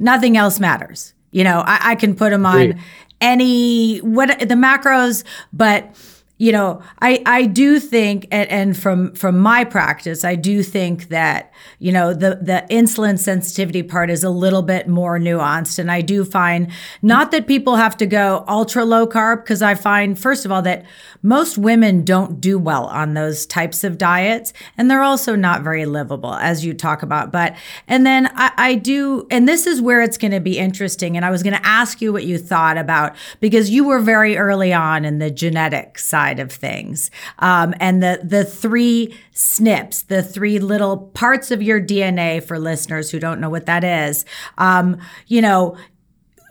nothing 0.00 0.36
else 0.36 0.58
matters 0.58 1.14
you 1.30 1.44
know 1.44 1.62
i, 1.64 1.92
I 1.92 1.94
can 1.94 2.16
put 2.16 2.30
them 2.30 2.44
on 2.44 2.72
Great. 2.72 2.76
any 3.20 3.98
what 3.98 4.36
the 4.40 4.56
macros 4.56 5.22
but 5.52 5.96
you 6.40 6.52
know, 6.52 6.80
I 7.02 7.22
I 7.26 7.44
do 7.44 7.78
think, 7.78 8.26
and, 8.30 8.48
and 8.48 8.74
from 8.74 9.12
from 9.14 9.38
my 9.38 9.62
practice, 9.62 10.24
I 10.24 10.36
do 10.36 10.62
think 10.62 11.10
that 11.10 11.52
you 11.78 11.92
know 11.92 12.14
the 12.14 12.36
the 12.36 12.64
insulin 12.70 13.18
sensitivity 13.18 13.82
part 13.82 14.08
is 14.08 14.24
a 14.24 14.30
little 14.30 14.62
bit 14.62 14.88
more 14.88 15.18
nuanced, 15.18 15.78
and 15.78 15.92
I 15.92 16.00
do 16.00 16.24
find 16.24 16.72
not 17.02 17.30
that 17.32 17.46
people 17.46 17.76
have 17.76 17.94
to 17.98 18.06
go 18.06 18.42
ultra 18.48 18.86
low 18.86 19.06
carb 19.06 19.42
because 19.42 19.60
I 19.60 19.74
find 19.74 20.18
first 20.18 20.46
of 20.46 20.50
all 20.50 20.62
that 20.62 20.86
most 21.22 21.58
women 21.58 22.06
don't 22.06 22.40
do 22.40 22.58
well 22.58 22.86
on 22.86 23.12
those 23.12 23.44
types 23.44 23.84
of 23.84 23.98
diets, 23.98 24.54
and 24.78 24.90
they're 24.90 25.02
also 25.02 25.36
not 25.36 25.60
very 25.60 25.84
livable 25.84 26.32
as 26.36 26.64
you 26.64 26.72
talk 26.72 27.02
about. 27.02 27.30
But 27.30 27.54
and 27.86 28.06
then 28.06 28.30
I, 28.34 28.52
I 28.56 28.74
do, 28.76 29.26
and 29.30 29.46
this 29.46 29.66
is 29.66 29.82
where 29.82 30.00
it's 30.00 30.16
going 30.16 30.32
to 30.32 30.40
be 30.40 30.56
interesting, 30.56 31.18
and 31.18 31.26
I 31.26 31.30
was 31.30 31.42
going 31.42 31.56
to 31.56 31.66
ask 31.66 32.00
you 32.00 32.14
what 32.14 32.24
you 32.24 32.38
thought 32.38 32.78
about 32.78 33.14
because 33.40 33.68
you 33.68 33.84
were 33.84 34.00
very 34.00 34.38
early 34.38 34.72
on 34.72 35.04
in 35.04 35.18
the 35.18 35.30
genetic 35.30 35.98
side 35.98 36.29
side 36.30 36.38
of 36.40 36.52
things. 36.52 37.10
Um, 37.38 37.74
and 37.80 38.02
the 38.02 38.20
the 38.22 38.44
three 38.44 39.14
SNPs, 39.34 40.06
the 40.06 40.22
three 40.22 40.58
little 40.58 40.96
parts 40.96 41.50
of 41.50 41.62
your 41.62 41.80
DNA 41.80 42.42
for 42.42 42.58
listeners 42.58 43.10
who 43.10 43.18
don't 43.18 43.40
know 43.40 43.50
what 43.50 43.66
that 43.66 43.84
is. 43.84 44.24
Um, 44.58 44.98
you 45.26 45.42
know, 45.42 45.76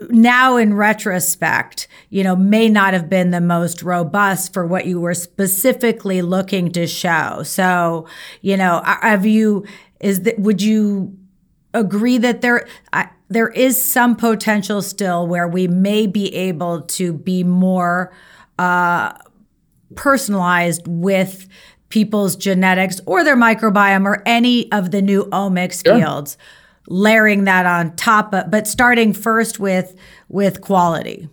now 0.10 0.58
in 0.58 0.74
retrospect, 0.74 1.88
you 2.10 2.24
know, 2.24 2.36
may 2.36 2.70
not 2.70 2.94
have 2.94 3.10
been 3.10 3.32
the 3.32 3.42
most 3.42 3.84
robust 3.84 4.54
for 4.54 4.66
what 4.66 4.86
you 4.86 5.00
were 5.00 5.14
specifically 5.14 6.22
looking 6.22 6.72
to 6.72 6.88
show. 6.88 7.44
So, 7.44 8.08
you 8.42 8.58
know, 8.58 8.82
have 8.86 9.26
you 9.26 9.66
is 10.00 10.22
that 10.22 10.40
would 10.40 10.62
you 10.62 11.18
agree 11.74 12.18
that 12.18 12.42
there 12.42 12.68
I, 12.94 13.10
there 13.30 13.50
is 13.50 13.82
some 13.82 14.16
potential 14.16 14.82
still 14.82 15.28
where 15.28 15.48
we 15.48 15.68
may 15.68 16.08
be 16.08 16.34
able 16.34 16.82
to 16.82 17.14
be 17.14 17.44
more 17.44 18.12
uh, 18.58 19.14
personalized 19.96 20.88
with 20.88 21.48
people's 21.90 22.36
genetics 22.36 23.02
or 23.06 23.24
their 23.24 23.38
microbiome 23.38 24.06
or 24.06 24.22
any 24.26 24.72
of 24.72 24.92
the 24.92 25.02
new 25.02 25.26
omics 25.26 25.86
sure. 25.86 25.98
fields 25.98 26.38
layering 26.88 27.44
that 27.44 27.66
on 27.66 27.96
top 27.96 28.34
of 28.34 28.50
but 28.50 28.68
starting 28.68 29.14
first 29.14 29.60
with 29.60 29.96
with 30.28 30.62
quality 30.62 31.28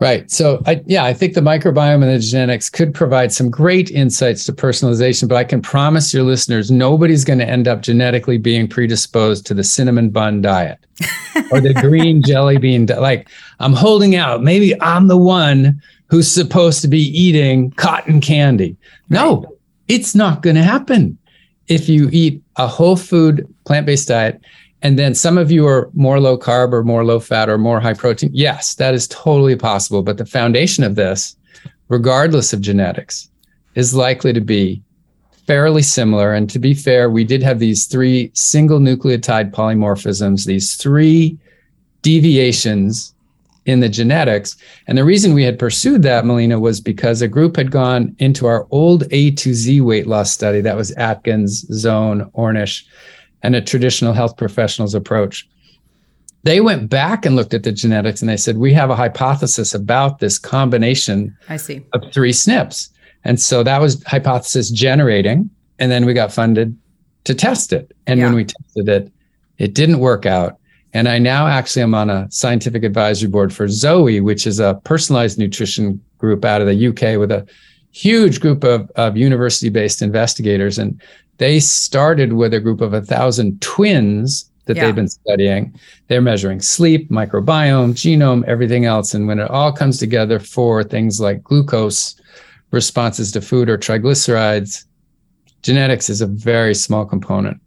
Right. 0.00 0.28
So, 0.30 0.60
I, 0.66 0.82
yeah, 0.86 1.04
I 1.04 1.14
think 1.14 1.34
the 1.34 1.40
microbiome 1.40 2.02
and 2.02 2.12
the 2.12 2.18
genetics 2.18 2.68
could 2.68 2.92
provide 2.92 3.32
some 3.32 3.48
great 3.48 3.90
insights 3.90 4.44
to 4.44 4.52
personalization, 4.52 5.28
but 5.28 5.36
I 5.36 5.44
can 5.44 5.62
promise 5.62 6.12
your 6.12 6.24
listeners 6.24 6.70
nobody's 6.70 7.24
going 7.24 7.38
to 7.38 7.48
end 7.48 7.68
up 7.68 7.80
genetically 7.80 8.36
being 8.36 8.66
predisposed 8.66 9.46
to 9.46 9.54
the 9.54 9.62
cinnamon 9.62 10.10
bun 10.10 10.42
diet 10.42 10.84
or 11.52 11.60
the 11.60 11.72
green 11.74 12.22
jelly 12.22 12.58
bean. 12.58 12.86
Di- 12.86 12.98
like, 12.98 13.30
I'm 13.60 13.72
holding 13.72 14.16
out. 14.16 14.42
Maybe 14.42 14.78
I'm 14.82 15.06
the 15.06 15.16
one 15.16 15.80
who's 16.14 16.30
supposed 16.30 16.80
to 16.80 16.86
be 16.86 17.00
eating 17.00 17.72
cotton 17.72 18.20
candy. 18.20 18.76
No, 19.08 19.44
it's 19.88 20.14
not 20.14 20.42
going 20.42 20.54
to 20.54 20.62
happen. 20.62 21.18
If 21.66 21.88
you 21.88 22.08
eat 22.12 22.40
a 22.54 22.68
whole 22.68 22.94
food 22.94 23.52
plant 23.64 23.84
based 23.84 24.06
diet, 24.06 24.40
and 24.82 24.96
then 24.96 25.16
some 25.16 25.36
of 25.36 25.50
you 25.50 25.66
are 25.66 25.90
more 25.92 26.20
low 26.20 26.38
carb 26.38 26.72
or 26.72 26.84
more 26.84 27.04
low 27.04 27.18
fat 27.18 27.48
or 27.48 27.58
more 27.58 27.80
high 27.80 27.94
protein. 27.94 28.30
Yes, 28.32 28.76
that 28.76 28.94
is 28.94 29.08
totally 29.08 29.56
possible. 29.56 30.04
But 30.04 30.18
the 30.18 30.24
foundation 30.24 30.84
of 30.84 30.94
this, 30.94 31.34
regardless 31.88 32.52
of 32.52 32.60
genetics, 32.60 33.28
is 33.74 33.92
likely 33.92 34.32
to 34.34 34.40
be 34.40 34.80
fairly 35.48 35.82
similar. 35.82 36.32
And 36.32 36.48
to 36.50 36.60
be 36.60 36.74
fair, 36.74 37.10
we 37.10 37.24
did 37.24 37.42
have 37.42 37.58
these 37.58 37.86
three 37.86 38.30
single 38.34 38.78
nucleotide 38.78 39.50
polymorphisms, 39.50 40.46
these 40.46 40.76
three 40.76 41.36
deviations 42.02 43.13
in 43.66 43.80
the 43.80 43.88
genetics. 43.88 44.56
And 44.86 44.98
the 44.98 45.04
reason 45.04 45.34
we 45.34 45.42
had 45.42 45.58
pursued 45.58 46.02
that, 46.02 46.26
Melina, 46.26 46.60
was 46.60 46.80
because 46.80 47.22
a 47.22 47.28
group 47.28 47.56
had 47.56 47.70
gone 47.70 48.14
into 48.18 48.46
our 48.46 48.66
old 48.70 49.04
A 49.10 49.30
to 49.32 49.54
Z 49.54 49.80
weight 49.80 50.06
loss 50.06 50.30
study. 50.30 50.60
That 50.60 50.76
was 50.76 50.92
Atkins, 50.92 51.66
Zone, 51.72 52.30
Ornish 52.34 52.84
and 53.44 53.54
a 53.54 53.60
traditional 53.60 54.14
health 54.14 54.36
professionals 54.36 54.94
approach. 54.94 55.48
They 56.42 56.60
went 56.60 56.90
back 56.90 57.24
and 57.24 57.36
looked 57.36 57.54
at 57.54 57.62
the 57.62 57.72
genetics 57.72 58.20
and 58.20 58.28
they 58.28 58.36
said, 58.36 58.56
we 58.56 58.72
have 58.72 58.90
a 58.90 58.96
hypothesis 58.96 59.74
about 59.74 60.18
this 60.18 60.38
combination 60.38 61.36
I 61.48 61.58
see. 61.58 61.84
of 61.92 62.02
three 62.12 62.32
SNPs. 62.32 62.88
And 63.22 63.40
so 63.40 63.62
that 63.62 63.80
was 63.80 64.02
hypothesis 64.04 64.70
generating. 64.70 65.48
And 65.78 65.90
then 65.90 66.04
we 66.04 66.14
got 66.14 66.32
funded 66.32 66.76
to 67.24 67.34
test 67.34 67.72
it. 67.72 67.94
And 68.06 68.18
yeah. 68.18 68.26
when 68.26 68.34
we 68.34 68.44
tested 68.44 68.88
it, 68.88 69.12
it 69.58 69.74
didn't 69.74 70.00
work 70.00 70.26
out. 70.26 70.58
And 70.94 71.08
I 71.08 71.18
now 71.18 71.48
actually 71.48 71.82
am 71.82 71.94
on 71.94 72.08
a 72.08 72.30
scientific 72.30 72.84
advisory 72.84 73.28
board 73.28 73.52
for 73.52 73.66
Zoe, 73.66 74.20
which 74.20 74.46
is 74.46 74.60
a 74.60 74.80
personalized 74.84 75.38
nutrition 75.38 76.00
group 76.18 76.44
out 76.44 76.60
of 76.60 76.68
the 76.68 76.86
UK 76.88 77.18
with 77.18 77.32
a 77.32 77.46
huge 77.90 78.40
group 78.40 78.62
of, 78.62 78.90
of 78.92 79.16
university 79.16 79.70
based 79.70 80.02
investigators. 80.02 80.78
And 80.78 81.02
they 81.38 81.58
started 81.58 82.34
with 82.34 82.54
a 82.54 82.60
group 82.60 82.80
of 82.80 82.94
a 82.94 83.02
thousand 83.02 83.60
twins 83.60 84.48
that 84.66 84.76
yeah. 84.76 84.86
they've 84.86 84.94
been 84.94 85.08
studying. 85.08 85.78
They're 86.06 86.22
measuring 86.22 86.60
sleep, 86.60 87.10
microbiome, 87.10 87.94
genome, 87.94 88.44
everything 88.44 88.84
else. 88.84 89.14
And 89.14 89.26
when 89.26 89.40
it 89.40 89.50
all 89.50 89.72
comes 89.72 89.98
together 89.98 90.38
for 90.38 90.84
things 90.84 91.20
like 91.20 91.42
glucose 91.42 92.14
responses 92.70 93.32
to 93.32 93.40
food 93.40 93.68
or 93.68 93.76
triglycerides, 93.76 94.84
genetics 95.62 96.08
is 96.08 96.20
a 96.20 96.26
very 96.26 96.74
small 96.74 97.04
component 97.04 97.60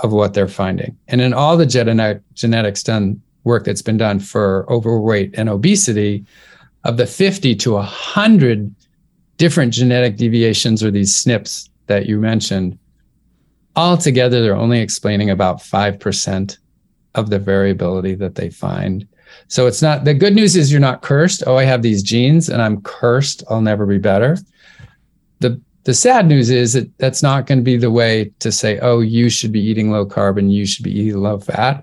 of 0.00 0.12
what 0.12 0.34
they're 0.34 0.48
finding. 0.48 0.96
And 1.08 1.20
in 1.20 1.32
all 1.32 1.56
the 1.56 1.66
genetic, 1.66 2.22
genetics 2.34 2.82
done 2.82 3.20
work 3.44 3.64
that's 3.64 3.82
been 3.82 3.96
done 3.96 4.20
for 4.20 4.70
overweight 4.70 5.34
and 5.38 5.48
obesity, 5.48 6.24
of 6.84 6.96
the 6.96 7.06
50 7.06 7.54
to 7.56 7.72
100 7.72 8.74
different 9.36 9.72
genetic 9.72 10.16
deviations 10.16 10.82
or 10.82 10.90
these 10.90 11.14
SNPs 11.14 11.68
that 11.86 12.06
you 12.06 12.18
mentioned, 12.18 12.78
altogether 13.76 14.42
they're 14.42 14.56
only 14.56 14.80
explaining 14.80 15.30
about 15.30 15.58
5% 15.58 16.58
of 17.14 17.30
the 17.30 17.38
variability 17.38 18.14
that 18.14 18.34
they 18.34 18.50
find. 18.50 19.06
So 19.48 19.66
it's 19.66 19.82
not 19.82 20.04
the 20.04 20.14
good 20.14 20.34
news 20.34 20.56
is 20.56 20.70
you're 20.70 20.80
not 20.80 21.02
cursed. 21.02 21.42
Oh 21.46 21.56
i 21.56 21.64
have 21.64 21.82
these 21.82 22.02
genes 22.02 22.48
and 22.48 22.62
i'm 22.62 22.80
cursed. 22.82 23.44
I'll 23.50 23.60
never 23.60 23.86
be 23.86 23.98
better. 23.98 24.38
The 25.40 25.60
the 25.88 25.94
sad 25.94 26.26
news 26.26 26.50
is 26.50 26.74
that 26.74 26.98
that's 26.98 27.22
not 27.22 27.46
going 27.46 27.56
to 27.56 27.64
be 27.64 27.78
the 27.78 27.90
way 27.90 28.30
to 28.40 28.52
say 28.52 28.78
oh 28.80 29.00
you 29.00 29.30
should 29.30 29.50
be 29.50 29.58
eating 29.58 29.90
low 29.90 30.04
carb 30.04 30.38
and 30.38 30.52
you 30.52 30.66
should 30.66 30.84
be 30.84 30.92
eating 30.92 31.16
low 31.16 31.38
fat 31.38 31.82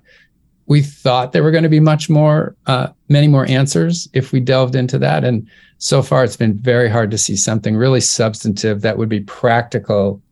we 0.66 0.80
thought 0.80 1.32
there 1.32 1.42
were 1.42 1.50
going 1.50 1.64
to 1.64 1.68
be 1.68 1.80
much 1.80 2.08
more 2.08 2.54
uh, 2.66 2.86
many 3.08 3.26
more 3.26 3.46
answers 3.46 4.08
if 4.12 4.30
we 4.30 4.38
delved 4.38 4.76
into 4.76 4.96
that 4.96 5.24
and 5.24 5.44
so 5.78 6.02
far 6.02 6.22
it's 6.22 6.36
been 6.36 6.54
very 6.54 6.88
hard 6.88 7.10
to 7.10 7.18
see 7.18 7.34
something 7.34 7.74
really 7.74 8.00
substantive 8.00 8.80
that 8.80 8.96
would 8.96 9.08
be 9.08 9.18
practical 9.22 10.22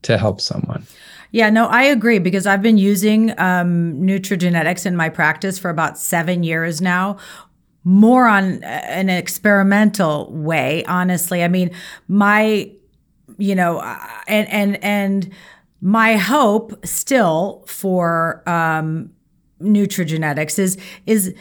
to 0.00 0.16
help 0.16 0.40
someone 0.40 0.82
yeah, 1.30 1.50
no, 1.50 1.66
I 1.66 1.82
agree 1.82 2.20
because 2.20 2.46
I've 2.46 2.62
been 2.62 2.78
using 2.78 3.38
um, 3.38 4.00
nutrigenetics 4.00 4.86
in 4.86 4.96
my 4.96 5.10
practice 5.10 5.58
for 5.58 5.68
about 5.68 5.98
seven 5.98 6.42
years 6.42 6.80
now. 6.80 7.18
More 7.84 8.26
on 8.26 8.64
an 8.64 9.10
experimental 9.10 10.32
way, 10.32 10.86
honestly. 10.86 11.44
I 11.44 11.48
mean, 11.48 11.70
my, 12.08 12.72
you 13.36 13.54
know, 13.54 13.78
uh, 13.78 13.98
and 14.26 14.48
and 14.48 14.84
and 14.84 15.32
my 15.80 16.16
hope 16.16 16.84
still 16.86 17.64
for 17.66 18.42
um, 18.48 19.10
nutrigenetics 19.60 20.58
is 20.58 20.78
is 21.06 21.34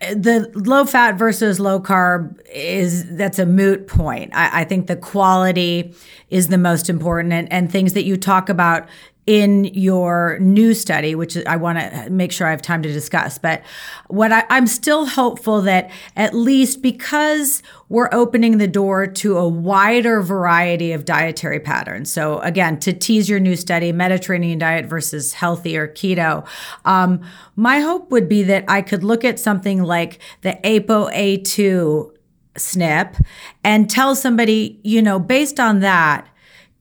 the 0.00 0.50
low 0.54 0.84
fat 0.84 1.16
versus 1.16 1.58
low 1.58 1.80
carb 1.80 2.38
is 2.52 3.16
that's 3.16 3.38
a 3.38 3.46
moot 3.46 3.86
point. 3.86 4.30
I, 4.34 4.62
I, 4.62 4.64
think 4.64 4.88
the 4.88 4.96
quality 4.96 5.94
is 6.28 6.48
the 6.48 6.58
most 6.58 6.90
important 6.90 7.32
and, 7.32 7.50
and 7.52 7.70
things 7.70 7.94
that 7.94 8.04
you 8.04 8.16
talk 8.16 8.48
about 8.48 8.88
in 9.26 9.64
your 9.64 10.38
new 10.40 10.72
study, 10.72 11.16
which 11.16 11.36
I 11.46 11.56
want 11.56 11.78
to 11.80 12.08
make 12.10 12.30
sure 12.30 12.46
I 12.46 12.50
have 12.50 12.62
time 12.62 12.82
to 12.82 12.92
discuss. 12.92 13.38
But 13.38 13.62
what 14.06 14.32
I, 14.32 14.44
I'm 14.50 14.68
still 14.68 15.04
hopeful 15.04 15.62
that 15.62 15.90
at 16.14 16.32
least 16.32 16.80
because 16.80 17.60
we're 17.88 18.08
opening 18.12 18.58
the 18.58 18.68
door 18.68 19.06
to 19.06 19.36
a 19.36 19.48
wider 19.48 20.20
variety 20.20 20.92
of 20.92 21.04
dietary 21.04 21.58
patterns. 21.58 22.10
So 22.10 22.38
again, 22.40 22.78
to 22.80 22.92
tease 22.92 23.28
your 23.28 23.40
new 23.40 23.56
study, 23.56 23.90
Mediterranean 23.90 24.60
diet 24.60 24.86
versus 24.86 25.32
healthy 25.32 25.76
or 25.76 25.88
keto. 25.88 26.46
Um, 26.84 27.20
my 27.56 27.80
hope 27.80 28.12
would 28.12 28.28
be 28.28 28.44
that 28.44 28.64
I 28.68 28.80
could 28.80 29.02
look 29.02 29.24
at 29.24 29.40
something 29.40 29.82
like 29.82 30.20
the 30.42 30.58
ApoA2 30.62 32.12
SNP 32.54 33.20
and 33.64 33.88
tell 33.90 34.14
somebody, 34.14 34.80
you 34.82 35.02
know, 35.02 35.18
based 35.18 35.60
on 35.60 35.80
that, 35.80 36.28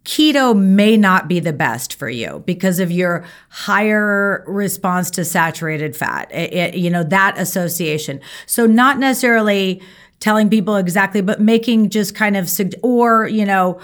keto 0.06 0.58
may 0.58 0.96
not 0.96 1.28
be 1.28 1.40
the 1.40 1.52
best 1.52 1.96
for 1.96 2.10
you 2.10 2.44
because 2.46 2.80
of 2.80 2.92
your 2.92 3.26
higher 3.50 4.44
response 4.48 5.10
to 5.12 5.26
saturated 5.26 5.96
fat 5.96 6.32
it, 6.32 6.54
it, 6.54 6.76
you 6.76 6.90
know 6.90 7.04
that 7.04 7.38
association. 7.38 8.22
So 8.46 8.66
not 8.66 9.00
necessarily 9.00 9.82
telling 10.20 10.50
people 10.50 10.78
exactly 10.78 11.22
but 11.22 11.42
making 11.42 11.90
just 11.90 12.16
kind 12.16 12.38
of 12.38 12.50
or 12.82 13.28
you 13.28 13.46
know 13.46 13.80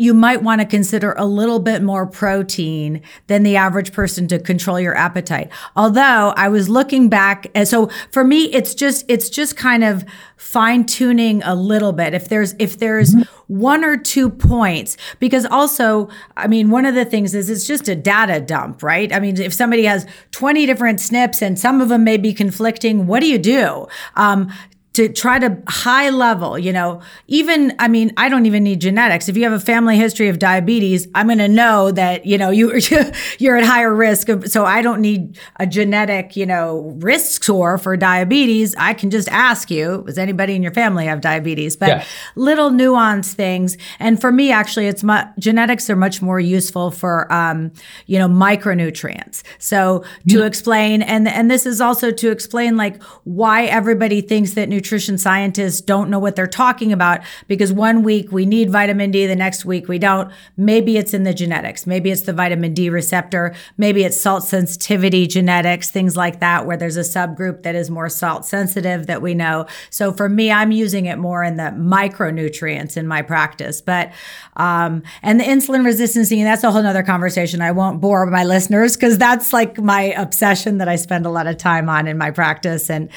you 0.00 0.14
might 0.14 0.42
want 0.42 0.62
to 0.62 0.66
consider 0.66 1.12
a 1.18 1.26
little 1.26 1.58
bit 1.58 1.82
more 1.82 2.06
protein 2.06 3.02
than 3.26 3.42
the 3.42 3.54
average 3.54 3.92
person 3.92 4.26
to 4.28 4.38
control 4.38 4.80
your 4.80 4.96
appetite. 4.96 5.50
Although 5.76 6.32
I 6.36 6.48
was 6.48 6.70
looking 6.70 7.10
back, 7.10 7.48
and 7.54 7.68
so 7.68 7.90
for 8.10 8.24
me, 8.24 8.44
it's 8.44 8.74
just 8.74 9.04
it's 9.08 9.28
just 9.28 9.58
kind 9.58 9.84
of 9.84 10.06
fine 10.38 10.86
tuning 10.86 11.42
a 11.42 11.54
little 11.54 11.92
bit. 11.92 12.14
If 12.14 12.30
there's 12.30 12.54
if 12.58 12.78
there's 12.78 13.14
one 13.46 13.84
or 13.84 13.96
two 13.96 14.30
points, 14.30 14.96
because 15.18 15.44
also, 15.44 16.08
I 16.36 16.46
mean, 16.46 16.70
one 16.70 16.86
of 16.86 16.94
the 16.94 17.04
things 17.04 17.34
is 17.34 17.50
it's 17.50 17.66
just 17.66 17.88
a 17.88 17.94
data 17.94 18.40
dump, 18.40 18.82
right? 18.82 19.12
I 19.12 19.20
mean, 19.20 19.38
if 19.38 19.52
somebody 19.52 19.84
has 19.84 20.06
20 20.30 20.64
different 20.66 21.00
SNPs 21.00 21.42
and 21.42 21.58
some 21.58 21.80
of 21.80 21.88
them 21.90 22.04
may 22.04 22.16
be 22.16 22.32
conflicting, 22.32 23.06
what 23.06 23.20
do 23.20 23.26
you 23.26 23.38
do? 23.38 23.86
Um, 24.14 24.50
to 24.92 25.08
try 25.08 25.38
to 25.38 25.56
high 25.68 26.10
level, 26.10 26.58
you 26.58 26.72
know, 26.72 27.00
even, 27.28 27.72
I 27.78 27.86
mean, 27.86 28.12
I 28.16 28.28
don't 28.28 28.44
even 28.46 28.64
need 28.64 28.80
genetics. 28.80 29.28
If 29.28 29.36
you 29.36 29.44
have 29.44 29.52
a 29.52 29.60
family 29.60 29.96
history 29.96 30.28
of 30.28 30.40
diabetes, 30.40 31.06
I'm 31.14 31.26
going 31.26 31.38
to 31.38 31.48
know 31.48 31.92
that, 31.92 32.26
you 32.26 32.36
know, 32.36 32.50
you, 32.50 32.80
you're 33.38 33.56
at 33.56 33.64
higher 33.64 33.94
risk. 33.94 34.28
Of, 34.28 34.48
so 34.50 34.64
I 34.64 34.82
don't 34.82 35.00
need 35.00 35.38
a 35.60 35.66
genetic, 35.66 36.36
you 36.36 36.44
know, 36.44 36.96
risk 36.98 37.40
score 37.42 37.78
for 37.78 37.96
diabetes. 37.96 38.74
I 38.78 38.94
can 38.94 39.10
just 39.10 39.28
ask 39.28 39.70
you, 39.70 40.02
does 40.06 40.18
anybody 40.18 40.56
in 40.56 40.62
your 40.62 40.74
family 40.74 41.06
have 41.06 41.20
diabetes? 41.20 41.76
But 41.76 41.88
yeah. 41.88 42.04
little 42.34 42.70
nuance 42.70 43.32
things. 43.32 43.76
And 44.00 44.20
for 44.20 44.32
me, 44.32 44.50
actually, 44.50 44.88
it's 44.88 45.04
my 45.04 45.28
genetics 45.38 45.88
are 45.88 45.96
much 45.96 46.20
more 46.20 46.40
useful 46.40 46.90
for, 46.90 47.32
um, 47.32 47.70
you 48.06 48.18
know, 48.18 48.28
micronutrients. 48.28 49.44
So 49.58 50.04
to 50.28 50.40
yeah. 50.40 50.46
explain, 50.46 51.00
and, 51.02 51.28
and 51.28 51.48
this 51.48 51.64
is 51.64 51.80
also 51.80 52.10
to 52.10 52.32
explain 52.32 52.76
like 52.76 53.00
why 53.22 53.66
everybody 53.66 54.20
thinks 54.20 54.54
that 54.54 54.68
nutrition 54.68 54.79
nutrition 54.80 55.18
scientists 55.18 55.82
don't 55.82 56.08
know 56.08 56.18
what 56.18 56.34
they're 56.34 56.46
talking 56.46 56.90
about 56.90 57.20
because 57.48 57.70
one 57.70 58.02
week 58.02 58.32
we 58.32 58.46
need 58.46 58.70
vitamin 58.70 59.10
D, 59.10 59.26
the 59.26 59.36
next 59.36 59.66
week 59.66 59.88
we 59.88 59.98
don't. 59.98 60.32
Maybe 60.56 60.96
it's 60.96 61.12
in 61.12 61.24
the 61.24 61.34
genetics. 61.34 61.86
Maybe 61.86 62.10
it's 62.10 62.22
the 62.22 62.32
vitamin 62.32 62.72
D 62.72 62.88
receptor. 62.88 63.54
Maybe 63.76 64.04
it's 64.04 64.18
salt 64.18 64.42
sensitivity 64.42 65.26
genetics, 65.26 65.90
things 65.90 66.16
like 66.16 66.40
that, 66.40 66.64
where 66.64 66.78
there's 66.78 66.96
a 66.96 67.00
subgroup 67.00 67.62
that 67.62 67.74
is 67.74 67.90
more 67.90 68.08
salt 68.08 68.46
sensitive 68.46 69.06
that 69.06 69.20
we 69.20 69.34
know. 69.34 69.66
So 69.90 70.14
for 70.14 70.30
me, 70.30 70.50
I'm 70.50 70.72
using 70.72 71.04
it 71.04 71.18
more 71.18 71.44
in 71.44 71.58
the 71.58 71.64
micronutrients 71.64 72.96
in 72.96 73.06
my 73.06 73.20
practice. 73.20 73.82
But, 73.82 74.12
um, 74.56 75.02
and 75.22 75.38
the 75.38 75.44
insulin 75.44 75.84
resistance, 75.84 76.30
that's 76.30 76.64
a 76.64 76.70
whole 76.70 76.82
nother 76.82 77.02
conversation. 77.02 77.60
I 77.60 77.72
won't 77.72 78.00
bore 78.00 78.24
my 78.24 78.44
listeners 78.44 78.96
because 78.96 79.18
that's 79.18 79.52
like 79.52 79.76
my 79.76 80.14
obsession 80.16 80.78
that 80.78 80.88
I 80.88 80.96
spend 80.96 81.26
a 81.26 81.30
lot 81.30 81.46
of 81.46 81.58
time 81.58 81.90
on 81.90 82.08
in 82.08 82.16
my 82.16 82.30
practice 82.30 82.88
and, 82.88 83.10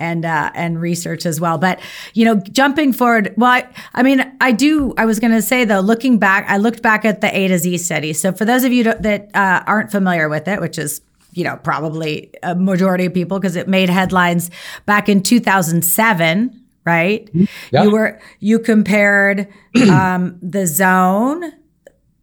and, 0.00 0.24
uh, 0.24 0.50
and 0.54 0.80
research 0.80 1.26
as 1.26 1.40
well. 1.40 1.58
But, 1.58 1.78
you 2.14 2.24
know, 2.24 2.36
jumping 2.36 2.92
forward, 2.92 3.34
well, 3.36 3.50
I, 3.50 3.68
I 3.94 4.02
mean, 4.02 4.24
I 4.40 4.52
do, 4.52 4.94
I 4.96 5.04
was 5.04 5.20
going 5.20 5.32
to 5.32 5.42
say 5.42 5.64
though, 5.64 5.80
looking 5.80 6.18
back, 6.18 6.46
I 6.48 6.56
looked 6.56 6.82
back 6.82 7.04
at 7.04 7.20
the 7.20 7.36
A 7.36 7.48
to 7.48 7.58
Z 7.58 7.78
study. 7.78 8.12
So 8.12 8.32
for 8.32 8.44
those 8.44 8.64
of 8.64 8.72
you 8.72 8.84
that 8.84 9.28
uh, 9.34 9.62
aren't 9.66 9.92
familiar 9.92 10.28
with 10.28 10.48
it, 10.48 10.60
which 10.60 10.78
is 10.78 11.02
you 11.32 11.44
know, 11.44 11.56
probably 11.56 12.30
a 12.42 12.54
majority 12.54 13.06
of 13.06 13.14
people 13.14 13.38
because 13.38 13.56
it 13.56 13.68
made 13.68 13.88
headlines 13.88 14.50
back 14.86 15.08
in 15.08 15.22
2007, 15.22 16.60
right? 16.84 17.26
Mm-hmm. 17.26 17.44
Yeah. 17.70 17.84
You 17.84 17.90
were 17.90 18.20
you 18.40 18.58
compared 18.58 19.46
um, 19.90 20.38
the 20.42 20.66
zone 20.66 21.52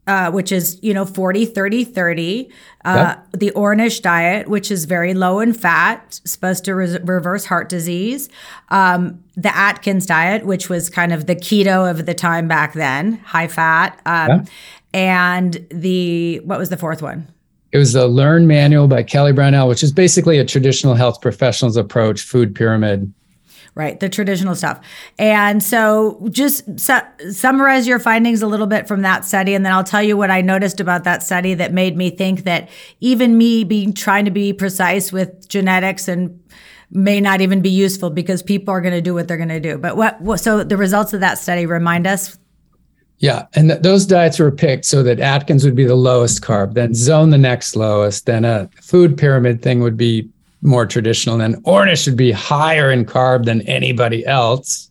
uh, 0.07 0.31
which 0.31 0.51
is, 0.51 0.79
you 0.81 0.93
know, 0.93 1.05
40, 1.05 1.45
30, 1.45 1.83
30. 1.83 2.49
Uh, 2.85 3.15
yep. 3.15 3.27
The 3.33 3.51
Ornish 3.51 4.01
diet, 4.01 4.47
which 4.47 4.71
is 4.71 4.85
very 4.85 5.13
low 5.13 5.39
in 5.39 5.53
fat, 5.53 6.21
supposed 6.23 6.63
to 6.65 6.75
re- 6.75 6.97
reverse 7.03 7.45
heart 7.45 7.69
disease. 7.69 8.29
Um, 8.69 9.23
the 9.35 9.55
Atkins 9.55 10.05
diet, 10.05 10.45
which 10.45 10.69
was 10.69 10.89
kind 10.89 11.11
of 11.11 11.25
the 11.27 11.35
keto 11.35 11.89
of 11.89 12.05
the 12.05 12.13
time 12.13 12.47
back 12.47 12.73
then, 12.73 13.13
high 13.19 13.47
fat. 13.47 13.99
Um, 14.05 14.29
yeah. 14.29 14.45
And 14.93 15.67
the, 15.69 16.39
what 16.39 16.57
was 16.57 16.69
the 16.69 16.77
fourth 16.77 17.01
one? 17.01 17.27
It 17.73 17.77
was 17.77 17.93
the 17.93 18.07
Learn 18.07 18.47
Manual 18.47 18.87
by 18.87 19.03
Kelly 19.03 19.33
Brownell, 19.33 19.67
which 19.67 19.83
is 19.83 19.91
basically 19.91 20.39
a 20.39 20.45
traditional 20.45 20.95
health 20.95 21.21
professionals 21.21 21.75
approach, 21.75 22.21
food 22.21 22.55
pyramid 22.55 23.13
right? 23.75 23.99
The 23.99 24.09
traditional 24.09 24.55
stuff. 24.55 24.79
And 25.17 25.61
so 25.61 26.27
just 26.31 26.79
su- 26.79 27.31
summarize 27.31 27.87
your 27.87 27.99
findings 27.99 28.41
a 28.41 28.47
little 28.47 28.67
bit 28.67 28.87
from 28.87 29.01
that 29.03 29.25
study. 29.25 29.53
And 29.53 29.65
then 29.65 29.73
I'll 29.73 29.83
tell 29.83 30.03
you 30.03 30.17
what 30.17 30.31
I 30.31 30.41
noticed 30.41 30.79
about 30.79 31.03
that 31.03 31.23
study 31.23 31.53
that 31.55 31.73
made 31.73 31.95
me 31.95 32.09
think 32.09 32.43
that 32.43 32.69
even 32.99 33.37
me 33.37 33.63
being 33.63 33.93
trying 33.93 34.25
to 34.25 34.31
be 34.31 34.53
precise 34.53 35.11
with 35.11 35.47
genetics 35.47 36.07
and 36.07 36.41
may 36.89 37.19
not 37.19 37.41
even 37.41 37.61
be 37.61 37.69
useful 37.69 38.09
because 38.09 38.41
people 38.41 38.73
are 38.73 38.81
going 38.81 38.93
to 38.93 39.01
do 39.01 39.13
what 39.13 39.27
they're 39.27 39.37
going 39.37 39.49
to 39.49 39.59
do. 39.59 39.77
But 39.77 39.97
what, 39.97 40.21
what, 40.21 40.39
so 40.39 40.63
the 40.63 40.77
results 40.77 41.13
of 41.13 41.19
that 41.19 41.37
study 41.37 41.65
remind 41.65 42.07
us 42.07 42.37
yeah, 43.19 43.47
and 43.55 43.69
th- 43.69 43.81
those 43.81 44.05
diets 44.05 44.37
were 44.37 44.51
picked 44.51 44.85
so 44.85 45.01
that 45.03 45.19
Atkins 45.19 45.65
would 45.65 45.75
be 45.75 45.85
the 45.85 45.95
lowest 45.95 46.43
carb, 46.43 46.75
then 46.75 46.93
Zone 46.93 47.31
the 47.31 47.37
next 47.37 47.75
lowest, 47.75 48.27
then 48.27 48.45
a 48.45 48.69
food 48.81 49.17
pyramid 49.17 49.61
thing 49.61 49.79
would 49.81 49.97
be 49.97 50.29
more 50.61 50.85
traditional, 50.85 51.41
and 51.41 51.55
Ornish 51.63 52.03
should 52.03 52.17
be 52.17 52.31
higher 52.31 52.91
in 52.91 53.05
carb 53.05 53.45
than 53.45 53.61
anybody 53.61 54.25
else. 54.25 54.89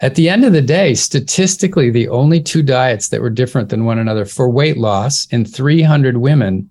At 0.00 0.16
the 0.16 0.28
end 0.28 0.44
of 0.44 0.52
the 0.52 0.62
day, 0.62 0.94
statistically, 0.94 1.90
the 1.90 2.08
only 2.08 2.40
two 2.40 2.62
diets 2.62 3.08
that 3.08 3.20
were 3.20 3.30
different 3.30 3.68
than 3.68 3.84
one 3.84 3.98
another 3.98 4.24
for 4.24 4.50
weight 4.50 4.76
loss 4.76 5.26
in 5.30 5.44
300 5.44 6.16
women 6.16 6.68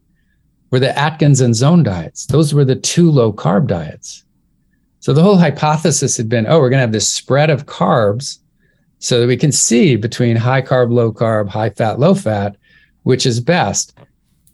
were 0.70 0.80
the 0.80 0.98
Atkins 0.98 1.40
and 1.40 1.56
Zone 1.56 1.84
diets. 1.84 2.26
Those 2.26 2.54
were 2.54 2.66
the 2.66 2.76
two 2.76 3.10
low 3.10 3.32
carb 3.32 3.68
diets. 3.68 4.24
So 5.00 5.14
the 5.14 5.24
whole 5.24 5.38
hypothesis 5.38 6.18
had 6.18 6.30
been, 6.30 6.46
oh, 6.46 6.60
we're 6.60 6.70
going 6.70 6.78
to 6.78 6.82
have 6.82 6.92
this 6.92 7.10
spread 7.10 7.50
of 7.50 7.66
carbs 7.66 8.38
so 9.00 9.20
that 9.20 9.28
we 9.28 9.38
can 9.38 9.52
see 9.52 9.96
between 9.96 10.36
high 10.36 10.62
carb, 10.62 10.92
low 10.92 11.12
carb, 11.12 11.50
high 11.50 11.72
fat, 11.72 12.00
low 12.00 12.14
fat, 12.14 12.56
which 13.04 13.26
is 13.26 13.40
best. 13.40 13.98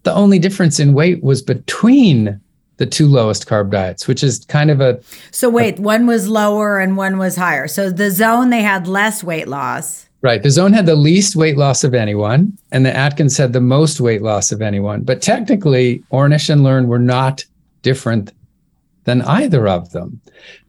The 0.04 0.14
only 0.14 0.40
difference 0.40 0.80
in 0.80 0.94
weight 0.94 1.22
was 1.22 1.42
between 1.42 2.40
the 2.78 2.86
two 2.86 3.08
lowest 3.08 3.48
carb 3.48 3.72
diets, 3.72 4.08
which 4.08 4.24
is 4.24 4.46
kind 4.46 4.72
of 4.72 4.82
a. 4.82 5.00
So 5.32 5.50
wait, 5.50 5.80
a, 5.80 5.82
one 5.82 6.08
was 6.08 6.28
lower 6.28 6.80
and 6.80 6.96
one 6.96 7.18
was 7.18 7.36
higher. 7.36 7.68
So 7.68 7.90
the 7.90 8.12
zone 8.12 8.50
they 8.50 8.62
had 8.62 8.88
less 8.88 9.24
weight 9.24 9.48
loss. 9.48 10.08
Right. 10.22 10.42
The 10.42 10.50
zone 10.50 10.74
had 10.74 10.88
the 10.88 10.96
least 10.96 11.36
weight 11.36 11.58
loss 11.58 11.84
of 11.84 11.94
anyone, 11.94 12.58
and 12.72 12.86
the 12.86 12.96
Atkins 12.96 13.38
had 13.38 13.54
the 13.54 13.62
most 13.62 14.02
weight 14.02 14.24
loss 14.24 14.52
of 14.52 14.64
anyone. 14.64 15.04
But 15.04 15.22
technically, 15.22 16.04
Ornish 16.12 16.50
and 16.50 16.64
Learn 16.64 16.88
were 16.88 17.00
not 17.00 17.46
different 17.84 18.32
than 19.04 19.22
either 19.22 19.68
of 19.68 19.92
them. 19.92 20.20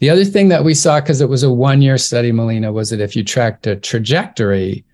The 0.01 0.11
other 0.11 0.25
thing 0.25 0.49
that 0.49 0.65
we 0.65 0.75
saw, 0.75 1.01
because 1.01 1.21
it 1.21 1.29
was 1.29 1.43
a 1.43 1.53
one 1.53 1.83
year 1.83 1.99
study, 1.99 2.31
Melina, 2.31 2.73
was 2.73 2.91
that 2.91 3.01
if 3.01 3.17
you 3.17 3.25
tracked 3.25 3.67
a 3.67 3.75
trajectory, 3.75 4.85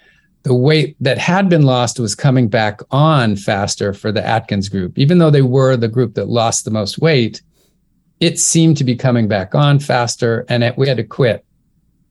the 0.44 0.54
weight 0.54 0.96
that 1.00 1.18
had 1.18 1.48
been 1.48 1.62
lost 1.62 1.98
was 1.98 2.14
coming 2.14 2.48
back 2.48 2.80
on 2.90 3.35
faster 3.35 3.92
for 3.92 4.12
the 4.12 4.24
Atkins 4.24 4.68
group. 4.68 4.98
Even 4.98 5.18
though 5.18 5.30
they 5.30 5.42
were 5.42 5.76
the 5.76 5.88
group 5.88 6.14
that 6.14 6.28
lost 6.28 6.64
the 6.64 6.70
most 6.70 6.98
weight, 6.98 7.42
it 8.20 8.38
seemed 8.38 8.76
to 8.76 8.85
be 8.85 8.94
coming 8.94 9.26
back 9.26 9.54
on 9.54 9.78
faster. 9.78 10.44
And 10.48 10.62
it, 10.62 10.76
we 10.76 10.87
had 10.87 10.98
to 10.98 11.04
quit 11.04 11.44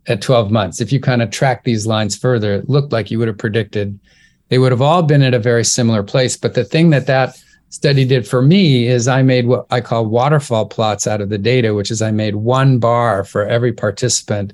at 0.07 0.21
12 0.21 0.51
months. 0.51 0.81
If 0.81 0.91
you 0.91 0.99
kind 0.99 1.21
of 1.21 1.29
track 1.29 1.63
these 1.63 1.85
lines 1.87 2.17
further, 2.17 2.55
it 2.55 2.69
looked 2.69 2.91
like 2.91 3.09
you 3.09 3.19
would 3.19 3.27
have 3.27 3.37
predicted 3.37 3.99
they 4.49 4.59
would 4.59 4.71
have 4.71 4.81
all 4.81 5.01
been 5.01 5.23
at 5.23 5.33
a 5.33 5.39
very 5.39 5.63
similar 5.63 6.03
place. 6.03 6.37
But 6.37 6.53
the 6.53 6.65
thing 6.65 6.91
that 6.91 7.07
that 7.07 7.41
study 7.69 8.05
did 8.05 8.27
for 8.27 8.41
me 8.41 8.87
is 8.87 9.07
I 9.07 9.23
made 9.23 9.47
what 9.47 9.65
I 9.71 9.81
call 9.81 10.05
waterfall 10.05 10.67
plots 10.67 11.07
out 11.07 11.21
of 11.21 11.29
the 11.29 11.39
data, 11.39 11.73
which 11.73 11.89
is 11.89 12.03
I 12.03 12.11
made 12.11 12.35
one 12.35 12.77
bar 12.77 13.23
for 13.23 13.47
every 13.47 13.73
participant 13.73 14.53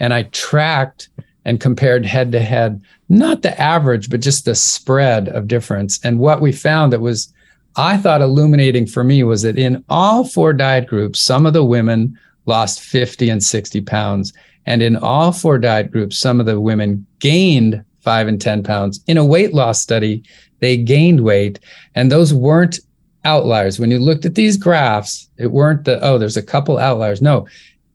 and 0.00 0.12
I 0.12 0.24
tracked 0.24 1.08
and 1.48 1.60
compared 1.60 2.04
head 2.04 2.30
to 2.30 2.40
head, 2.40 2.78
not 3.08 3.40
the 3.40 3.58
average, 3.58 4.10
but 4.10 4.20
just 4.20 4.44
the 4.44 4.54
spread 4.54 5.30
of 5.30 5.48
difference. 5.48 5.98
And 6.04 6.18
what 6.18 6.42
we 6.42 6.52
found 6.52 6.92
that 6.92 7.00
was, 7.00 7.32
I 7.74 7.96
thought, 7.96 8.20
illuminating 8.20 8.86
for 8.86 9.02
me 9.02 9.22
was 9.22 9.40
that 9.42 9.56
in 9.56 9.82
all 9.88 10.24
four 10.24 10.52
diet 10.52 10.86
groups, 10.86 11.18
some 11.18 11.46
of 11.46 11.54
the 11.54 11.64
women 11.64 12.18
lost 12.44 12.82
50 12.82 13.30
and 13.30 13.42
60 13.42 13.80
pounds. 13.80 14.34
And 14.66 14.82
in 14.82 14.96
all 14.96 15.32
four 15.32 15.58
diet 15.58 15.90
groups, 15.90 16.18
some 16.18 16.38
of 16.38 16.44
the 16.44 16.60
women 16.60 17.06
gained 17.18 17.82
five 18.00 18.28
and 18.28 18.38
10 18.38 18.62
pounds. 18.62 19.00
In 19.06 19.16
a 19.16 19.24
weight 19.24 19.54
loss 19.54 19.80
study, 19.80 20.22
they 20.58 20.76
gained 20.76 21.24
weight. 21.24 21.60
And 21.94 22.12
those 22.12 22.34
weren't 22.34 22.78
outliers. 23.24 23.80
When 23.80 23.90
you 23.90 24.00
looked 24.00 24.26
at 24.26 24.34
these 24.34 24.58
graphs, 24.58 25.30
it 25.38 25.46
weren't 25.46 25.86
the, 25.86 25.98
oh, 26.04 26.18
there's 26.18 26.36
a 26.36 26.42
couple 26.42 26.76
outliers. 26.76 27.22
No, 27.22 27.46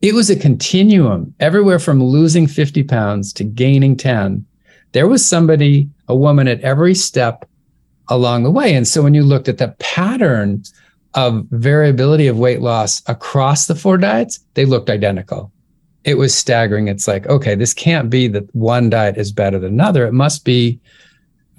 it 0.04 0.14
was 0.14 0.30
a 0.30 0.36
continuum 0.36 1.34
everywhere 1.40 1.80
from 1.80 2.04
losing 2.04 2.46
50 2.46 2.84
pounds 2.84 3.32
to 3.32 3.46
gaining 3.46 3.96
10. 3.96 4.46
There 4.92 5.08
was 5.08 5.26
somebody, 5.26 5.90
a 6.10 6.16
woman 6.16 6.50
at 6.50 6.60
every 6.60 6.94
step 6.94 7.48
along 8.10 8.44
the 8.44 8.52
way. 8.52 8.76
And 8.76 8.86
so 8.86 9.02
when 9.02 9.14
you 9.14 9.24
looked 9.24 9.48
at 9.48 9.60
the 9.60 9.74
pattern 9.80 10.62
of 11.14 11.46
variability 11.52 12.28
of 12.28 12.38
weight 12.38 12.60
loss 12.60 13.02
across 13.08 13.66
the 13.66 13.76
four 13.76 13.98
diets, 13.98 14.42
they 14.56 14.66
looked 14.66 14.90
identical. 14.90 15.54
It 16.04 16.18
was 16.18 16.36
staggering. 16.36 16.90
It's 16.90 17.08
like, 17.08 17.26
okay, 17.28 17.56
this 17.56 17.74
can't 17.74 18.10
be 18.10 18.28
that 18.28 18.54
one 18.54 18.90
diet 18.90 19.18
is 19.18 19.32
better 19.32 19.58
than 19.58 19.72
another. 19.72 20.06
It 20.06 20.12
must 20.12 20.44
be 20.44 20.82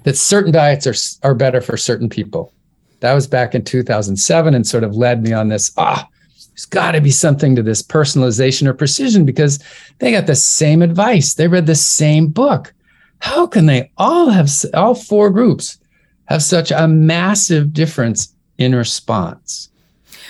that 0.03 0.17
certain 0.17 0.51
diets 0.51 0.85
are, 0.85 1.27
are 1.27 1.33
better 1.33 1.61
for 1.61 1.77
certain 1.77 2.09
people. 2.09 2.53
That 2.99 3.15
was 3.15 3.25
back 3.25 3.55
in 3.55 3.63
2007 3.63 4.53
and 4.53 4.67
sort 4.67 4.83
of 4.83 4.95
led 4.95 5.23
me 5.23 5.33
on 5.33 5.49
this, 5.49 5.71
ah, 5.77 6.07
there's 6.55 6.65
got 6.65 6.93
to 6.93 7.01
be 7.01 7.11
something 7.11 7.53
to 7.57 7.61
this 7.61 7.81
personalization 7.81 8.65
or 8.65 8.73
precision 8.73 9.25
because 9.25 9.61
they 9.99 10.11
got 10.11 10.25
the 10.25 10.35
same 10.35 10.81
advice. 10.81 11.33
They 11.33 11.49
read 11.49 11.65
the 11.65 11.75
same 11.75 12.27
book. 12.27 12.73
How 13.19 13.45
can 13.45 13.65
they 13.65 13.91
all 13.97 14.29
have, 14.29 14.49
all 14.73 14.95
four 14.95 15.29
groups 15.31 15.77
have 16.25 16.41
such 16.41 16.71
a 16.71 16.87
massive 16.87 17.73
difference 17.73 18.33
in 18.57 18.73
response? 18.73 19.69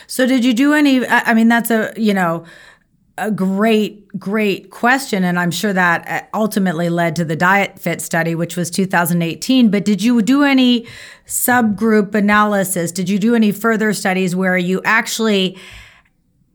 So, 0.08 0.26
did 0.26 0.44
you 0.44 0.54
do 0.54 0.74
any? 0.74 1.06
I 1.08 1.36
mean, 1.36 1.48
that's 1.48 1.70
a, 1.70 1.94
you 1.96 2.14
know, 2.14 2.46
a 3.18 3.30
great, 3.30 4.08
great 4.20 4.72
question. 4.72 5.24
And 5.24 5.38
I'm 5.40 5.52
sure 5.52 5.74
that 5.74 6.08
uh, 6.08 6.38
ultimately 6.38 6.90
led 6.90 7.16
to 7.18 7.26
the 7.26 7.36
Diet 7.36 7.78
Fit 7.80 8.02
study, 8.02 8.34
which 8.34 8.58
was 8.58 8.72
2018. 8.72 9.70
But 9.70 9.86
did 9.86 10.04
you 10.04 10.22
do 10.22 10.44
any 10.44 10.88
subgroup 11.28 12.16
analysis? 12.16 12.92
Did 12.92 13.10
you 13.10 13.20
do 13.20 13.36
any 13.36 13.52
further 13.52 13.94
studies 13.94 14.36
where 14.36 14.58
you 14.58 14.82
actually 14.86 15.58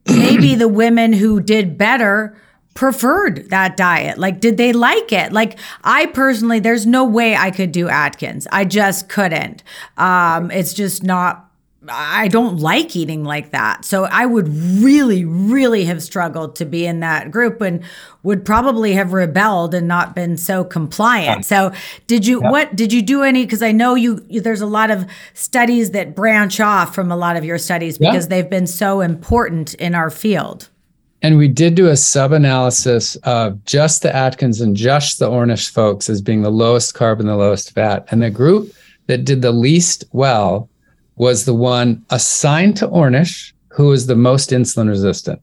maybe 0.06 0.54
the 0.54 0.68
women 0.68 1.12
who 1.12 1.40
did 1.40 1.76
better 1.78 2.36
preferred 2.74 3.50
that 3.50 3.76
diet? 3.76 4.18
Like, 4.18 4.40
did 4.40 4.56
they 4.56 4.72
like 4.72 5.12
it? 5.12 5.32
Like, 5.32 5.58
I 5.84 6.06
personally, 6.06 6.60
there's 6.60 6.86
no 6.86 7.04
way 7.04 7.36
I 7.36 7.50
could 7.50 7.72
do 7.72 7.88
Atkins. 7.88 8.46
I 8.52 8.64
just 8.64 9.08
couldn't. 9.08 9.62
Um, 9.96 10.50
it's 10.50 10.72
just 10.72 11.02
not. 11.02 11.49
I 11.90 12.28
don't 12.28 12.58
like 12.58 12.94
eating 12.94 13.24
like 13.24 13.50
that. 13.50 13.84
So 13.84 14.04
I 14.04 14.26
would 14.26 14.48
really, 14.48 15.24
really 15.24 15.84
have 15.84 16.02
struggled 16.02 16.56
to 16.56 16.64
be 16.64 16.86
in 16.86 17.00
that 17.00 17.30
group 17.30 17.60
and 17.60 17.82
would 18.22 18.44
probably 18.44 18.92
have 18.92 19.12
rebelled 19.12 19.74
and 19.74 19.88
not 19.88 20.14
been 20.14 20.36
so 20.36 20.64
compliant. 20.64 21.44
So 21.44 21.72
did 22.06 22.26
you, 22.26 22.42
yeah. 22.42 22.50
what, 22.50 22.76
did 22.76 22.92
you 22.92 23.02
do 23.02 23.22
any, 23.22 23.46
cause 23.46 23.62
I 23.62 23.72
know 23.72 23.94
you, 23.94 24.16
there's 24.28 24.60
a 24.60 24.66
lot 24.66 24.90
of 24.90 25.06
studies 25.34 25.90
that 25.90 26.14
branch 26.14 26.60
off 26.60 26.94
from 26.94 27.10
a 27.10 27.16
lot 27.16 27.36
of 27.36 27.44
your 27.44 27.58
studies 27.58 27.98
because 27.98 28.24
yeah. 28.24 28.28
they've 28.28 28.50
been 28.50 28.66
so 28.66 29.00
important 29.00 29.74
in 29.74 29.94
our 29.94 30.10
field. 30.10 30.68
And 31.22 31.36
we 31.36 31.48
did 31.48 31.74
do 31.74 31.88
a 31.88 31.96
sub 31.96 32.32
analysis 32.32 33.16
of 33.16 33.62
just 33.66 34.02
the 34.02 34.14
Atkins 34.14 34.60
and 34.60 34.74
just 34.74 35.18
the 35.18 35.28
Ornish 35.28 35.70
folks 35.70 36.08
as 36.08 36.22
being 36.22 36.42
the 36.42 36.50
lowest 36.50 36.94
carb 36.94 37.20
and 37.20 37.28
the 37.28 37.36
lowest 37.36 37.72
fat. 37.72 38.06
And 38.10 38.22
the 38.22 38.30
group 38.30 38.72
that 39.06 39.24
did 39.24 39.42
the 39.42 39.52
least 39.52 40.04
well 40.12 40.70
was 41.20 41.44
the 41.44 41.52
one 41.52 42.02
assigned 42.08 42.78
to 42.78 42.88
Ornish, 42.88 43.52
who 43.68 43.88
was 43.88 44.06
the 44.06 44.16
most 44.16 44.48
insulin 44.50 44.88
resistant. 44.88 45.38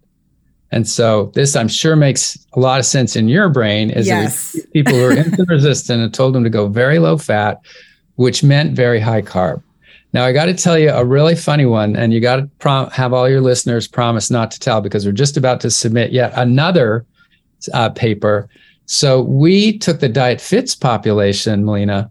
And 0.72 0.90
so 0.90 1.32
this, 1.36 1.56
I'm 1.56 1.68
sure, 1.68 1.96
makes 1.96 2.36
a 2.54 2.60
lot 2.60 2.80
of 2.80 2.86
sense 2.88 3.16
in 3.16 3.30
your 3.30 3.48
brain 3.48 3.92
as 3.92 4.08
yes. 4.08 4.60
people 4.74 4.94
who 4.94 5.06
are 5.06 5.12
insulin 5.24 5.48
resistant 5.48 6.02
and 6.02 6.12
told 6.12 6.34
them 6.34 6.44
to 6.44 6.50
go 6.50 6.68
very 6.68 6.98
low 6.98 7.16
fat, 7.16 7.62
which 8.16 8.44
meant 8.44 8.76
very 8.76 9.00
high 9.00 9.22
carb. 9.22 9.62
Now, 10.14 10.26
I 10.26 10.34
got 10.34 10.46
to 10.46 10.56
tell 10.56 10.80
you 10.80 10.90
a 10.90 11.06
really 11.06 11.36
funny 11.36 11.68
one, 11.68 11.96
and 11.96 12.12
you 12.12 12.22
got 12.22 12.38
to 12.38 12.50
prom- 12.58 12.90
have 12.90 13.14
all 13.14 13.30
your 13.30 13.42
listeners 13.42 13.88
promise 13.88 14.32
not 14.32 14.50
to 14.52 14.60
tell 14.60 14.82
because 14.82 15.06
we're 15.06 15.12
just 15.12 15.38
about 15.38 15.62
to 15.62 15.70
submit 15.70 16.12
yet 16.12 16.34
another 16.36 17.06
uh, 17.72 17.92
paper. 17.92 18.50
So 18.88 19.22
we 19.22 19.78
took 19.78 20.00
the 20.00 20.10
Diet 20.10 20.42
Fits 20.42 20.74
population, 20.74 21.66
Melina, 21.66 22.10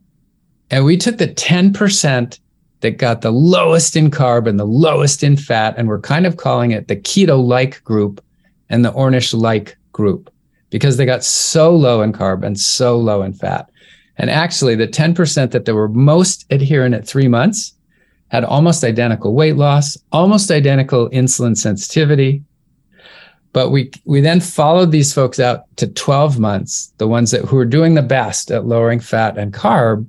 and 0.70 0.84
we 0.84 0.96
took 0.96 1.18
the 1.18 1.26
10% 1.26 2.38
that 2.86 2.98
got 2.98 3.20
the 3.20 3.32
lowest 3.32 3.96
in 3.96 4.12
carb 4.12 4.46
and 4.46 4.60
the 4.60 4.64
lowest 4.64 5.24
in 5.24 5.36
fat, 5.36 5.74
and 5.76 5.88
we're 5.88 6.00
kind 6.00 6.24
of 6.24 6.36
calling 6.36 6.70
it 6.70 6.86
the 6.86 6.94
keto 6.94 7.44
like 7.44 7.82
group 7.82 8.24
and 8.70 8.84
the 8.84 8.92
Ornish 8.92 9.34
like 9.34 9.76
group 9.90 10.32
because 10.70 10.96
they 10.96 11.04
got 11.04 11.24
so 11.24 11.74
low 11.74 12.00
in 12.02 12.12
carb 12.12 12.44
and 12.44 12.58
so 12.58 12.96
low 12.96 13.22
in 13.22 13.32
fat. 13.32 13.68
And 14.18 14.30
actually, 14.30 14.76
the 14.76 14.86
10% 14.86 15.50
that 15.50 15.64
they 15.64 15.72
were 15.72 15.88
most 15.88 16.46
adherent 16.50 16.94
at 16.94 17.06
three 17.06 17.26
months 17.26 17.74
had 18.28 18.44
almost 18.44 18.84
identical 18.84 19.34
weight 19.34 19.56
loss, 19.56 19.96
almost 20.12 20.52
identical 20.52 21.10
insulin 21.10 21.56
sensitivity. 21.56 22.44
But 23.52 23.70
we 23.70 23.90
we 24.04 24.20
then 24.20 24.40
followed 24.40 24.92
these 24.92 25.12
folks 25.12 25.40
out 25.40 25.64
to 25.76 25.88
12 25.88 26.38
months, 26.38 26.92
the 26.98 27.08
ones 27.08 27.32
that 27.32 27.46
who 27.46 27.56
were 27.56 27.64
doing 27.64 27.94
the 27.94 28.02
best 28.02 28.52
at 28.52 28.66
lowering 28.66 29.00
fat 29.00 29.36
and 29.36 29.52
carb. 29.52 30.06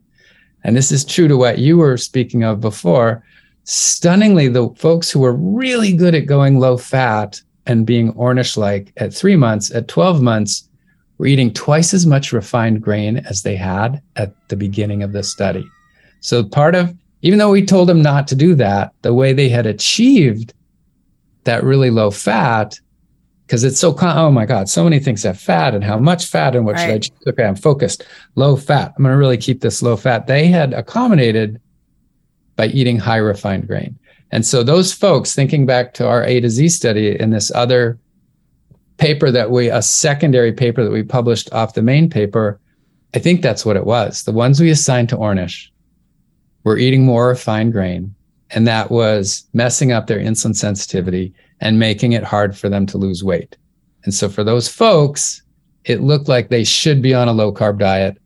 And 0.68 0.76
this 0.76 0.92
is 0.92 1.06
true 1.06 1.30
to 1.30 1.38
what 1.38 1.60
you 1.60 1.78
were 1.78 1.96
speaking 1.96 2.44
of 2.44 2.60
before. 2.60 3.24
Stunningly, 3.64 4.50
the 4.50 4.70
folks 4.76 5.10
who 5.10 5.22
were 5.22 5.34
really 5.34 5.94
good 5.94 6.14
at 6.14 6.26
going 6.26 6.60
low 6.60 6.78
fat 6.78 7.42
and 7.66 7.86
being 7.86 8.12
Ornish 8.14 8.58
like 8.58 8.92
at 8.98 9.14
three 9.14 9.38
months, 9.38 9.74
at 9.74 9.88
12 9.88 10.22
months, 10.22 10.68
were 11.18 11.26
eating 11.26 11.54
twice 11.54 11.94
as 11.94 12.06
much 12.06 12.34
refined 12.34 12.82
grain 12.82 13.18
as 13.30 13.44
they 13.44 13.56
had 13.56 14.02
at 14.18 14.34
the 14.50 14.58
beginning 14.58 15.04
of 15.04 15.14
the 15.14 15.24
study. 15.24 15.66
So 16.20 16.44
part 16.44 16.76
of, 16.76 16.94
even 17.22 17.40
though 17.40 17.52
we 17.52 17.66
told 17.66 17.88
them 17.88 18.02
not 18.02 18.28
to 18.28 18.36
do 18.36 18.54
that, 18.56 18.94
the 19.04 19.14
way 19.14 19.32
they 19.32 19.48
had 19.48 19.66
achieved 19.66 20.54
that 21.46 21.64
really 21.64 21.92
low 21.92 22.12
fat, 22.12 22.78
because 23.48 23.64
it's 23.64 23.80
so, 23.80 23.96
oh 24.02 24.30
my 24.30 24.46
God, 24.46 24.68
so 24.68 24.84
many 24.84 25.00
things 25.00 25.24
have 25.24 25.40
fat 25.40 25.74
and 25.74 25.82
how 25.82 25.98
much 25.98 26.26
fat 26.26 26.54
and 26.54 26.66
what 26.66 26.76
right. 26.76 26.82
should 26.82 26.96
I 26.96 27.00
choose? 27.00 27.28
Okay, 27.28 27.46
I'm 27.46 27.56
focused, 27.56 28.06
low 28.36 28.58
fat. 28.58 28.94
I'm 28.98 29.04
going 29.04 29.14
to 29.14 29.18
really 29.18 29.38
keep 29.38 29.62
this 29.62 29.82
low 29.82 29.96
fat. 29.96 30.28
They 30.28 30.48
had 30.48 30.74
accommodated 30.74 31.62
by 32.58 32.68
eating 32.68 33.00
high 33.00 33.18
refined 33.18 33.66
grain. 33.66 33.98
And 34.32 34.46
so 34.46 34.64
those 34.64 34.92
folks, 34.92 35.34
thinking 35.34 35.66
back 35.66 35.94
to 35.94 36.06
our 36.06 36.26
A 36.26 36.42
to 36.42 36.50
Z 36.50 36.68
study 36.68 37.18
in 37.18 37.30
this 37.30 37.50
other 37.56 37.98
paper 38.98 39.32
that 39.32 39.50
we, 39.50 39.70
a 39.70 39.82
secondary 39.82 40.52
paper 40.52 40.84
that 40.84 40.92
we 40.92 41.04
published 41.04 41.50
off 41.54 41.74
the 41.74 41.82
main 41.82 42.10
paper, 42.10 42.60
I 43.16 43.20
think 43.20 43.42
that's 43.42 43.66
what 43.66 43.78
it 43.78 43.86
was. 43.86 44.24
The 44.24 44.34
ones 44.34 44.60
we 44.60 44.72
assigned 44.72 45.08
to 45.10 45.18
Ornish 45.18 45.70
were 46.66 46.78
eating 46.78 47.06
more 47.06 47.30
refined 47.30 47.72
grain, 47.72 48.14
and 48.50 48.68
that 48.68 48.92
was 48.92 49.48
messing 49.54 49.94
up 49.94 50.08
their 50.08 50.20
insulin 50.20 50.54
sensitivity 50.54 51.34
and 51.62 51.80
making 51.80 52.14
it 52.14 52.24
hard 52.24 52.58
for 52.58 52.70
them 52.70 52.86
to 52.88 52.98
lose 52.98 53.24
weight. 53.24 53.58
And 54.04 54.14
so 54.14 54.30
for 54.30 54.44
those 54.44 54.68
folks, 54.68 55.42
it 55.86 56.02
looked 56.02 56.28
like 56.28 56.50
they 56.50 56.64
should 56.64 57.02
be 57.02 57.14
on 57.14 57.28
a 57.28 57.34
low 57.34 57.52
carb 57.54 57.80
diet, 57.80 58.18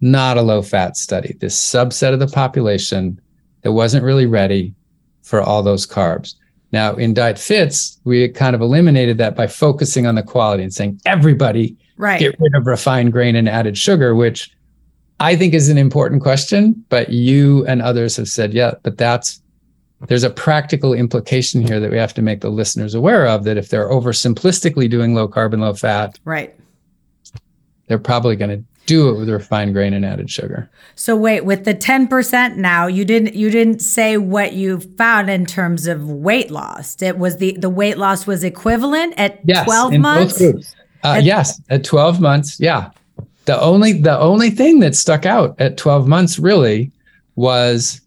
not 0.00 0.36
a 0.36 0.42
low 0.42 0.62
fat 0.62 0.96
study. 0.96 1.36
This 1.40 1.58
subset 1.58 2.12
of 2.12 2.18
the 2.18 2.26
population 2.26 3.20
that 3.62 3.72
wasn't 3.72 4.04
really 4.04 4.26
ready 4.26 4.74
for 5.22 5.40
all 5.40 5.62
those 5.62 5.86
carbs. 5.86 6.34
Now, 6.72 6.94
in 6.94 7.14
Diet 7.14 7.38
Fits, 7.38 8.00
we 8.04 8.28
kind 8.28 8.54
of 8.54 8.60
eliminated 8.60 9.18
that 9.18 9.36
by 9.36 9.46
focusing 9.46 10.06
on 10.06 10.14
the 10.14 10.22
quality 10.22 10.62
and 10.62 10.74
saying 10.74 11.00
everybody 11.06 11.76
right. 11.96 12.18
get 12.18 12.38
rid 12.38 12.54
of 12.54 12.66
refined 12.66 13.12
grain 13.12 13.36
and 13.36 13.48
added 13.48 13.78
sugar, 13.78 14.14
which 14.14 14.50
I 15.20 15.36
think 15.36 15.54
is 15.54 15.68
an 15.68 15.78
important 15.78 16.22
question. 16.22 16.84
But 16.88 17.10
you 17.10 17.64
and 17.66 17.80
others 17.80 18.16
have 18.16 18.28
said, 18.28 18.52
yeah, 18.52 18.74
but 18.82 18.98
that's 18.98 19.40
there's 20.08 20.24
a 20.24 20.30
practical 20.30 20.92
implication 20.92 21.66
here 21.66 21.80
that 21.80 21.90
we 21.90 21.96
have 21.96 22.14
to 22.14 22.22
make 22.22 22.40
the 22.40 22.50
listeners 22.50 22.94
aware 22.94 23.26
of 23.26 23.44
that 23.44 23.56
if 23.56 23.70
they're 23.70 23.88
oversimplistically 23.88 24.90
doing 24.90 25.14
low 25.14 25.26
carbon, 25.26 25.60
low 25.60 25.74
fat, 25.74 26.18
right, 26.24 26.54
they're 27.88 27.98
probably 27.98 28.36
going 28.36 28.50
to 28.50 28.64
do 28.86 29.08
it 29.08 29.18
with 29.18 29.28
refined 29.28 29.72
grain 29.72 29.92
and 29.92 30.04
added 30.04 30.30
sugar. 30.30 30.70
So 30.94 31.16
wait, 31.16 31.44
with 31.44 31.64
the 31.64 31.74
10% 31.74 32.56
now, 32.56 32.86
you 32.86 33.04
didn't 33.04 33.34
you 33.34 33.50
didn't 33.50 33.80
say 33.80 34.16
what 34.16 34.52
you 34.52 34.80
found 34.80 35.28
in 35.28 35.44
terms 35.44 35.86
of 35.86 36.08
weight 36.08 36.50
loss. 36.50 37.00
It 37.02 37.18
was 37.18 37.38
the 37.38 37.56
the 37.58 37.70
weight 37.70 37.98
loss 37.98 38.26
was 38.26 38.44
equivalent 38.44 39.14
at 39.16 39.40
yes, 39.44 39.64
12 39.64 39.94
months. 39.94 40.40
Uh, 40.40 40.54
at, 41.02 41.24
yes, 41.24 41.60
at 41.68 41.84
12 41.84 42.20
months, 42.20 42.60
yeah. 42.60 42.90
The 43.46 43.60
only 43.60 43.92
the 43.92 44.18
only 44.18 44.50
thing 44.50 44.80
that 44.80 44.94
stuck 44.94 45.26
out 45.26 45.60
at 45.60 45.76
12 45.76 46.06
months 46.06 46.38
really 46.38 46.90
was 47.34 48.00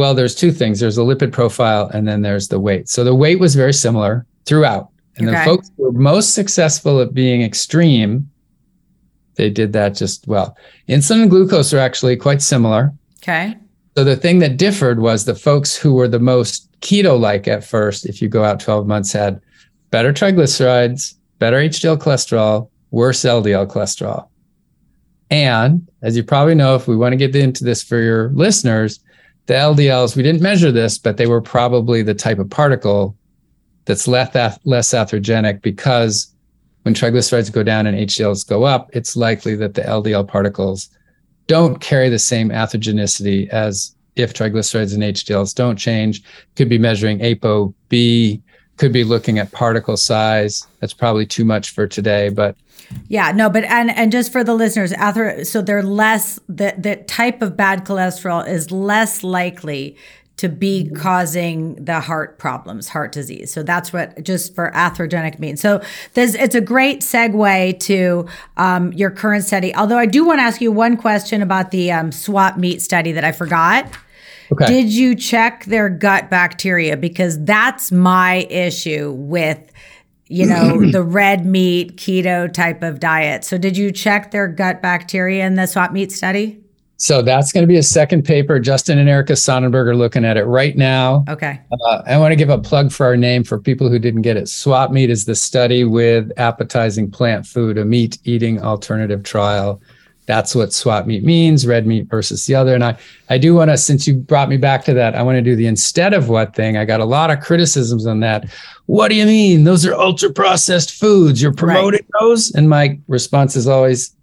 well, 0.00 0.14
there's 0.14 0.34
two 0.34 0.50
things. 0.50 0.80
There's 0.80 0.96
a 0.96 1.02
lipid 1.02 1.30
profile 1.30 1.88
and 1.92 2.08
then 2.08 2.22
there's 2.22 2.48
the 2.48 2.58
weight. 2.58 2.88
So 2.88 3.04
the 3.04 3.14
weight 3.14 3.38
was 3.38 3.54
very 3.54 3.74
similar 3.74 4.24
throughout. 4.46 4.88
And 5.18 5.28
okay. 5.28 5.38
the 5.38 5.44
folks 5.44 5.70
who 5.76 5.84
were 5.84 5.92
most 5.92 6.34
successful 6.34 7.00
at 7.00 7.12
being 7.12 7.42
extreme 7.42 8.30
they 9.36 9.48
did 9.48 9.72
that 9.72 9.94
just 9.94 10.26
well. 10.26 10.56
Insulin 10.88 11.22
and 11.22 11.30
glucose 11.30 11.72
are 11.72 11.78
actually 11.78 12.16
quite 12.16 12.42
similar. 12.42 12.92
Okay. 13.22 13.56
So 13.96 14.04
the 14.04 14.16
thing 14.16 14.38
that 14.40 14.58
differed 14.58 15.00
was 15.00 15.24
the 15.24 15.34
folks 15.34 15.74
who 15.74 15.94
were 15.94 16.08
the 16.08 16.18
most 16.18 16.68
keto 16.80 17.18
like 17.18 17.48
at 17.48 17.64
first, 17.64 18.04
if 18.04 18.20
you 18.20 18.28
go 18.28 18.44
out 18.44 18.60
12 18.60 18.86
months, 18.86 19.12
had 19.12 19.40
better 19.90 20.12
triglycerides, 20.12 21.14
better 21.38 21.56
HDL 21.56 21.98
cholesterol, 21.98 22.68
worse 22.90 23.20
LDL 23.20 23.66
cholesterol. 23.66 24.28
And 25.30 25.88
as 26.02 26.16
you 26.16 26.22
probably 26.22 26.54
know, 26.54 26.74
if 26.74 26.86
we 26.86 26.96
want 26.96 27.12
to 27.12 27.16
get 27.16 27.34
into 27.34 27.64
this 27.64 27.82
for 27.82 27.98
your 27.98 28.30
listeners, 28.30 29.00
the 29.46 29.54
LDLs, 29.54 30.16
we 30.16 30.22
didn't 30.22 30.42
measure 30.42 30.70
this, 30.70 30.98
but 30.98 31.16
they 31.16 31.26
were 31.26 31.40
probably 31.40 32.02
the 32.02 32.14
type 32.14 32.38
of 32.38 32.48
particle 32.50 33.16
that's 33.84 34.06
less, 34.06 34.58
less 34.64 34.90
atherogenic 34.90 35.62
because 35.62 36.32
when 36.82 36.94
triglycerides 36.94 37.52
go 37.52 37.62
down 37.62 37.86
and 37.86 37.96
HDLs 37.96 38.48
go 38.48 38.64
up, 38.64 38.90
it's 38.92 39.16
likely 39.16 39.54
that 39.56 39.74
the 39.74 39.82
LDL 39.82 40.26
particles 40.26 40.88
don't 41.46 41.80
carry 41.80 42.08
the 42.08 42.18
same 42.18 42.50
atherogenicity 42.50 43.48
as 43.48 43.94
if 44.16 44.32
triglycerides 44.32 44.94
and 44.94 45.02
HDLs 45.02 45.54
don't 45.54 45.76
change. 45.76 46.22
Could 46.56 46.68
be 46.68 46.78
measuring 46.78 47.18
ApoB, 47.18 48.40
could 48.76 48.92
be 48.92 49.04
looking 49.04 49.38
at 49.38 49.52
particle 49.52 49.96
size. 49.96 50.66
That's 50.80 50.94
probably 50.94 51.26
too 51.26 51.44
much 51.44 51.70
for 51.70 51.86
today, 51.86 52.28
but 52.28 52.56
yeah, 53.08 53.32
no, 53.32 53.50
but 53.50 53.64
and 53.64 53.90
and 53.90 54.12
just 54.12 54.32
for 54.32 54.44
the 54.44 54.54
listeners, 54.54 54.92
ather 54.92 55.44
so 55.44 55.62
they're 55.62 55.82
less 55.82 56.38
the 56.48 56.74
the 56.78 56.96
type 56.96 57.42
of 57.42 57.56
bad 57.56 57.84
cholesterol 57.84 58.46
is 58.46 58.70
less 58.70 59.22
likely 59.22 59.96
to 60.40 60.48
be 60.48 60.88
causing 60.90 61.74
the 61.74 62.00
heart 62.00 62.38
problems, 62.38 62.88
heart 62.88 63.12
disease. 63.12 63.52
So 63.52 63.62
that's 63.62 63.92
what 63.92 64.22
just 64.24 64.54
for 64.54 64.70
atherogenic 64.70 65.38
means. 65.38 65.60
So 65.60 65.82
this 66.14 66.34
it's 66.34 66.54
a 66.54 66.62
great 66.62 67.00
segue 67.00 67.78
to 67.80 68.26
um, 68.56 68.90
your 68.94 69.10
current 69.10 69.44
study. 69.44 69.74
Although 69.74 69.98
I 69.98 70.06
do 70.06 70.24
want 70.24 70.38
to 70.38 70.44
ask 70.44 70.62
you 70.62 70.72
one 70.72 70.96
question 70.96 71.42
about 71.42 71.72
the 71.72 71.92
um, 71.92 72.10
swap 72.10 72.56
meat 72.56 72.80
study 72.80 73.12
that 73.12 73.24
I 73.24 73.32
forgot. 73.32 73.86
Okay. 74.50 74.66
Did 74.66 74.88
you 74.88 75.14
check 75.14 75.66
their 75.66 75.90
gut 75.90 76.30
bacteria? 76.30 76.96
Because 76.96 77.42
that's 77.44 77.92
my 77.92 78.46
issue 78.48 79.12
with 79.12 79.70
you 80.30 80.46
know 80.46 80.80
the 80.90 81.02
red 81.02 81.44
meat 81.44 81.96
keto 81.96 82.52
type 82.52 82.82
of 82.82 83.00
diet. 83.00 83.44
So 83.44 83.58
did 83.58 83.76
you 83.76 83.90
check 83.90 84.30
their 84.30 84.48
gut 84.48 84.80
bacteria 84.80 85.46
in 85.46 85.54
the 85.54 85.66
swap 85.66 85.92
meat 85.92 86.12
study? 86.12 86.60
So 87.00 87.22
that's 87.22 87.50
going 87.50 87.62
to 87.62 87.66
be 87.66 87.78
a 87.78 87.82
second 87.82 88.24
paper. 88.24 88.60
Justin 88.60 88.98
and 88.98 89.08
Erica 89.08 89.32
Sonnenberg 89.32 89.88
are 89.88 89.96
looking 89.96 90.22
at 90.22 90.36
it 90.36 90.44
right 90.44 90.76
now. 90.76 91.24
Okay. 91.30 91.58
Uh, 91.86 92.02
I 92.06 92.18
want 92.18 92.32
to 92.32 92.36
give 92.36 92.50
a 92.50 92.58
plug 92.58 92.92
for 92.92 93.06
our 93.06 93.16
name 93.16 93.42
for 93.42 93.58
people 93.58 93.88
who 93.88 93.98
didn't 93.98 94.20
get 94.20 94.36
it. 94.36 94.50
Swap 94.50 94.90
Meat 94.90 95.08
is 95.08 95.24
the 95.24 95.34
study 95.34 95.82
with 95.82 96.30
appetizing 96.36 97.10
plant 97.10 97.46
food, 97.46 97.78
a 97.78 97.86
meat 97.86 98.18
eating 98.24 98.60
alternative 98.60 99.22
trial. 99.22 99.80
That's 100.30 100.54
what 100.54 100.72
swap 100.72 101.06
meat 101.06 101.24
means, 101.24 101.66
red 101.66 101.88
meat 101.88 102.06
versus 102.06 102.46
the 102.46 102.54
other. 102.54 102.72
And 102.72 102.84
I, 102.84 102.96
I 103.30 103.36
do 103.36 103.52
want 103.52 103.72
to, 103.72 103.76
since 103.76 104.06
you 104.06 104.14
brought 104.14 104.48
me 104.48 104.58
back 104.58 104.84
to 104.84 104.94
that, 104.94 105.16
I 105.16 105.24
want 105.24 105.34
to 105.34 105.42
do 105.42 105.56
the 105.56 105.66
instead 105.66 106.14
of 106.14 106.28
what 106.28 106.54
thing. 106.54 106.76
I 106.76 106.84
got 106.84 107.00
a 107.00 107.04
lot 107.04 107.32
of 107.32 107.40
criticisms 107.40 108.06
on 108.06 108.20
that. 108.20 108.48
What 108.86 109.08
do 109.08 109.16
you 109.16 109.26
mean? 109.26 109.64
Those 109.64 109.84
are 109.84 109.92
ultra 109.92 110.30
processed 110.30 110.92
foods. 110.92 111.42
You're 111.42 111.52
promoting 111.52 112.06
right. 112.12 112.20
those? 112.20 112.52
And 112.52 112.68
my 112.68 112.96
response 113.08 113.56
is 113.56 113.66
always, 113.66 114.14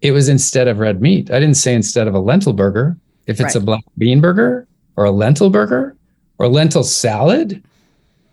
it 0.00 0.10
was 0.10 0.28
instead 0.28 0.66
of 0.66 0.80
red 0.80 1.00
meat. 1.00 1.30
I 1.30 1.38
didn't 1.38 1.54
say 1.54 1.72
instead 1.72 2.08
of 2.08 2.16
a 2.16 2.18
lentil 2.18 2.52
burger. 2.52 2.96
If 3.28 3.38
it's 3.38 3.54
right. 3.54 3.62
a 3.62 3.64
black 3.64 3.84
bean 3.96 4.20
burger 4.20 4.66
or 4.96 5.04
a 5.04 5.12
lentil 5.12 5.50
burger 5.50 5.96
or 6.38 6.48
lentil 6.48 6.82
salad, 6.82 7.62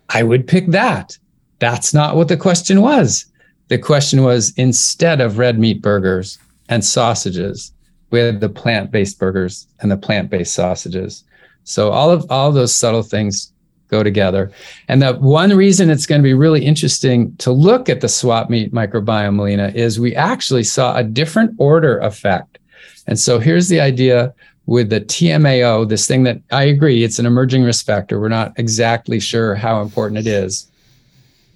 I 0.10 0.24
would 0.24 0.48
pick 0.48 0.66
that. 0.72 1.20
that's 1.60 1.94
not 1.94 2.16
what 2.16 2.30
the 2.30 2.36
question 2.36 2.82
was. 2.82 3.28
The 3.68 3.78
question 3.78 4.24
was 4.24 4.54
instead 4.58 5.22
of 5.22 5.38
red 5.38 5.60
meat 5.60 5.84
burgers 5.84 6.40
and 6.72 6.84
sausages, 6.84 7.74
we 8.10 8.20
had 8.20 8.40
the 8.40 8.50
plant-based 8.50 9.20
burgers 9.20 9.68
and 9.82 9.92
the 9.92 9.98
plant-based 9.98 10.54
sausages. 10.54 11.24
So 11.64 11.92
all 11.92 12.10
of 12.10 12.26
all 12.32 12.52
those 12.52 12.76
subtle 12.76 13.04
things 13.04 13.54
go 13.90 14.02
together. 14.04 14.52
And 14.88 15.02
the 15.02 15.14
one 15.14 15.56
reason 15.56 15.90
it's 15.90 16.06
going 16.06 16.22
to 16.22 16.24
be 16.24 16.34
really 16.34 16.66
interesting 16.66 17.36
to 17.38 17.52
look 17.52 17.90
at 17.90 18.02
the 18.02 18.08
swap 18.08 18.50
meat 18.50 18.74
microbiome, 18.74 19.36
Melina, 19.36 19.72
is 19.76 20.00
we 20.00 20.16
actually 20.16 20.64
saw 20.64 20.96
a 20.96 21.04
different 21.04 21.54
order 21.58 22.00
effect. 22.00 22.58
And 23.06 23.20
so 23.20 23.38
here's 23.38 23.68
the 23.68 23.82
idea 23.82 24.34
with 24.66 24.90
the 24.90 25.02
TMAO, 25.02 25.90
this 25.90 26.08
thing 26.08 26.24
that 26.24 26.40
I 26.52 26.64
agree, 26.64 27.04
it's 27.04 27.20
an 27.20 27.26
emerging 27.26 27.64
risk 27.64 27.86
factor. 27.86 28.20
We're 28.20 28.30
not 28.30 28.58
exactly 28.58 29.20
sure 29.20 29.56
how 29.56 29.82
important 29.82 30.20
it 30.20 30.28
is. 30.28 30.72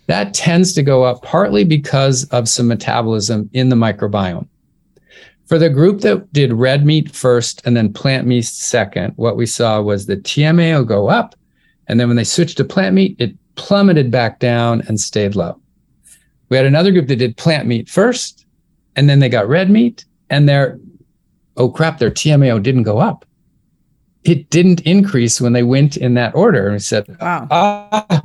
That 0.08 0.34
tends 0.34 0.74
to 0.74 0.84
go 0.84 1.04
up 1.04 1.22
partly 1.24 1.64
because 1.64 2.26
of 2.30 2.50
some 2.50 2.68
metabolism 2.68 3.50
in 3.54 3.70
the 3.70 3.76
microbiome. 3.76 4.48
For 5.46 5.60
the 5.60 5.70
group 5.70 6.02
that 6.02 6.32
did 6.34 6.54
red 6.54 6.86
meat 6.86 7.16
first 7.16 7.62
and 7.66 7.78
then 7.78 7.94
plant 7.94 8.26
meat 8.26 8.46
second, 8.46 9.14
what 9.16 9.38
we 9.38 9.46
saw 9.46 9.82
was 9.82 10.06
the 10.06 10.18
TMAO 10.18 10.88
go 10.88 11.08
up. 11.08 11.36
And 11.88 12.00
then 12.00 12.08
when 12.08 12.18
they 12.18 12.24
switched 12.24 12.58
to 12.58 12.64
plant 12.64 12.96
meat, 12.96 13.16
it 13.20 13.36
plummeted 13.56 14.10
back 14.10 14.40
down 14.40 14.82
and 14.88 15.00
stayed 15.00 15.36
low. 15.36 15.60
We 16.50 16.58
had 16.58 16.66
another 16.66 16.92
group 16.92 17.08
that 17.08 17.18
did 17.18 17.38
plant 17.38 17.68
meat 17.68 17.90
first, 17.90 18.46
and 18.96 19.08
then 19.10 19.20
they 19.20 19.30
got 19.30 19.48
red 19.48 19.70
meat, 19.70 20.06
and 20.30 20.50
their, 20.50 20.80
oh 21.58 21.70
crap, 21.70 22.00
their 22.00 22.12
TMAO 22.12 22.62
didn't 22.62 22.84
go 22.84 22.98
up. 22.98 23.26
It 24.24 24.50
didn't 24.50 24.82
increase 24.82 25.40
when 25.40 25.54
they 25.54 25.64
went 25.64 25.96
in 25.96 26.16
that 26.16 26.34
order. 26.36 26.66
And 26.66 26.74
we 26.74 26.80
said, 26.80 27.06
wow. 27.22 27.48
ah, 27.52 28.24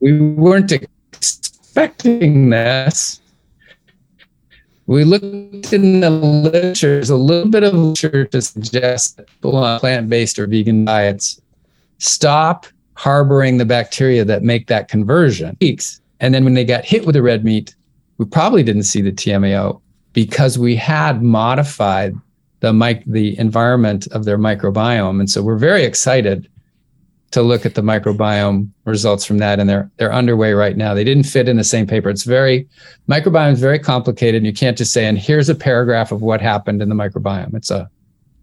we 0.00 0.20
weren't 0.20 0.72
expecting 0.72 2.50
this 2.50 3.20
we 4.90 5.04
looked 5.04 5.72
in 5.72 6.00
the 6.00 6.10
literature, 6.10 6.94
there's 6.94 7.10
a 7.10 7.16
little 7.16 7.48
bit 7.48 7.62
of 7.62 7.74
literature 7.74 8.24
to 8.24 8.42
suggest 8.42 9.16
that 9.16 9.28
people 9.28 9.54
on 9.56 9.78
plant-based 9.78 10.36
or 10.36 10.48
vegan 10.48 10.84
diets 10.84 11.40
stop 11.98 12.66
harboring 12.94 13.58
the 13.58 13.64
bacteria 13.64 14.24
that 14.24 14.42
make 14.42 14.66
that 14.66 14.88
conversion. 14.88 15.56
And 16.18 16.34
then 16.34 16.42
when 16.42 16.54
they 16.54 16.64
got 16.64 16.84
hit 16.84 17.06
with 17.06 17.14
the 17.14 17.22
red 17.22 17.44
meat, 17.44 17.76
we 18.18 18.24
probably 18.24 18.64
didn't 18.64 18.82
see 18.82 19.00
the 19.00 19.12
TMAO 19.12 19.80
because 20.12 20.58
we 20.58 20.74
had 20.74 21.22
modified 21.22 22.16
the 22.58 22.72
mic- 22.72 23.04
the 23.06 23.38
environment 23.38 24.08
of 24.08 24.24
their 24.24 24.38
microbiome. 24.38 25.20
And 25.20 25.30
so 25.30 25.40
we're 25.40 25.56
very 25.56 25.84
excited 25.84 26.48
to 27.30 27.42
look 27.42 27.64
at 27.64 27.74
the 27.74 27.82
microbiome 27.82 28.68
results 28.84 29.24
from 29.24 29.38
that 29.38 29.60
and 29.60 29.68
they're 29.68 29.90
they're 29.96 30.12
underway 30.12 30.52
right 30.52 30.76
now. 30.76 30.94
They 30.94 31.04
didn't 31.04 31.24
fit 31.24 31.48
in 31.48 31.56
the 31.56 31.64
same 31.64 31.86
paper. 31.86 32.10
It's 32.10 32.24
very 32.24 32.68
microbiome 33.08 33.52
is 33.52 33.60
very 33.60 33.78
complicated 33.78 34.36
and 34.38 34.46
you 34.46 34.52
can't 34.52 34.76
just 34.76 34.92
say 34.92 35.06
and 35.06 35.18
here's 35.18 35.48
a 35.48 35.54
paragraph 35.54 36.12
of 36.12 36.22
what 36.22 36.40
happened 36.40 36.82
in 36.82 36.88
the 36.88 36.94
microbiome. 36.94 37.54
It's 37.54 37.70
a 37.70 37.88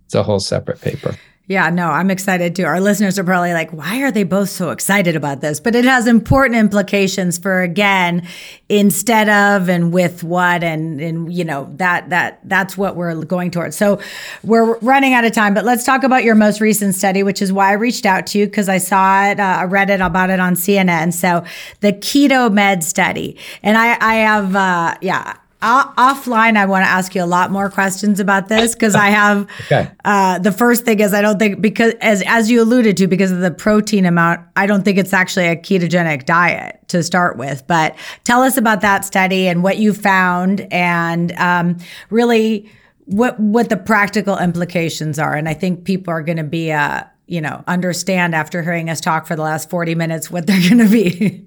it's 0.05 0.15
a 0.15 0.23
whole 0.23 0.39
separate 0.39 0.79
paper 0.79 1.15
yeah, 1.49 1.69
no, 1.69 1.87
I'm 1.87 2.11
excited 2.11 2.57
too. 2.57 2.65
Our 2.65 2.81
listeners 2.81 3.17
are 3.17 3.23
probably 3.23 3.53
like, 3.53 3.71
why 3.71 4.01
are 4.01 4.11
they 4.11 4.23
both 4.23 4.49
so 4.49 4.71
excited 4.71 5.15
about 5.15 5.39
this? 5.39 5.61
But 5.61 5.75
it 5.75 5.85
has 5.85 6.05
important 6.05 6.59
implications 6.59 7.37
for 7.37 7.61
again, 7.61 8.27
instead 8.67 9.29
of 9.29 9.69
and 9.69 9.93
with 9.93 10.25
what 10.25 10.61
and 10.61 10.99
and 10.99 11.33
you 11.33 11.45
know, 11.45 11.73
that 11.77 12.09
that 12.09 12.41
that's 12.43 12.77
what 12.77 12.97
we're 12.97 13.15
going 13.23 13.51
towards. 13.51 13.77
So 13.77 14.01
we're 14.43 14.77
running 14.79 15.13
out 15.13 15.23
of 15.23 15.31
time, 15.31 15.53
but 15.53 15.63
let's 15.63 15.85
talk 15.85 16.03
about 16.03 16.25
your 16.25 16.35
most 16.35 16.59
recent 16.59 16.95
study, 16.95 17.23
which 17.23 17.41
is 17.41 17.53
why 17.53 17.69
I 17.69 17.73
reached 17.73 18.05
out 18.05 18.27
to 18.27 18.39
you 18.39 18.45
because 18.45 18.67
I 18.67 18.77
saw 18.77 19.27
it, 19.29 19.39
uh, 19.39 19.43
I 19.43 19.63
read 19.63 19.89
it 19.89 20.01
about 20.01 20.29
it 20.29 20.41
on 20.41 20.55
CNN. 20.55 21.13
So 21.13 21.45
the 21.79 21.93
Keto 21.93 22.51
Med 22.51 22.83
study. 22.83 23.37
And 23.63 23.77
I 23.77 23.97
I 24.01 24.15
have 24.15 24.53
uh 24.53 24.95
yeah, 25.01 25.37
offline, 25.61 26.55
I 26.55 26.65
want 26.65 26.85
to 26.85 26.89
ask 26.89 27.15
you 27.15 27.23
a 27.23 27.25
lot 27.25 27.49
more 27.49 27.69
questions 27.69 28.19
about 28.19 28.47
this 28.47 28.73
because 28.73 28.93
I 28.93 29.07
have. 29.07 29.49
okay. 29.61 29.91
Uh, 30.05 30.39
the 30.39 30.51
first 30.51 30.85
thing 30.85 30.99
is 30.99 31.13
I 31.13 31.21
don't 31.21 31.39
think 31.39 31.61
because 31.61 31.93
as 31.99 32.23
as 32.27 32.51
you 32.51 32.61
alluded 32.61 32.97
to 32.97 33.07
because 33.07 33.31
of 33.31 33.39
the 33.39 33.51
protein 33.51 34.05
amount, 34.05 34.41
I 34.55 34.67
don't 34.67 34.83
think 34.83 34.97
it's 34.97 35.13
actually 35.13 35.47
a 35.47 35.55
ketogenic 35.55 36.25
diet 36.25 36.79
to 36.89 37.01
start 37.01 37.37
with. 37.37 37.65
But 37.65 37.95
tell 38.23 38.43
us 38.43 38.57
about 38.57 38.81
that 38.81 39.03
study 39.03 39.47
and 39.47 39.63
what 39.63 39.77
you 39.77 39.93
found, 39.93 40.61
and 40.71 41.31
um, 41.33 41.77
really 42.09 42.69
what 43.05 43.39
what 43.39 43.69
the 43.69 43.77
practical 43.77 44.37
implications 44.37 45.17
are. 45.17 45.33
And 45.33 45.49
I 45.49 45.55
think 45.55 45.85
people 45.85 46.13
are 46.13 46.21
going 46.21 46.37
to 46.37 46.43
be 46.43 46.71
uh, 46.71 47.03
you 47.25 47.41
know 47.41 47.63
understand 47.65 48.35
after 48.35 48.61
hearing 48.61 48.91
us 48.91 49.01
talk 49.01 49.25
for 49.25 49.35
the 49.35 49.41
last 49.41 49.71
forty 49.71 49.95
minutes 49.95 50.29
what 50.29 50.45
they're 50.45 50.61
going 50.61 50.85
to 50.85 50.91
be. 50.91 51.45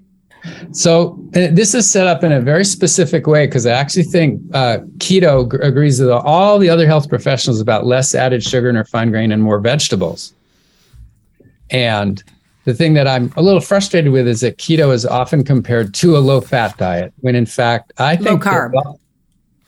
So 0.71 1.19
this 1.31 1.73
is 1.73 1.89
set 1.89 2.07
up 2.07 2.23
in 2.23 2.31
a 2.31 2.41
very 2.41 2.65
specific 2.65 3.27
way 3.27 3.45
because 3.45 3.65
I 3.65 3.73
actually 3.73 4.03
think 4.03 4.41
uh, 4.53 4.79
keto 4.97 5.51
g- 5.51 5.57
agrees 5.61 5.99
with 5.99 6.09
all 6.09 6.57
the 6.57 6.69
other 6.69 6.87
health 6.87 7.09
professionals 7.09 7.59
about 7.59 7.85
less 7.85 8.15
added 8.15 8.43
sugar 8.43 8.69
and 8.69 8.77
refined 8.77 9.11
grain 9.11 9.31
and 9.31 9.43
more 9.43 9.59
vegetables. 9.59 10.33
And 11.69 12.23
the 12.65 12.73
thing 12.73 12.93
that 12.93 13.07
I'm 13.07 13.31
a 13.35 13.41
little 13.41 13.61
frustrated 13.61 14.11
with 14.11 14.27
is 14.27 14.41
that 14.41 14.57
keto 14.57 14.93
is 14.93 15.05
often 15.05 15.43
compared 15.43 15.93
to 15.95 16.17
a 16.17 16.19
low 16.19 16.41
fat 16.41 16.77
diet, 16.77 17.13
when 17.19 17.35
in 17.35 17.45
fact 17.45 17.93
I 17.97 18.15
think 18.15 18.45
low 18.45 18.51
carb. 18.51 18.97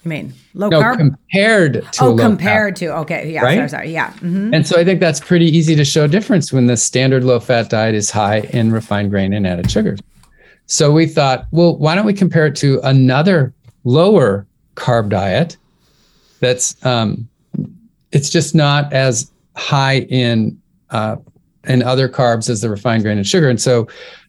I 0.05 0.09
mean, 0.09 0.33
low 0.53 0.67
no, 0.69 0.81
carb 0.81 0.97
compared 0.97 1.87
to 1.93 2.05
oh, 2.05 2.17
compared 2.17 2.75
to 2.77 2.87
okay, 2.97 3.31
yeah, 3.31 3.41
right? 3.41 3.55
sorry, 3.55 3.69
sorry, 3.69 3.93
yeah. 3.93 4.11
Mm-hmm. 4.13 4.53
And 4.53 4.67
so 4.67 4.79
I 4.79 4.83
think 4.83 4.99
that's 4.99 5.19
pretty 5.19 5.45
easy 5.45 5.75
to 5.75 5.85
show 5.85 6.07
difference 6.07 6.51
when 6.51 6.67
the 6.67 6.75
standard 6.75 7.23
low 7.23 7.39
fat 7.39 7.69
diet 7.69 7.95
is 7.95 8.11
high 8.11 8.39
in 8.51 8.71
refined 8.71 9.11
grain 9.11 9.33
and 9.33 9.47
added 9.47 9.71
sugars. 9.71 9.99
So 10.65 10.91
we 10.91 11.05
thought, 11.05 11.45
well, 11.51 11.77
why 11.77 11.95
don't 11.95 12.05
we 12.05 12.13
compare 12.13 12.47
it 12.47 12.55
to 12.57 12.79
another 12.83 13.53
lower 13.83 14.47
carb 14.75 15.09
diet 15.09 15.57
that's 16.39 16.83
um, 16.85 17.27
it's 18.11 18.29
just 18.29 18.55
not 18.55 18.91
as 18.93 19.31
high 19.55 20.01
in 20.01 20.59
uh, 20.89 21.17
in 21.65 21.83
other 21.83 22.09
carbs 22.09 22.49
as 22.49 22.61
the 22.61 22.69
refined 22.69 23.03
grain 23.03 23.17
and 23.17 23.27
sugar. 23.27 23.49
And 23.49 23.61
so 23.61 23.87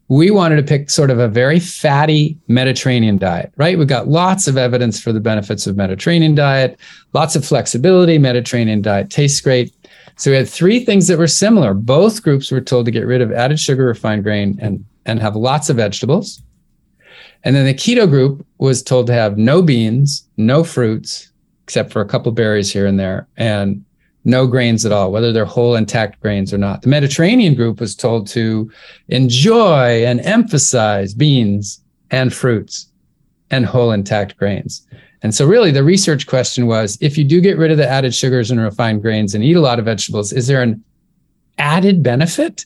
we 0.08 0.30
wanted 0.30 0.56
to 0.56 0.62
pick 0.62 0.90
sort 0.90 1.10
of 1.10 1.18
a 1.18 1.28
very 1.28 1.58
fatty 1.58 2.38
Mediterranean 2.46 3.16
diet, 3.16 3.52
right? 3.56 3.78
We've 3.78 3.88
got 3.88 4.08
lots 4.08 4.46
of 4.46 4.56
evidence 4.56 5.00
for 5.00 5.12
the 5.12 5.20
benefits 5.20 5.66
of 5.66 5.76
Mediterranean 5.76 6.34
diet, 6.34 6.78
lots 7.14 7.34
of 7.36 7.44
flexibility. 7.44 8.18
Mediterranean 8.18 8.82
diet 8.82 9.10
tastes 9.10 9.40
great. 9.40 9.74
So 10.16 10.30
we 10.30 10.36
had 10.36 10.48
three 10.48 10.84
things 10.84 11.08
that 11.08 11.18
were 11.18 11.26
similar. 11.26 11.74
Both 11.74 12.22
groups 12.22 12.50
were 12.50 12.60
told 12.60 12.84
to 12.84 12.92
get 12.92 13.06
rid 13.06 13.22
of 13.22 13.32
added 13.32 13.58
sugar, 13.58 13.86
refined 13.86 14.22
grain, 14.22 14.58
and 14.60 14.84
and 15.06 15.20
have 15.20 15.36
lots 15.36 15.68
of 15.70 15.76
vegetables. 15.76 16.42
And 17.44 17.54
then 17.54 17.66
the 17.66 17.74
keto 17.74 18.08
group 18.08 18.44
was 18.58 18.82
told 18.82 19.06
to 19.08 19.12
have 19.12 19.36
no 19.36 19.62
beans, 19.62 20.26
no 20.36 20.64
fruits, 20.64 21.30
except 21.64 21.92
for 21.92 22.00
a 22.00 22.06
couple 22.06 22.30
of 22.30 22.34
berries 22.34 22.72
here 22.72 22.86
and 22.86 22.98
there, 22.98 23.28
and 23.36 23.84
no 24.24 24.46
grains 24.46 24.86
at 24.86 24.92
all, 24.92 25.12
whether 25.12 25.32
they're 25.32 25.44
whole 25.44 25.76
intact 25.76 26.20
grains 26.20 26.52
or 26.52 26.58
not. 26.58 26.82
The 26.82 26.88
Mediterranean 26.88 27.54
group 27.54 27.80
was 27.80 27.94
told 27.94 28.26
to 28.28 28.70
enjoy 29.08 30.04
and 30.06 30.20
emphasize 30.20 31.12
beans 31.12 31.82
and 32.10 32.32
fruits 32.32 32.88
and 33.50 33.66
whole 33.66 33.92
intact 33.92 34.36
grains. 34.38 34.86
And 35.22 35.34
so, 35.34 35.46
really, 35.46 35.70
the 35.70 35.84
research 35.84 36.26
question 36.26 36.66
was 36.66 36.98
if 37.00 37.16
you 37.16 37.24
do 37.24 37.40
get 37.40 37.58
rid 37.58 37.70
of 37.70 37.76
the 37.76 37.88
added 37.88 38.14
sugars 38.14 38.50
and 38.50 38.60
refined 38.60 39.02
grains 39.02 39.34
and 39.34 39.44
eat 39.44 39.56
a 39.56 39.60
lot 39.60 39.78
of 39.78 39.84
vegetables, 39.84 40.32
is 40.32 40.46
there 40.46 40.62
an 40.62 40.82
added 41.58 42.02
benefit 42.02 42.64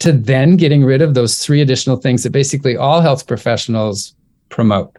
to 0.00 0.12
then 0.12 0.56
getting 0.56 0.84
rid 0.84 1.02
of 1.02 1.14
those 1.14 1.38
three 1.38 1.60
additional 1.60 1.96
things 1.96 2.22
that 2.22 2.30
basically 2.30 2.76
all 2.76 3.00
health 3.00 3.26
professionals 3.26 4.14
promote. 4.48 4.96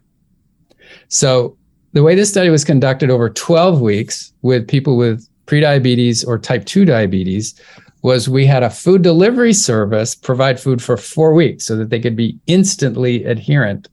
So 1.07 1.57
the 1.93 2.03
way 2.03 2.15
this 2.15 2.29
study 2.29 2.49
was 2.49 2.63
conducted 2.63 3.09
over 3.09 3.29
12 3.29 3.81
weeks 3.81 4.33
with 4.41 4.67
people 4.67 4.97
with 4.97 5.27
prediabetes 5.45 6.27
or 6.27 6.39
type 6.39 6.65
2 6.65 6.85
diabetes 6.85 7.59
was 8.01 8.29
we 8.29 8.45
had 8.45 8.63
a 8.63 8.69
food 8.69 9.01
delivery 9.01 9.53
service 9.53 10.13
provide 10.13 10.59
food 10.59 10.81
for 10.81 10.97
four 10.97 11.33
weeks 11.33 11.65
so 11.65 11.75
that 11.75 11.89
they 11.89 11.99
could 11.99 12.15
be 12.15 12.37
instantly 12.47 13.23
adherent. 13.23 13.89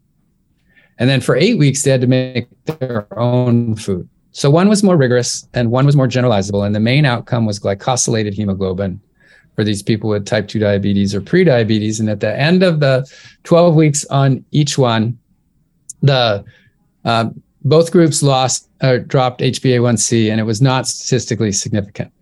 And 0.98 1.08
then 1.08 1.20
for 1.20 1.34
eight 1.34 1.58
weeks, 1.58 1.82
they 1.82 1.90
had 1.90 2.02
to 2.02 2.06
make 2.06 2.46
their 2.66 3.06
own 3.18 3.74
food. 3.76 4.08
So 4.32 4.50
one 4.50 4.68
was 4.68 4.82
more 4.82 4.96
rigorous 4.96 5.48
and 5.54 5.70
one 5.70 5.86
was 5.86 5.96
more 5.96 6.08
generalizable. 6.08 6.66
And 6.66 6.74
the 6.74 6.80
main 6.80 7.04
outcome 7.04 7.46
was 7.46 7.58
glycosylated 7.58 8.34
hemoglobin 8.34 9.00
for 9.54 9.64
these 9.64 9.82
people 9.82 10.10
with 10.10 10.26
type 10.26 10.48
2 10.48 10.58
diabetes 10.58 11.14
or 11.14 11.20
prediabetes. 11.20 12.00
And 12.00 12.08
at 12.08 12.20
the 12.20 12.38
end 12.38 12.62
of 12.62 12.80
the 12.80 13.06
12 13.44 13.74
weeks 13.74 14.04
on 14.06 14.44
each 14.50 14.78
one, 14.78 15.18
the 16.02 16.44
uh, 17.04 17.30
both 17.64 17.92
groups 17.92 18.22
lost 18.22 18.68
or 18.82 18.98
dropped 18.98 19.40
HbA1c, 19.40 20.30
and 20.30 20.40
it 20.40 20.44
was 20.44 20.60
not 20.60 20.86
statistically 20.86 21.52
significant. 21.52 22.12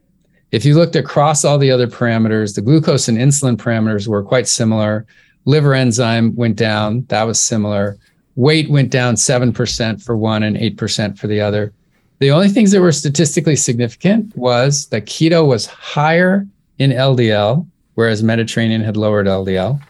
If 0.52 0.64
you 0.64 0.74
looked 0.74 0.96
across 0.96 1.44
all 1.44 1.58
the 1.58 1.70
other 1.70 1.86
parameters, 1.86 2.54
the 2.54 2.60
glucose 2.60 3.08
and 3.08 3.16
insulin 3.16 3.56
parameters 3.56 4.08
were 4.08 4.22
quite 4.22 4.48
similar. 4.48 5.06
Liver 5.44 5.74
enzyme 5.74 6.34
went 6.34 6.56
down, 6.56 7.06
that 7.08 7.22
was 7.22 7.40
similar. 7.40 7.98
Weight 8.34 8.68
went 8.68 8.90
down 8.90 9.14
7% 9.14 10.02
for 10.02 10.16
one 10.16 10.42
and 10.42 10.56
8% 10.56 11.18
for 11.18 11.26
the 11.26 11.40
other. 11.40 11.72
The 12.18 12.30
only 12.30 12.48
things 12.48 12.72
that 12.72 12.80
were 12.80 12.92
statistically 12.92 13.56
significant 13.56 14.36
was 14.36 14.86
that 14.88 15.06
keto 15.06 15.46
was 15.46 15.66
higher 15.66 16.46
in 16.80 16.90
LDL, 16.90 17.68
whereas 17.94 18.22
Mediterranean 18.22 18.82
had 18.82 18.96
lowered 18.96 19.26
LDL. 19.26 19.80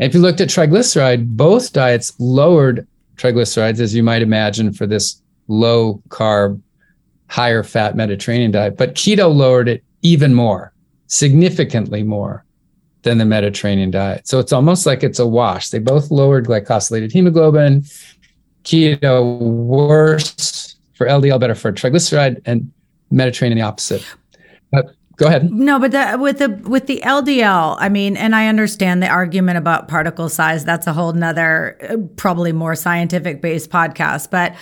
And 0.00 0.08
if 0.08 0.12
you 0.12 0.20
looked 0.20 0.40
at 0.40 0.48
triglyceride, 0.48 1.28
both 1.36 1.72
diets 1.72 2.12
lowered 2.18 2.86
triglycerides, 3.16 3.80
as 3.80 3.94
you 3.94 4.02
might 4.02 4.20
imagine, 4.20 4.72
for 4.72 4.86
this 4.86 5.22
low 5.46 6.02
carb, 6.08 6.60
higher 7.28 7.62
fat 7.62 7.96
Mediterranean 7.96 8.50
diet. 8.50 8.76
But 8.76 8.96
keto 8.96 9.32
lowered 9.32 9.68
it 9.68 9.84
even 10.02 10.34
more, 10.34 10.72
significantly 11.06 12.02
more 12.02 12.44
than 13.02 13.18
the 13.18 13.24
Mediterranean 13.24 13.92
diet. 13.92 14.26
So 14.26 14.40
it's 14.40 14.52
almost 14.52 14.86
like 14.86 15.04
it's 15.04 15.20
a 15.20 15.26
wash. 15.26 15.68
They 15.70 15.78
both 15.78 16.10
lowered 16.10 16.46
glycosylated 16.46 17.12
hemoglobin. 17.12 17.84
Keto 18.64 19.38
worse 19.38 20.76
for 20.94 21.06
LDL, 21.06 21.38
better 21.38 21.54
for 21.54 21.72
triglyceride, 21.72 22.42
and 22.46 22.72
Mediterranean 23.12 23.58
the 23.58 23.64
opposite. 23.64 24.04
But 24.72 24.86
go 25.20 25.26
ahead. 25.26 25.52
No, 25.52 25.78
but 25.78 25.92
the, 25.92 26.16
with 26.18 26.38
the 26.38 26.48
with 26.68 26.86
the 26.86 27.02
LDL, 27.04 27.76
I 27.78 27.88
mean, 27.88 28.16
and 28.16 28.34
I 28.34 28.48
understand 28.48 29.02
the 29.02 29.08
argument 29.08 29.58
about 29.58 29.86
particle 29.86 30.28
size. 30.28 30.64
That's 30.64 30.86
a 30.86 30.92
whole 30.92 31.12
nother, 31.12 31.76
uh, 31.88 31.96
probably 32.16 32.52
more 32.52 32.74
scientific 32.74 33.40
based 33.42 33.70
podcast. 33.70 34.30
But 34.30 34.56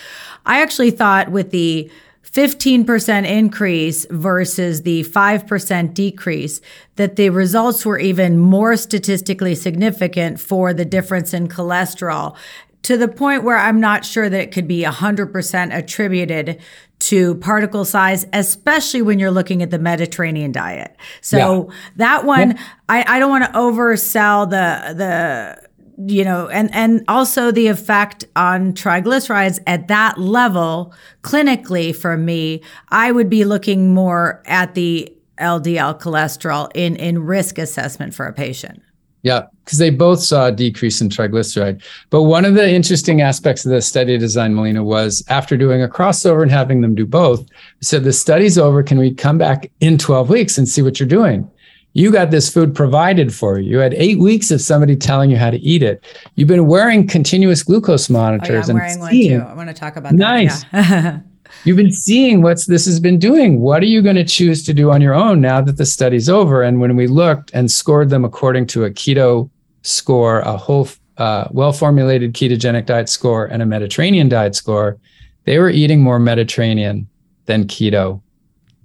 I 0.45 0.61
actually 0.61 0.91
thought 0.91 1.31
with 1.31 1.53
the 1.53 1.91
15% 2.25 3.27
increase 3.27 4.07
versus 4.11 4.83
the 4.83 5.03
5% 5.05 5.95
decrease, 5.95 6.61
that 6.97 7.17
the 7.17 7.31
results 7.31 7.87
were 7.87 7.99
even 7.99 8.37
more 8.37 8.77
statistically 8.77 9.55
significant 9.55 10.39
for 10.39 10.75
the 10.75 10.85
difference 10.85 11.33
in 11.33 11.49
cholesterol 11.49 12.37
to 12.83 12.97
the 12.97 13.09
point 13.09 13.45
where 13.45 13.57
I'm 13.57 13.81
not 13.81 14.05
sure 14.05 14.29
that 14.29 14.41
it 14.41 14.53
could 14.53 14.69
be 14.69 14.83
100% 14.83 15.77
attributed 15.77 16.61
to 17.01 17.37
particle 17.37 17.85
size, 17.85 18.27
especially 18.33 19.03
when 19.03 19.19
you're 19.19 19.31
looking 19.31 19.63
at 19.63 19.71
the 19.71 19.79
Mediterranean 19.79 20.53
diet. 20.53 20.97
So 21.21 21.69
yeah. 21.69 21.77
that 21.97 22.25
one, 22.25 22.53
yeah. 22.53 22.63
I, 22.89 23.17
I 23.17 23.19
don't 23.19 23.31
want 23.31 23.45
to 23.45 23.53
oversell 23.53 24.51
the, 24.51 24.95
the, 24.95 25.69
you 26.07 26.25
know 26.25 26.47
and 26.49 26.73
and 26.73 27.05
also 27.09 27.51
the 27.51 27.67
effect 27.67 28.25
on 28.37 28.73
triglycerides 28.73 29.59
at 29.67 29.89
that 29.89 30.17
level 30.17 30.95
clinically 31.23 31.95
for 31.95 32.17
me 32.17 32.63
i 32.91 33.11
would 33.11 33.29
be 33.29 33.45
looking 33.45 33.93
more 33.93 34.41
at 34.47 34.75
the 34.75 35.13
ldl 35.41 36.01
cholesterol 36.01 36.71
in 36.77 36.95
in 36.95 37.19
risk 37.19 37.59
assessment 37.59 38.15
for 38.15 38.27
a 38.27 38.33
patient 38.33 38.81
yeah 39.23 39.47
because 39.69 39.79
they 39.79 39.91
both 39.91 40.19
saw 40.19 40.47
a 40.47 40.53
decrease 40.53 41.03
in 41.03 41.11
triglyceride 41.11 41.83
but 42.09 42.23
one 42.23 42.47
of 42.47 42.55
the 42.55 42.67
interesting 42.67 43.21
aspects 43.21 43.67
of 43.67 43.71
the 43.71 43.83
study 43.83 44.17
design 44.17 44.55
melina 44.55 44.83
was 44.83 45.23
after 45.29 45.59
doing 45.59 45.83
a 45.83 45.89
crossover 45.89 46.41
and 46.41 46.51
having 46.51 46.81
them 46.81 46.95
do 46.95 47.05
both 47.05 47.47
said 47.83 48.03
the 48.03 48.13
study's 48.13 48.57
over 48.57 48.83
can 48.83 48.99
we 48.99 49.13
come 49.13 49.37
back 49.37 49.71
in 49.81 49.99
12 49.99 50.31
weeks 50.31 50.57
and 50.57 50.67
see 50.67 50.81
what 50.81 50.99
you're 50.99 51.07
doing 51.07 51.49
you 51.93 52.13
got 52.13 52.31
this 52.31 52.53
food 52.53 52.77
provided 52.77 53.35
for 53.35 53.59
you. 53.59 53.73
You 53.73 53.79
had 53.79 53.95
eight 53.95 54.21
weeks 54.21 54.53
of 54.53 54.61
somebody 54.61 54.95
telling 54.95 55.31
you 55.31 55.37
how 55.37 55.51
to 55.51 55.59
eat 55.59 55.83
it. 55.83 56.05
You've 56.37 56.47
been 56.47 56.67
wearing 56.67 57.09
continuous 57.09 57.65
glucose 57.65 58.09
monitors. 58.09 58.51
Oh, 58.51 58.53
yeah, 58.53 58.61
I'm 58.63 58.71
and 58.71 58.79
wearing 58.79 59.11
seeing, 59.11 59.39
one 59.39 59.47
too. 59.47 59.51
I 59.51 59.55
want 59.55 59.69
to 59.71 59.75
talk 59.75 59.97
about 59.97 60.13
that. 60.13 60.19
Nice. 60.19 60.65
Yeah. 60.73 61.21
You've 61.65 61.77
been 61.77 61.93
seeing 61.93 62.43
what 62.43 62.65
this 62.67 62.87
has 62.87 63.01
been 63.01 63.19
doing. 63.19 63.61
What 63.61 63.83
are 63.83 63.87
you 63.87 64.03
going 64.03 64.17
to 64.17 64.25
choose 64.25 64.63
to 64.65 64.75
do 64.75 64.91
on 64.91 65.01
your 65.01 65.15
own 65.15 65.41
now 65.41 65.61
that 65.61 65.77
the 65.77 65.87
study's 65.87 66.29
over? 66.29 66.63
And 66.63 66.81
when 66.81 66.95
we 66.95 67.07
looked 67.07 67.51
and 67.55 67.71
scored 67.71 68.11
them 68.11 68.25
according 68.25 68.67
to 68.69 68.85
a 68.85 68.91
keto 68.91 69.51
score, 69.89 70.41
a 70.41 70.57
whole 70.57 70.89
uh, 71.17 71.49
well 71.51 71.73
formulated 71.73 72.35
ketogenic 72.35 72.87
diet 72.87 73.09
score, 73.09 73.47
and 73.47 73.63
a 73.63 73.67
Mediterranean 73.67 74.29
diet 74.29 74.55
score, 74.55 74.99
they 75.45 75.59
were 75.59 75.71
eating 75.71 76.01
more 76.01 76.19
Mediterranean 76.19 77.09
than 77.47 77.65
keto 77.65 78.21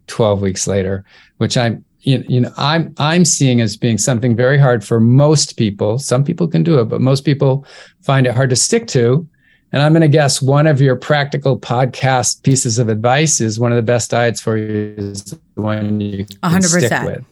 12 0.07 0.41
weeks 0.41 0.67
later, 0.67 1.03
which 1.37 1.57
I'm 1.57 1.83
you, 2.05 2.41
know 2.41 2.51
i'm 2.57 2.93
i'm 2.97 3.23
seeing 3.23 3.61
as 3.61 3.77
being 3.77 3.97
something 3.97 4.35
very 4.35 4.57
hard 4.57 4.83
for 4.83 4.99
most 4.99 5.57
people. 5.57 5.99
Some 5.99 6.23
people 6.23 6.47
can 6.47 6.63
do 6.63 6.79
it 6.79 6.85
but 6.85 7.01
most 7.01 7.23
people 7.23 7.65
find 8.01 8.27
it 8.27 8.35
hard 8.35 8.49
to 8.49 8.55
stick 8.55 8.87
to. 8.87 9.27
And 9.71 9.81
i'm 9.81 9.93
going 9.93 10.01
to 10.01 10.07
guess 10.07 10.41
one 10.41 10.67
of 10.67 10.81
your 10.81 10.95
practical 10.95 11.57
podcast 11.57 12.43
pieces 12.43 12.77
of 12.77 12.89
advice 12.89 13.39
is 13.39 13.59
one 13.59 13.71
of 13.71 13.77
the 13.77 13.83
best 13.83 14.11
diets 14.11 14.41
for 14.41 14.57
you 14.57 14.93
is 14.97 15.23
the 15.23 15.39
one 15.55 16.01
you 16.01 16.25
can 16.25 16.37
100%. 16.43 16.63
stick 16.63 17.03
with. 17.03 17.25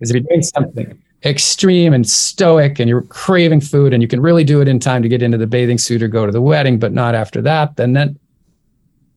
Is 0.00 0.10
if 0.10 0.14
you're 0.14 0.28
doing 0.28 0.42
something 0.42 1.02
extreme 1.26 1.92
and 1.92 2.08
stoic 2.08 2.78
and 2.78 2.88
you're 2.88 3.02
craving 3.02 3.60
food 3.60 3.92
and 3.92 4.02
you 4.02 4.08
can 4.08 4.20
really 4.20 4.44
do 4.44 4.60
it 4.60 4.68
in 4.68 4.78
time 4.78 5.02
to 5.02 5.08
get 5.08 5.22
into 5.22 5.36
the 5.36 5.46
bathing 5.46 5.78
suit 5.78 6.02
or 6.02 6.08
go 6.08 6.24
to 6.24 6.32
the 6.32 6.40
wedding 6.40 6.78
but 6.78 6.92
not 6.92 7.14
after 7.14 7.42
that 7.42 7.76
then 7.76 7.92
that 7.92 8.08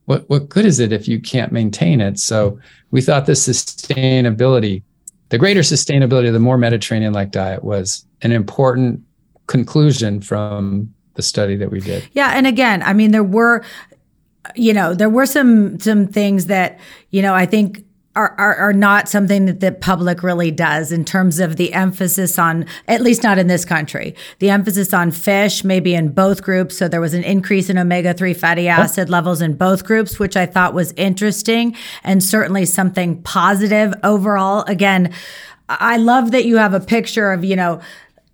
what 0.06 0.28
what 0.28 0.48
good 0.48 0.66
is 0.66 0.80
it 0.80 0.92
if 0.92 1.06
you 1.06 1.20
can't 1.20 1.52
maintain 1.52 2.00
it 2.00 2.18
so 2.18 2.58
we 2.90 3.00
thought 3.00 3.26
the 3.26 3.32
sustainability 3.32 4.82
the 5.30 5.38
greater 5.38 5.60
sustainability, 5.60 6.26
of 6.26 6.34
the 6.34 6.40
more 6.40 6.58
Mediterranean 6.58 7.12
like 7.12 7.30
diet 7.30 7.64
was 7.64 8.04
an 8.22 8.32
important 8.32 9.02
conclusion 9.46 10.20
from 10.20 10.92
the 11.14 11.22
study 11.22 11.56
that 11.56 11.70
we 11.70 11.80
did. 11.80 12.08
Yeah. 12.12 12.32
And 12.34 12.46
again, 12.46 12.82
I 12.82 12.92
mean, 12.92 13.12
there 13.12 13.24
were, 13.24 13.64
you 14.54 14.74
know, 14.74 14.92
there 14.92 15.08
were 15.08 15.26
some 15.26 15.78
some 15.80 16.08
things 16.08 16.46
that, 16.46 16.78
you 17.10 17.22
know, 17.22 17.32
I 17.32 17.46
think 17.46 17.84
are, 18.16 18.34
are, 18.38 18.56
are 18.56 18.72
not 18.72 19.08
something 19.08 19.46
that 19.46 19.60
the 19.60 19.70
public 19.70 20.22
really 20.24 20.50
does 20.50 20.90
in 20.90 21.04
terms 21.04 21.38
of 21.38 21.56
the 21.56 21.72
emphasis 21.72 22.38
on, 22.38 22.66
at 22.88 23.02
least 23.02 23.22
not 23.22 23.38
in 23.38 23.46
this 23.46 23.64
country, 23.64 24.16
the 24.40 24.50
emphasis 24.50 24.92
on 24.92 25.12
fish, 25.12 25.62
maybe 25.62 25.94
in 25.94 26.08
both 26.08 26.42
groups. 26.42 26.76
So 26.76 26.88
there 26.88 27.00
was 27.00 27.14
an 27.14 27.22
increase 27.22 27.70
in 27.70 27.78
omega 27.78 28.12
3 28.12 28.34
fatty 28.34 28.66
acid 28.66 29.08
oh. 29.08 29.12
levels 29.12 29.40
in 29.40 29.54
both 29.54 29.84
groups, 29.84 30.18
which 30.18 30.36
I 30.36 30.44
thought 30.46 30.74
was 30.74 30.92
interesting 30.92 31.76
and 32.02 32.22
certainly 32.22 32.66
something 32.66 33.22
positive 33.22 33.94
overall. 34.02 34.64
Again, 34.66 35.12
I 35.68 35.96
love 35.96 36.32
that 36.32 36.44
you 36.44 36.56
have 36.56 36.74
a 36.74 36.80
picture 36.80 37.30
of, 37.30 37.44
you 37.44 37.54
know, 37.54 37.80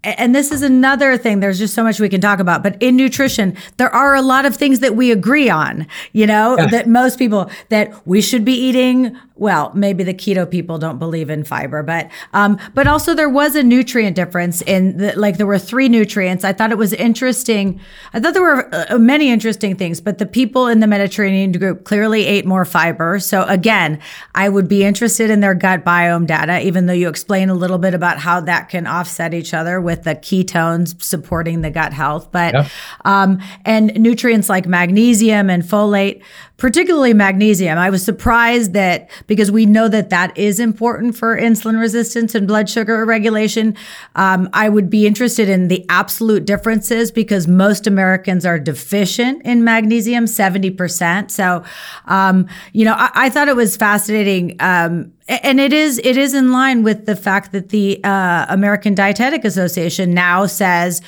and 0.03 0.35
this 0.35 0.53
is 0.53 0.62
another 0.62 1.18
thing 1.18 1.41
there's 1.41 1.59
just 1.59 1.74
so 1.74 1.83
much 1.83 1.99
we 1.99 2.09
can 2.09 2.20
talk 2.20 2.39
about 2.39 2.62
but 2.62 2.81
in 2.81 2.97
nutrition 2.97 3.57
there 3.77 3.93
are 3.93 4.14
a 4.14 4.22
lot 4.22 4.47
of 4.47 4.55
things 4.55 4.79
that 4.79 4.95
we 4.95 5.11
agree 5.11 5.51
on 5.51 5.85
you 6.12 6.27
know 6.27 6.57
yeah. 6.57 6.66
that 6.66 6.89
most 6.89 7.18
people 7.18 7.51
that 7.70 8.07
we 8.07 8.20
should 8.20 8.45
be 8.45 8.53
eating 8.53 9.18
well 9.37 9.70
maybe 9.74 10.03
the 10.03 10.14
keto 10.14 10.49
people 10.49 10.78
don't 10.78 10.99
believe 10.99 11.30
in 11.30 11.45
fiber 11.45 11.82
but 11.82 12.11
um 12.32 12.59
but 12.74 12.87
also 12.87 13.14
there 13.14 13.28
was 13.28 13.55
a 13.55 13.62
nutrient 13.62 14.16
difference 14.16 14.62
in 14.62 14.97
the, 14.97 15.12
like 15.18 15.37
there 15.37 15.47
were 15.47 15.59
three 15.59 15.89
nutrients 15.89 16.45
i 16.45 16.53
thought 16.53 16.70
it 16.70 16.78
was 16.78 16.93
interesting 16.95 17.80
i 18.12 18.20
thought 18.20 18.34
there 18.34 18.43
were 18.43 18.68
uh, 18.74 18.99
many 18.99 19.30
interesting 19.30 19.76
things 19.76 20.01
but 20.01 20.18
the 20.18 20.26
people 20.26 20.66
in 20.66 20.80
the 20.80 20.87
mediterranean 20.87 21.53
group 21.53 21.84
clearly 21.84 22.24
ate 22.26 22.45
more 22.45 22.64
fiber 22.64 23.18
so 23.18 23.43
again 23.45 23.99
i 24.34 24.49
would 24.49 24.68
be 24.68 24.84
interested 24.84 25.30
in 25.30 25.41
their 25.41 25.55
gut 25.55 25.84
biome 25.84 26.26
data 26.26 26.61
even 26.61 26.87
though 26.87 26.93
you 26.93 27.09
explain 27.09 27.49
a 27.49 27.55
little 27.55 27.78
bit 27.78 27.95
about 27.95 28.18
how 28.18 28.41
that 28.41 28.68
can 28.68 28.87
offset 28.87 29.34
each 29.34 29.55
other 29.55 29.80
with 29.80 30.05
the 30.05 30.14
ketones 30.14 31.01
supporting 31.03 31.61
the 31.61 31.70
gut 31.70 31.93
health. 31.93 32.30
But 32.32 32.55
yep. 32.55 32.66
um, 33.05 33.41
and 33.64 33.95
nutrients 34.01 34.49
like 34.49 34.66
magnesium 34.66 35.51
and 35.51 35.62
folate, 35.62 36.22
particularly 36.57 37.12
magnesium. 37.12 37.76
I 37.76 37.90
was 37.90 38.02
surprised 38.02 38.72
that 38.72 39.11
because 39.26 39.50
we 39.50 39.66
know 39.66 39.88
that 39.88 40.11
that 40.11 40.36
is 40.38 40.59
important 40.59 41.16
for 41.16 41.36
insulin 41.36 41.78
resistance 41.78 42.34
and 42.34 42.48
blood 42.48 42.70
sugar 42.70 43.04
regulation. 43.04 43.76
Um, 44.14 44.48
I 44.52 44.68
would 44.68 44.88
be 44.88 45.07
interested 45.07 45.48
in 45.48 45.68
the 45.68 45.84
absolute 45.88 46.46
differences 46.46 47.11
because 47.11 47.46
most 47.46 47.86
Americans 47.86 48.46
are 48.46 48.59
deficient 48.59 49.42
in 49.44 49.64
magnesium, 49.64 50.26
seventy 50.26 50.70
percent. 50.70 51.30
So, 51.30 51.62
um, 52.07 52.48
you 52.72 52.84
know, 52.84 52.94
I, 52.94 53.11
I, 53.14 53.30
thought 53.30 53.48
it 53.48 53.57
was 53.57 53.76
fascinating. 53.76 54.57
Um, 54.61 55.12
and 55.28 55.61
it 55.61 55.72
is 55.72 55.98
it 55.98 56.16
is 56.16 56.34
in 56.34 56.52
line 56.52 56.82
with 56.82 57.04
the 57.07 57.16
fact 57.16 57.52
that 57.52 57.68
the 57.68 58.02
uh, 58.02 58.46
American 58.48 58.94
Dietetic 58.94 59.44
Association 59.44 60.14
now 60.14 60.46
says, 60.46 61.02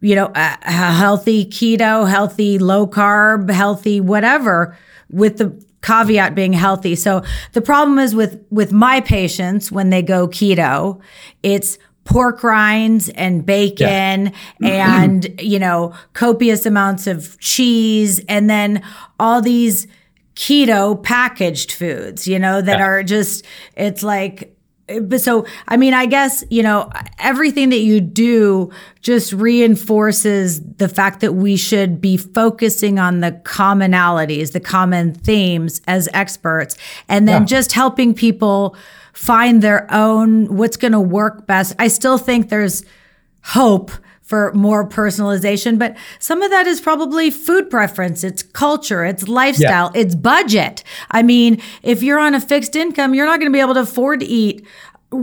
you 0.00 0.14
know, 0.14 0.30
a 0.34 0.70
healthy 0.70 1.44
keto, 1.44 2.08
healthy 2.08 2.58
low 2.58 2.86
carb, 2.86 3.50
healthy 3.50 4.00
whatever, 4.00 4.76
with 5.14 5.38
the 5.38 5.64
caveat 5.82 6.34
being 6.34 6.52
healthy. 6.52 6.94
So 6.96 7.22
the 7.52 7.60
problem 7.60 7.98
is 7.98 8.14
with 8.14 8.44
with 8.50 8.72
my 8.72 9.00
patients 9.00 9.70
when 9.70 9.90
they 9.90 10.02
go 10.02 10.28
keto, 10.28 11.00
it's 11.42 11.78
pork 12.04 12.42
rinds 12.42 13.08
and 13.10 13.46
bacon 13.46 14.30
yeah. 14.60 15.02
and 15.02 15.40
you 15.40 15.58
know 15.58 15.94
copious 16.12 16.66
amounts 16.66 17.06
of 17.06 17.38
cheese 17.40 18.20
and 18.28 18.50
then 18.50 18.82
all 19.18 19.40
these 19.40 19.86
keto 20.34 21.00
packaged 21.00 21.72
foods, 21.72 22.26
you 22.26 22.38
know, 22.38 22.60
that 22.60 22.78
yeah. 22.78 22.84
are 22.84 23.02
just, 23.02 23.44
it's 23.76 24.02
like, 24.02 24.53
Eh, 24.88 25.00
but 25.00 25.20
so 25.20 25.46
i 25.68 25.76
mean 25.76 25.94
i 25.94 26.04
guess 26.04 26.44
you 26.50 26.62
know 26.62 26.90
everything 27.18 27.70
that 27.70 27.78
you 27.78 28.00
do 28.00 28.70
just 29.00 29.32
reinforces 29.32 30.60
the 30.60 30.88
fact 30.88 31.20
that 31.20 31.32
we 31.32 31.56
should 31.56 32.00
be 32.00 32.16
focusing 32.18 32.98
on 32.98 33.20
the 33.20 33.32
commonalities 33.44 34.52
the 34.52 34.60
common 34.60 35.14
themes 35.14 35.80
as 35.86 36.08
experts 36.12 36.76
and 37.08 37.26
then 37.26 37.42
yeah. 37.42 37.46
just 37.46 37.72
helping 37.72 38.12
people 38.12 38.76
find 39.14 39.62
their 39.62 39.90
own 39.90 40.54
what's 40.54 40.76
going 40.76 40.92
to 40.92 41.00
work 41.00 41.46
best 41.46 41.74
i 41.78 41.88
still 41.88 42.18
think 42.18 42.50
there's 42.50 42.84
hope 43.42 43.90
for 44.24 44.52
more 44.54 44.88
personalization. 44.88 45.78
But 45.78 45.96
some 46.18 46.42
of 46.42 46.50
that 46.50 46.66
is 46.66 46.80
probably 46.80 47.30
food 47.30 47.70
preference, 47.70 48.24
it's 48.24 48.42
culture, 48.42 49.04
it's 49.04 49.28
lifestyle, 49.28 49.90
yeah. 49.94 50.00
it's 50.00 50.14
budget. 50.14 50.82
I 51.10 51.22
mean, 51.22 51.62
if 51.82 52.02
you're 52.02 52.18
on 52.18 52.34
a 52.34 52.40
fixed 52.40 52.74
income, 52.74 53.14
you're 53.14 53.26
not 53.26 53.38
going 53.38 53.52
to 53.52 53.56
be 53.56 53.60
able 53.60 53.74
to 53.74 53.80
afford 53.80 54.20
to 54.20 54.26
eat 54.26 54.66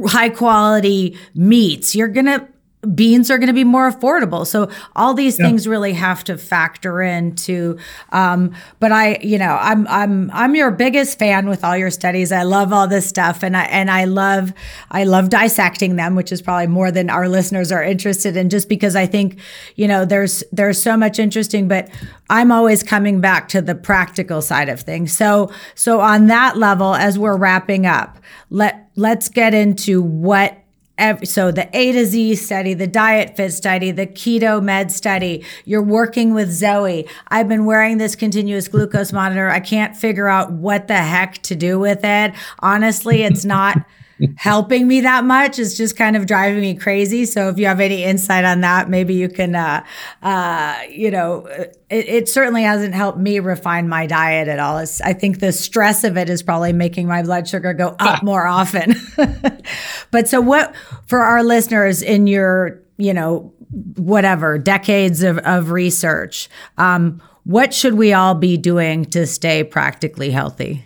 high 0.05 0.29
quality 0.29 1.17
meats. 1.33 1.95
You're 1.95 2.07
going 2.07 2.27
to 2.27 2.47
beans 2.95 3.29
are 3.29 3.37
going 3.37 3.47
to 3.47 3.53
be 3.53 3.63
more 3.63 3.91
affordable. 3.91 4.45
So 4.45 4.69
all 4.95 5.13
these 5.13 5.37
yeah. 5.37 5.45
things 5.45 5.67
really 5.67 5.93
have 5.93 6.23
to 6.25 6.37
factor 6.37 7.01
into. 7.01 7.77
Um, 8.11 8.55
but 8.79 8.91
I, 8.91 9.17
you 9.21 9.37
know, 9.37 9.57
I'm 9.59 9.87
I'm 9.87 10.31
I'm 10.31 10.55
your 10.55 10.71
biggest 10.71 11.19
fan 11.19 11.47
with 11.47 11.63
all 11.63 11.77
your 11.77 11.91
studies. 11.91 12.31
I 12.31 12.43
love 12.43 12.73
all 12.73 12.87
this 12.87 13.07
stuff, 13.07 13.43
and 13.43 13.55
I 13.55 13.63
and 13.65 13.91
I 13.91 14.05
love 14.05 14.53
I 14.89 15.03
love 15.03 15.29
dissecting 15.29 15.95
them, 15.95 16.15
which 16.15 16.31
is 16.31 16.41
probably 16.41 16.67
more 16.67 16.91
than 16.91 17.09
our 17.09 17.29
listeners 17.29 17.71
are 17.71 17.83
interested 17.83 18.35
in. 18.35 18.49
Just 18.49 18.67
because 18.67 18.95
I 18.95 19.05
think, 19.05 19.39
you 19.75 19.87
know, 19.87 20.05
there's 20.05 20.43
there's 20.51 20.81
so 20.81 20.97
much 20.97 21.19
interesting, 21.19 21.67
but 21.67 21.89
I'm 22.29 22.51
always 22.51 22.81
coming 22.81 23.21
back 23.21 23.47
to 23.49 23.61
the 23.61 23.75
practical 23.75 24.41
side 24.41 24.69
of 24.69 24.81
things. 24.81 25.13
So 25.13 25.51
so 25.75 25.99
on 26.01 26.27
that 26.27 26.57
level, 26.57 26.95
as 26.95 27.19
we're 27.19 27.37
wrapping 27.37 27.85
up, 27.85 28.17
let 28.49 28.89
let's 28.95 29.29
get 29.29 29.53
into 29.53 30.01
what 30.01 30.60
every, 30.97 31.25
so 31.25 31.51
the 31.51 31.69
A 31.75 31.91
to 31.91 32.05
Z 32.05 32.35
study, 32.35 32.73
the 32.73 32.87
diet 32.87 33.35
fit 33.35 33.51
study, 33.51 33.91
the 33.91 34.07
keto 34.07 34.61
med 34.61 34.91
study, 34.91 35.43
you're 35.65 35.81
working 35.81 36.33
with 36.33 36.51
Zoe. 36.51 37.07
I've 37.27 37.47
been 37.47 37.65
wearing 37.65 37.97
this 37.97 38.15
continuous 38.15 38.67
glucose 38.67 39.11
monitor. 39.11 39.49
I 39.49 39.59
can't 39.59 39.95
figure 39.95 40.27
out 40.27 40.51
what 40.51 40.87
the 40.87 40.97
heck 40.97 41.41
to 41.43 41.55
do 41.55 41.79
with 41.79 42.03
it. 42.03 42.33
Honestly, 42.59 43.23
it's 43.23 43.45
not 43.45 43.77
helping 44.37 44.87
me 44.87 45.01
that 45.01 45.23
much. 45.23 45.59
It's 45.59 45.75
just 45.75 45.97
kind 45.97 46.15
of 46.15 46.25
driving 46.25 46.61
me 46.61 46.75
crazy. 46.75 47.25
So 47.25 47.49
if 47.49 47.57
you 47.57 47.65
have 47.65 47.79
any 47.79 48.03
insight 48.03 48.45
on 48.45 48.61
that, 48.61 48.89
maybe 48.89 49.13
you 49.13 49.29
can, 49.29 49.55
uh, 49.55 49.83
uh, 50.21 50.79
you 50.89 51.11
know, 51.11 51.45
it, 51.45 51.77
it, 51.89 52.29
certainly 52.29 52.63
hasn't 52.63 52.93
helped 52.93 53.17
me 53.17 53.39
refine 53.39 53.89
my 53.89 54.05
diet 54.05 54.47
at 54.47 54.59
all. 54.59 54.77
It's, 54.77 55.01
I 55.01 55.13
think 55.13 55.39
the 55.39 55.51
stress 55.51 56.03
of 56.03 56.17
it 56.17 56.29
is 56.29 56.43
probably 56.43 56.73
making 56.73 57.07
my 57.07 57.23
blood 57.23 57.47
sugar 57.47 57.73
go 57.73 57.95
up 57.99 58.23
more 58.23 58.47
often. 58.47 58.93
but 60.11 60.27
so 60.27 60.39
what 60.41 60.75
for 61.07 61.19
our 61.19 61.43
listeners 61.43 62.01
in 62.01 62.27
your, 62.27 62.81
you 62.97 63.13
know, 63.13 63.53
whatever 63.95 64.57
decades 64.57 65.23
of, 65.23 65.37
of 65.39 65.71
research, 65.71 66.49
um, 66.77 67.21
what 67.43 67.73
should 67.73 67.95
we 67.95 68.13
all 68.13 68.35
be 68.35 68.57
doing 68.57 69.05
to 69.05 69.25
stay 69.25 69.63
practically 69.63 70.29
healthy? 70.29 70.85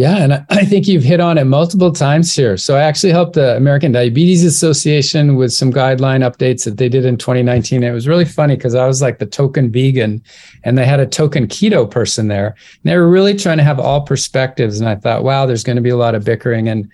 Yeah, 0.00 0.16
and 0.16 0.32
I 0.48 0.64
think 0.64 0.88
you've 0.88 1.04
hit 1.04 1.20
on 1.20 1.36
it 1.36 1.44
multiple 1.44 1.92
times 1.92 2.34
here. 2.34 2.56
So 2.56 2.74
I 2.76 2.80
actually 2.80 3.12
helped 3.12 3.34
the 3.34 3.54
American 3.56 3.92
Diabetes 3.92 4.42
Association 4.44 5.36
with 5.36 5.52
some 5.52 5.70
guideline 5.70 6.22
updates 6.28 6.64
that 6.64 6.78
they 6.78 6.88
did 6.88 7.04
in 7.04 7.18
2019. 7.18 7.82
It 7.82 7.92
was 7.92 8.08
really 8.08 8.24
funny 8.24 8.56
because 8.56 8.74
I 8.74 8.86
was 8.86 9.02
like 9.02 9.18
the 9.18 9.26
token 9.26 9.70
vegan 9.70 10.22
and 10.64 10.78
they 10.78 10.86
had 10.86 11.00
a 11.00 11.06
token 11.06 11.46
keto 11.46 11.88
person 11.88 12.28
there. 12.28 12.46
And 12.46 12.90
they 12.90 12.96
were 12.96 13.10
really 13.10 13.36
trying 13.36 13.58
to 13.58 13.64
have 13.64 13.78
all 13.78 14.00
perspectives. 14.00 14.80
And 14.80 14.88
I 14.88 14.96
thought, 14.96 15.22
wow, 15.22 15.44
there's 15.44 15.64
going 15.64 15.76
to 15.76 15.82
be 15.82 15.90
a 15.90 15.96
lot 15.96 16.14
of 16.14 16.24
bickering. 16.24 16.68
And 16.68 16.90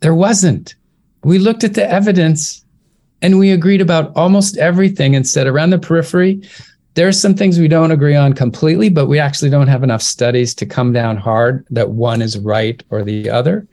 there 0.00 0.14
wasn't. 0.14 0.74
We 1.24 1.38
looked 1.38 1.64
at 1.64 1.74
the 1.74 1.86
evidence 1.86 2.64
and 3.20 3.38
we 3.38 3.50
agreed 3.50 3.80
about 3.82 4.16
almost 4.16 4.56
everything 4.56 5.14
and 5.14 5.26
said 5.26 5.46
around 5.46 5.70
the 5.70 5.78
periphery, 5.78 6.42
there 6.94 7.08
are 7.08 7.12
some 7.12 7.34
things 7.34 7.58
we 7.58 7.68
don't 7.68 7.90
agree 7.90 8.14
on 8.14 8.32
completely, 8.32 8.88
but 8.88 9.06
we 9.06 9.18
actually 9.18 9.50
don't 9.50 9.68
have 9.68 9.82
enough 9.82 10.02
studies 10.02 10.54
to 10.54 10.66
come 10.66 10.92
down 10.92 11.16
hard 11.16 11.66
that 11.70 11.90
one 11.90 12.22
is 12.22 12.38
right 12.38 12.82
or 12.90 13.02
the 13.02 13.28
other. 13.28 13.66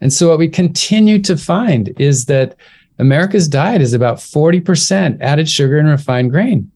And 0.00 0.12
so 0.12 0.28
what 0.28 0.38
we 0.38 0.48
continue 0.48 1.20
to 1.22 1.36
find 1.36 1.92
is 2.00 2.26
that 2.26 2.56
America's 3.00 3.48
diet 3.48 3.82
is 3.82 3.92
about 3.92 4.18
40% 4.18 5.20
added 5.20 5.48
sugar 5.48 5.78
and 5.78 5.88
refined 5.88 6.30
grain. 6.30 6.70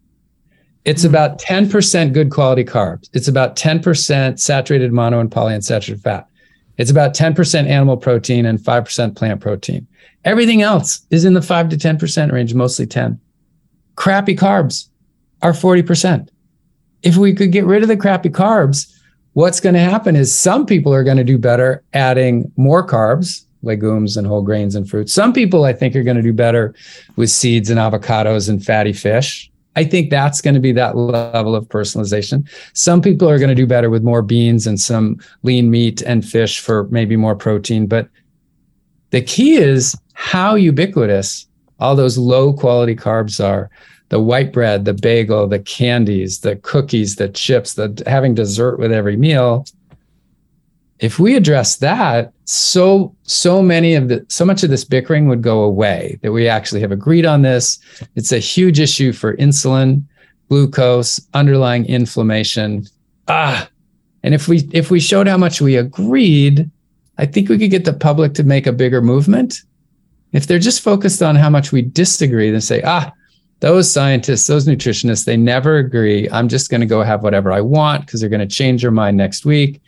It's 0.85 1.03
mm-hmm. 1.03 1.15
about 1.15 1.41
10% 1.41 2.13
good 2.13 2.31
quality 2.31 2.65
carbs. 2.65 3.09
It's 3.13 3.29
about 3.29 3.55
10% 3.55 4.41
saturated 4.41 4.93
mono 4.93 5.21
and 5.21 5.31
polyunsaturated 5.31 6.03
fat. 6.03 6.27
It's 6.79 6.91
about 6.91 7.15
10% 7.15 7.69
animal 7.69 7.97
protein 7.97 8.47
and 8.47 8.59
5% 8.59 9.17
plant 9.17 9.41
protein. 9.41 9.87
Everything 10.25 10.63
else 10.63 11.05
is 11.11 11.25
in 11.25 11.35
the 11.35 11.43
5 11.43 11.69
to 11.69 11.77
10% 11.77 12.33
range, 12.33 12.55
mostly 12.55 12.87
10. 12.87 13.21
Crappy 13.95 14.35
carbs, 14.35 14.89
are 15.43 15.53
40%. 15.53 16.29
If 17.03 17.17
we 17.17 17.35
could 17.35 17.53
get 17.53 17.65
rid 17.65 17.83
of 17.83 17.89
the 17.89 17.97
crappy 17.97 18.31
carbs, 18.31 18.93
what's 19.33 19.61
going 19.61 19.75
to 19.75 19.81
happen 19.81 20.17
is 20.17 20.35
some 20.35 20.67
people 20.67 20.95
are 20.95 21.05
going 21.05 21.17
to 21.17 21.25
do 21.25 21.39
better 21.39 21.83
adding 21.93 22.51
more 22.57 22.87
carbs, 22.87 23.45
legumes 23.63 24.17
and 24.17 24.27
whole 24.27 24.43
grains 24.43 24.75
and 24.75 24.89
fruits. 24.89 25.13
Some 25.13 25.33
people 25.33 25.65
I 25.65 25.73
think 25.73 25.97
are 25.97 26.03
going 26.03 26.17
to 26.17 26.23
do 26.23 26.33
better 26.33 26.75
with 27.17 27.31
seeds 27.31 27.71
and 27.71 27.79
avocados 27.79 28.49
and 28.49 28.65
fatty 28.65 28.93
fish. 28.93 29.51
I 29.75 29.85
think 29.85 30.11
that's 30.11 30.43
going 30.43 30.55
to 30.55 30.61
be 30.61 30.73
that 30.73 30.97
level 30.97 31.57
of 31.57 31.67
personalization. 31.69 32.47
Some 32.75 33.01
people 33.01 33.29
are 33.29 33.39
going 33.39 33.49
to 33.49 33.55
do 33.55 33.67
better 33.67 33.89
with 33.89 34.03
more 34.03 34.21
beans 34.21 34.67
and 34.67 34.79
some 34.79 35.19
lean 35.43 35.71
meat 35.71 36.03
and 36.03 36.25
fish 36.25 36.61
for 36.61 36.85
maybe 36.91 37.17
more 37.17 37.35
protein. 37.35 37.87
But 37.87 38.09
the 39.11 39.23
key 39.23 39.55
is 39.55 39.97
how 40.13 40.57
ubiquitous 40.57 41.47
all 41.81 41.97
those 41.97 42.19
low 42.19 42.53
quality 42.53 42.95
carbs 42.95 43.43
are 43.43 43.71
the 44.13 44.21
white 44.21 44.53
bread, 44.53 44.85
the 44.85 44.93
bagel, 44.93 45.47
the 45.49 45.59
candies, 45.59 46.41
the 46.41 46.57
cookies, 46.57 47.17
the 47.17 47.31
chips, 47.31 47.73
the 47.73 48.03
having 48.07 48.35
dessert 48.35 48.79
with 48.79 48.93
every 48.93 49.17
meal. 49.17 49.65
If 50.99 51.19
we 51.19 51.35
address 51.35 51.77
that, 51.77 52.31
so 52.45 53.17
so 53.23 53.63
many 53.63 53.95
of 53.95 54.09
the 54.09 54.27
so 54.29 54.45
much 54.45 54.63
of 54.63 54.69
this 54.69 54.85
bickering 54.85 55.29
would 55.29 55.41
go 55.41 55.63
away 55.63 56.19
that 56.21 56.31
we 56.31 56.47
actually 56.47 56.83
have 56.83 56.93
agreed 56.93 57.25
on 57.25 57.41
this. 57.41 57.79
It's 58.15 58.33
a 58.33 58.39
huge 58.39 58.81
issue 58.81 59.15
for 59.15 59.35
insulin, 59.39 60.05
glucose, 60.51 61.19
underlying 61.33 61.87
inflammation. 61.87 62.85
Ah, 63.29 63.67
and 64.23 64.35
if 64.35 64.47
we 64.47 64.69
if 64.73 64.91
we 64.91 65.01
showed 65.01 65.27
how 65.27 65.39
much 65.39 65.63
we 65.63 65.77
agreed, 65.77 66.71
I 67.17 67.25
think 67.25 67.49
we 67.49 67.57
could 67.57 67.71
get 67.71 67.87
the 67.87 67.95
public 67.95 68.35
to 68.35 68.45
make 68.45 68.67
a 68.67 68.73
bigger 68.75 69.01
movement. 69.01 69.63
If 70.33 70.47
they're 70.47 70.59
just 70.59 70.83
focused 70.83 71.23
on 71.23 71.35
how 71.35 71.49
much 71.49 71.73
we 71.73 71.81
disagree, 71.81 72.51
then 72.51 72.61
say, 72.61 72.83
ah, 72.85 73.11
those 73.63 73.89
scientists, 73.89 74.49
those 74.49 74.67
nutritionists, 74.67 75.25
they 75.25 75.37
never 75.37 75.77
agree. 75.77 76.29
I'm 76.31 76.49
just 76.49 76.69
going 76.69 76.81
to 76.81 76.87
go 76.87 77.03
have 77.03 77.23
whatever 77.23 77.53
I 77.53 77.61
want 77.61 78.05
because 78.05 78.19
they're 78.19 78.29
going 78.29 78.41
to 78.41 78.55
change 78.55 78.83
their 78.83 78.91
mind 78.91 79.17
next 79.17 79.45
week. 79.45 79.81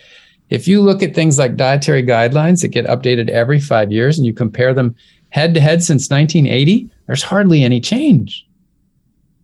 If 0.49 0.69
you 0.69 0.81
look 0.81 1.03
at 1.03 1.13
things 1.13 1.41
like 1.41 1.57
dietary 1.57 2.05
guidelines 2.05 2.63
that 2.63 2.69
get 2.69 2.87
updated 2.87 3.31
every 3.31 3.59
five 3.59 3.91
years 3.91 4.17
and 4.17 4.25
you 4.25 4.33
compare 4.33 4.75
them 4.75 4.95
head 5.31 5.55
to 5.55 5.61
head 5.61 5.83
since 5.83 6.09
1980, 6.09 6.89
there's 7.09 7.25
hardly 7.25 7.65
any 7.65 7.81
change. 7.81 8.47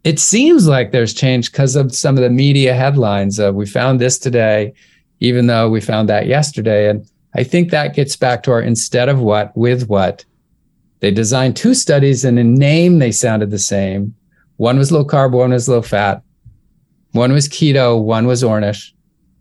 It 0.05 0.20
seems 0.20 0.68
like 0.68 0.93
there's 0.93 1.12
change 1.12 1.51
because 1.51 1.74
of 1.74 1.93
some 1.93 2.16
of 2.16 2.22
the 2.22 2.31
media 2.31 2.72
headlines 2.72 3.41
of 3.41 3.57
we 3.57 3.66
found 3.66 4.01
this 4.01 4.16
today, 4.16 4.74
even 5.18 5.49
though 5.49 5.68
we 5.68 5.81
found 5.81 6.09
that 6.09 6.28
yesterday. 6.28 6.89
And 6.89 7.05
I 7.35 7.43
think 7.43 7.72
that 7.72 7.97
gets 7.97 8.14
back 8.14 8.45
to 8.45 8.53
our 8.53 8.62
instead 8.62 9.09
of 9.09 9.18
what, 9.18 9.57
with 9.57 9.89
what. 9.89 10.24
They 11.01 11.11
designed 11.11 11.57
two 11.57 11.74
studies 11.74 12.24
and 12.24 12.39
in 12.39 12.55
name 12.55 13.01
they 13.01 13.11
sounded 13.11 13.51
the 13.51 13.59
same, 13.59 14.14
one 14.61 14.77
was 14.77 14.93
low 14.93 15.07
carb, 15.07 15.33
one 15.33 15.53
was 15.53 15.71
low 15.71 15.81
fat. 15.81 16.23
One 17.13 17.33
was 17.33 17.49
keto, 17.49 17.99
one 17.99 18.27
was 18.27 18.43
Ornish. 18.43 18.93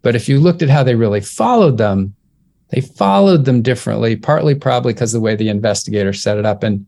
But 0.01 0.15
if 0.15 0.29
you 0.29 0.39
looked 0.39 0.61
at 0.61 0.69
how 0.69 0.81
they 0.81 0.95
really 0.95 1.19
followed 1.19 1.77
them, 1.77 2.15
they 2.69 2.79
followed 2.79 3.43
them 3.43 3.61
differently, 3.61 4.15
partly 4.15 4.55
probably 4.55 4.93
because 4.93 5.13
of 5.13 5.19
the 5.19 5.25
way 5.25 5.35
the 5.35 5.49
investigator 5.49 6.13
set 6.13 6.37
it 6.37 6.45
up. 6.45 6.63
And 6.63 6.87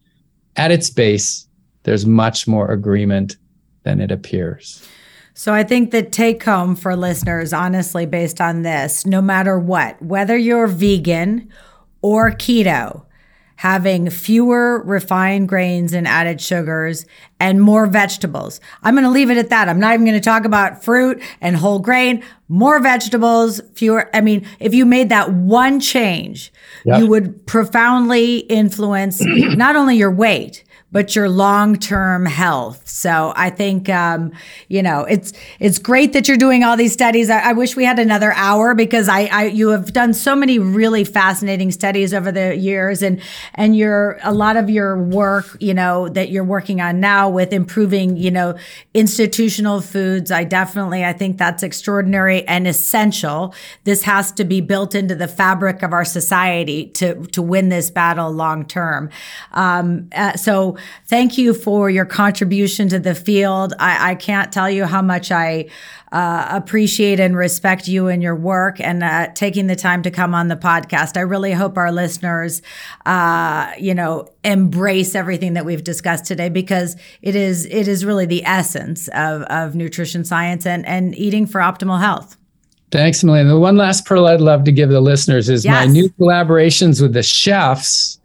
at 0.56 0.72
its 0.72 0.90
base, 0.90 1.46
there's 1.84 2.06
much 2.06 2.48
more 2.48 2.72
agreement 2.72 3.36
than 3.84 4.00
it 4.00 4.12
appears. 4.12 4.88
So 5.34 5.54
I 5.54 5.64
think 5.64 5.92
the 5.92 6.02
take 6.02 6.42
home 6.42 6.78
for 6.78 6.96
listeners, 6.96 7.52
honestly, 7.52 8.06
based 8.06 8.40
on 8.40 8.62
this, 8.62 9.06
no 9.06 9.22
matter 9.22 9.60
what, 9.60 10.02
whether 10.02 10.38
you're 10.38 10.68
vegan 10.68 11.52
or 12.02 12.32
keto, 12.32 13.04
having 13.62 14.09
fewer 14.09 14.82
refined 14.86 15.47
grains 15.47 15.93
and 15.93 16.07
added 16.07 16.41
sugars 16.41 17.05
and 17.39 17.62
more 17.62 17.86
vegetables. 17.86 18.59
I'm 18.82 18.95
going 18.95 19.03
to 19.03 19.12
leave 19.12 19.30
it 19.30 19.38
at 19.38 19.51
that. 19.51 19.70
I'm 19.70 19.80
not 19.80 19.93
even 19.93 20.03
going 20.03 20.18
to 20.18 20.20
talk 20.20 20.45
about 20.45 20.84
fruit 20.84 21.22
and 21.41 21.55
whole 21.55 21.78
grain, 21.78 22.24
more 22.49 22.80
vegetables, 22.80 23.62
fewer. 23.76 24.09
I 24.16 24.22
mean, 24.22 24.47
if 24.59 24.74
you 24.74 24.84
made 24.84 25.09
that 25.09 25.32
one 25.32 25.80
change, 25.80 26.51
yep. 26.86 27.01
you 27.01 27.05
would 27.05 27.45
profoundly 27.45 28.38
influence 28.38 29.22
not 29.24 29.76
only 29.76 29.95
your 29.95 30.09
weight, 30.09 30.64
but 30.92 31.16
your 31.16 31.30
long-term 31.30 32.26
health. 32.26 32.88
So 32.88 33.34
I 33.36 33.50
think, 33.50 33.88
um, 33.89 34.32
you 34.68 34.84
know, 34.84 35.04
it's, 35.06 35.32
it's 35.60 35.80
great 35.80 36.14
that 36.14 36.28
you're 36.28 36.38
doing 36.38 36.64
all 36.64 36.76
these 36.76 36.92
studies. 36.92 37.30
I, 37.30 37.50
I 37.50 37.54
wish 37.54 37.76
we 37.76 37.86
had 37.86 37.98
another 37.98 38.34
hour 38.34 38.76
because 38.76 39.08
I, 39.08 39.22
I, 39.26 39.46
you 39.46 39.70
have 39.70 39.94
done 39.94 40.14
so 40.14 40.36
many 40.36 40.60
really 40.60 41.04
fascinating 41.04 41.72
studies 41.72 42.14
over 42.14 42.32
the 42.32 42.56
years 42.56 43.02
and, 43.02 43.22
and 43.56 43.76
your, 43.76 44.20
a 44.24 44.34
lot 44.34 44.58
of 44.58 44.70
your 44.70 45.02
work, 45.02 45.56
you 45.60 45.74
know, 45.74 46.10
that 46.10 46.30
you're 46.30 46.44
working 46.44 46.82
on 46.82 47.00
now 47.00 47.30
with 47.30 47.54
improving, 47.54 48.18
you 48.18 48.32
know, 48.32 48.58
institutional 48.94 49.80
foods. 49.80 50.30
I 50.30 50.44
definitely, 50.44 51.06
I 51.06 51.14
think 51.14 51.38
that's 51.38 51.64
extraordinary 51.64 52.46
and 52.48 52.68
essential. 52.68 53.56
This 53.86 54.04
has 54.04 54.32
to 54.34 54.44
be 54.44 54.60
built 54.60 54.94
into 54.94 55.16
the 55.16 55.28
fabric 55.28 55.84
of 55.84 55.94
our 55.94 56.06
society 56.06 56.88
to, 56.88 57.26
to 57.28 57.42
win 57.42 57.70
this 57.70 57.89
battle 57.89 58.32
long 58.32 58.66
term. 58.66 59.10
Um, 59.54 60.10
uh, 60.14 60.36
so 60.36 60.78
thank 61.06 61.38
you 61.38 61.54
for 61.54 61.90
your 61.90 62.06
contribution 62.06 62.90
to 62.90 63.00
the 63.00 63.16
field. 63.16 63.74
I, 63.80 64.12
I 64.12 64.16
can't 64.16 64.52
tell 64.52 64.70
you 64.70 64.86
how 64.86 65.02
much 65.02 65.32
I 65.32 65.70
uh, 66.12 66.48
appreciate 66.50 67.20
and 67.20 67.38
respect 67.38 67.88
you 67.88 68.08
and 68.08 68.22
your 68.22 68.36
work 68.36 68.80
and 68.82 69.04
uh, 69.04 69.28
taking 69.34 69.68
the 69.68 69.76
time 69.76 70.04
to 70.04 70.12
come 70.12 70.36
on 70.36 70.50
the 70.50 70.56
podcast. 70.56 71.16
I 71.16 71.22
really 71.22 71.54
hope 71.54 71.78
our 71.78 71.92
listeners, 71.92 72.62
uh, 73.06 73.72
you 73.80 73.94
know, 73.94 74.28
embrace 74.44 75.16
everything 75.16 75.54
that 75.54 75.66
we've 75.66 75.84
discussed 75.84 76.26
today 76.26 76.50
because 76.50 76.98
it 77.22 77.36
is 77.36 77.66
it 77.66 77.88
is 77.88 78.04
really 78.04 78.26
the 78.26 78.44
essence 78.46 79.08
of, 79.10 79.44
of 79.44 79.76
nutrition 79.76 80.26
science 80.26 80.66
and, 80.66 80.86
and 80.86 81.16
eating 81.16 81.46
for 81.46 81.62
optimal 81.62 82.00
health. 82.00 82.36
Thanks, 82.92 83.24
Melina. 83.24 83.50
The 83.50 83.60
one 83.60 83.78
last 83.78 84.06
pearl 84.06 84.28
I'd 84.28 84.42
love 84.42 84.66
to 84.66 84.72
give 84.72 84.90
the 84.90 85.00
listeners 85.00 85.48
is 85.48 85.64
yes. 85.64 85.74
my 85.74 85.92
new 85.92 86.10
collaborations 86.10 87.02
with 87.02 87.14
the 87.14 87.24
chefs 87.24 88.20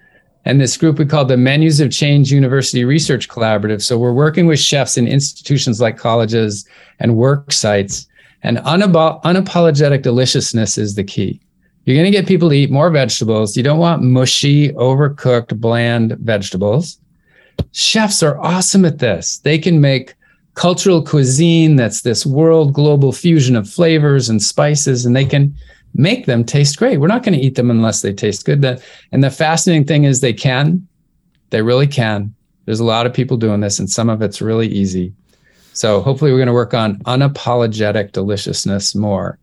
and 0.47 0.61
this 0.61 0.77
group 0.77 0.99
we 0.99 1.05
call 1.05 1.25
the 1.25 1.37
Menus 1.37 1.81
of 1.81 1.91
Change 1.91 2.31
University 2.31 2.85
Research 2.85 3.29
Collaborative. 3.29 3.83
So 3.83 3.99
we're 3.99 4.13
working 4.13 4.47
with 4.47 4.61
chefs 4.61 4.97
in 4.97 5.09
institutions 5.09 5.81
like 5.81 5.99
colleges 5.99 6.67
and 7.01 7.17
work 7.17 7.53
sites. 7.53 8.07
And 8.45 8.59
unab- 8.59 9.23
unapologetic 9.23 10.03
deliciousness 10.03 10.79
is 10.79 10.95
the 10.95 11.03
key. 11.03 11.41
You're 11.85 11.97
going 11.97 12.11
to 12.11 12.17
get 12.17 12.29
people 12.29 12.49
to 12.51 12.55
eat 12.55 12.71
more 12.71 12.91
vegetables. 12.91 13.57
You 13.57 13.65
don't 13.65 13.81
want 13.81 14.03
mushy, 14.03 14.69
overcooked, 14.75 15.61
bland 15.61 16.13
vegetables. 16.21 17.01
Chefs 17.73 18.23
are 18.23 18.39
awesome 18.39 18.85
at 18.85 19.01
this. 19.01 19.39
They 19.39 19.59
can 19.59 19.81
make 19.81 20.15
cultural 20.55 21.03
cuisine 21.03 21.75
that's 21.75 22.03
this 22.03 22.25
world 22.25 22.73
global 22.73 23.13
fusion 23.13 23.57
of 23.57 23.69
flavors 23.69 24.29
and 24.29 24.41
spices, 24.41 25.05
and 25.07 25.17
they 25.17 25.25
can 25.25 25.57
make 25.97 26.27
them 26.27 26.45
taste 26.45 26.79
great. 26.79 26.99
We're 26.99 27.07
not 27.07 27.23
going 27.23 27.39
to 27.39 27.45
eat 27.45 27.55
them 27.55 27.71
unless 27.71 28.03
they 28.03 28.13
taste 28.13 28.45
good. 28.45 28.65
and 29.13 29.25
the 29.25 29.31
fascinating 29.31 29.87
thing 29.87 30.05
is 30.05 30.21
they 30.21 30.33
can, 30.33 30.87
they 31.51 31.63
really 31.63 31.87
can. 31.87 32.35
There's 32.65 32.81
a 32.81 32.85
lot 32.85 33.07
of 33.07 33.15
people 33.15 33.37
doing 33.37 33.61
this, 33.61 33.79
and 33.79 33.89
some 33.89 34.11
of 34.11 34.23
it's 34.23 34.43
really 34.43 34.67
easy. 34.67 35.13
So 35.73 36.01
hopefully, 36.01 36.33
we're 36.33 36.39
going 36.39 36.47
to 36.49 36.53
work 36.53 36.75
on 36.75 36.99
unapologetic 37.01 38.13
deliciousness 38.13 38.95
more. 38.95 39.39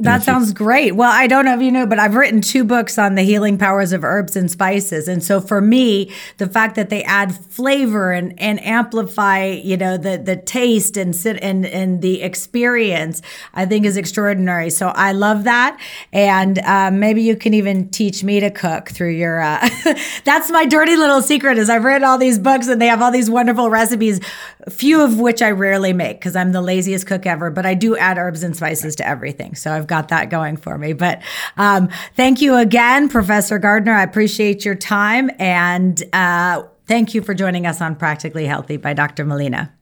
That 0.00 0.22
sounds 0.22 0.52
great. 0.52 0.94
Well, 0.94 1.10
I 1.12 1.26
don't 1.26 1.44
know 1.44 1.56
if 1.56 1.60
you 1.60 1.72
know, 1.72 1.84
but 1.84 1.98
I've 1.98 2.14
written 2.14 2.40
two 2.40 2.62
books 2.62 2.98
on 2.98 3.16
the 3.16 3.22
healing 3.22 3.58
powers 3.58 3.92
of 3.92 4.04
herbs 4.04 4.36
and 4.36 4.48
spices. 4.48 5.08
And 5.08 5.24
so 5.24 5.40
for 5.40 5.60
me, 5.60 6.12
the 6.36 6.46
fact 6.46 6.76
that 6.76 6.88
they 6.88 7.02
add 7.02 7.34
flavor 7.34 8.12
and, 8.12 8.38
and 8.40 8.64
amplify, 8.64 9.46
you 9.46 9.76
know, 9.76 9.96
the 9.96 10.16
the 10.16 10.36
taste 10.36 10.96
and 10.96 11.16
sit 11.16 11.42
and, 11.42 11.66
and 11.66 12.00
the 12.00 12.22
experience, 12.22 13.22
I 13.54 13.66
think 13.66 13.84
is 13.84 13.96
extraordinary. 13.96 14.70
So 14.70 14.86
I 14.88 15.10
love 15.10 15.42
that. 15.44 15.80
And 16.12 16.60
um, 16.60 17.00
maybe 17.00 17.22
you 17.22 17.34
can 17.34 17.52
even 17.52 17.88
teach 17.88 18.22
me 18.22 18.38
to 18.38 18.52
cook 18.52 18.90
through 18.90 19.14
your 19.14 19.40
uh, 19.40 19.68
that's 20.24 20.48
my 20.48 20.64
dirty 20.64 20.94
little 20.94 21.22
secret 21.22 21.58
is 21.58 21.68
I've 21.68 21.82
read 21.82 22.04
all 22.04 22.18
these 22.18 22.38
books 22.38 22.68
and 22.68 22.80
they 22.80 22.86
have 22.86 23.02
all 23.02 23.10
these 23.10 23.28
wonderful 23.28 23.68
recipes, 23.68 24.20
few 24.68 25.00
of 25.00 25.18
which 25.18 25.42
I 25.42 25.50
rarely 25.50 25.92
make 25.92 26.20
because 26.20 26.36
I'm 26.36 26.52
the 26.52 26.62
laziest 26.62 27.04
cook 27.08 27.26
ever, 27.26 27.50
but 27.50 27.66
I 27.66 27.74
do 27.74 27.96
add 27.96 28.16
herbs 28.16 28.44
and 28.44 28.54
spices 28.54 28.94
to 28.96 29.08
everything. 29.08 29.56
So 29.56 29.72
I've 29.72 29.87
got 29.88 30.08
that 30.08 30.30
going 30.30 30.56
for 30.56 30.78
me. 30.78 30.92
But 30.92 31.20
um, 31.56 31.88
thank 32.14 32.40
you 32.40 32.56
again, 32.56 33.08
Professor 33.08 33.58
Gardner. 33.58 33.94
I 33.94 34.02
appreciate 34.02 34.64
your 34.64 34.74
time. 34.74 35.30
And 35.38 36.02
uh, 36.12 36.62
thank 36.86 37.14
you 37.14 37.22
for 37.22 37.34
joining 37.34 37.66
us 37.66 37.80
on 37.80 37.96
Practically 37.96 38.46
Healthy 38.46 38.76
by 38.76 38.94
Dr. 38.94 39.24
Melina. 39.24 39.74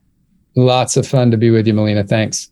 Lots 0.55 0.97
of 0.97 1.07
fun 1.07 1.31
to 1.33 1.37
be 1.37 1.51
with 1.51 1.67
you, 1.67 1.75
Melina. 1.75 2.05
Thanks. 2.05 2.51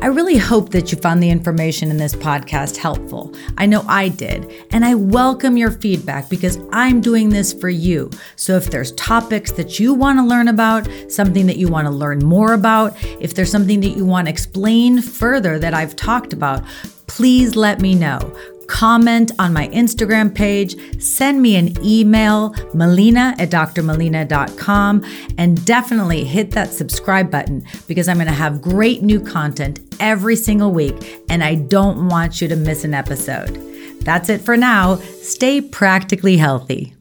I 0.00 0.06
really 0.06 0.36
hope 0.36 0.70
that 0.70 0.92
you 0.92 0.98
found 0.98 1.20
the 1.20 1.28
information 1.28 1.90
in 1.90 1.96
this 1.96 2.14
podcast 2.14 2.76
helpful. 2.76 3.34
I 3.56 3.66
know 3.66 3.84
I 3.88 4.10
did, 4.10 4.48
and 4.70 4.84
I 4.84 4.94
welcome 4.94 5.56
your 5.56 5.72
feedback 5.72 6.28
because 6.28 6.56
I'm 6.70 7.00
doing 7.00 7.30
this 7.30 7.52
for 7.52 7.68
you. 7.68 8.12
So 8.36 8.56
if 8.56 8.70
there's 8.70 8.92
topics 8.92 9.50
that 9.52 9.80
you 9.80 9.92
want 9.94 10.20
to 10.20 10.24
learn 10.24 10.46
about, 10.46 10.88
something 11.08 11.46
that 11.46 11.56
you 11.56 11.66
want 11.66 11.88
to 11.88 11.90
learn 11.90 12.20
more 12.20 12.52
about, 12.52 12.96
if 13.20 13.34
there's 13.34 13.50
something 13.50 13.80
that 13.80 13.96
you 13.96 14.04
want 14.04 14.28
to 14.28 14.30
explain 14.30 15.02
further 15.02 15.58
that 15.58 15.74
I've 15.74 15.96
talked 15.96 16.32
about, 16.32 16.64
please 17.08 17.56
let 17.56 17.80
me 17.80 17.96
know. 17.96 18.20
Comment 18.68 19.32
on 19.38 19.52
my 19.52 19.68
Instagram 19.68 20.32
page, 20.32 20.76
send 21.02 21.42
me 21.42 21.56
an 21.56 21.74
email, 21.84 22.54
melina 22.74 23.34
at 23.38 23.50
drmelina.com, 23.50 25.04
and 25.36 25.64
definitely 25.64 26.24
hit 26.24 26.52
that 26.52 26.72
subscribe 26.72 27.30
button 27.30 27.64
because 27.88 28.08
I'm 28.08 28.18
going 28.18 28.28
to 28.28 28.32
have 28.32 28.62
great 28.62 29.02
new 29.02 29.20
content 29.20 29.80
every 30.00 30.36
single 30.36 30.70
week, 30.70 31.24
and 31.28 31.42
I 31.42 31.56
don't 31.56 32.08
want 32.08 32.40
you 32.40 32.48
to 32.48 32.56
miss 32.56 32.84
an 32.84 32.94
episode. 32.94 33.54
That's 34.02 34.28
it 34.28 34.40
for 34.40 34.56
now. 34.56 34.96
Stay 34.96 35.60
practically 35.60 36.36
healthy. 36.36 36.94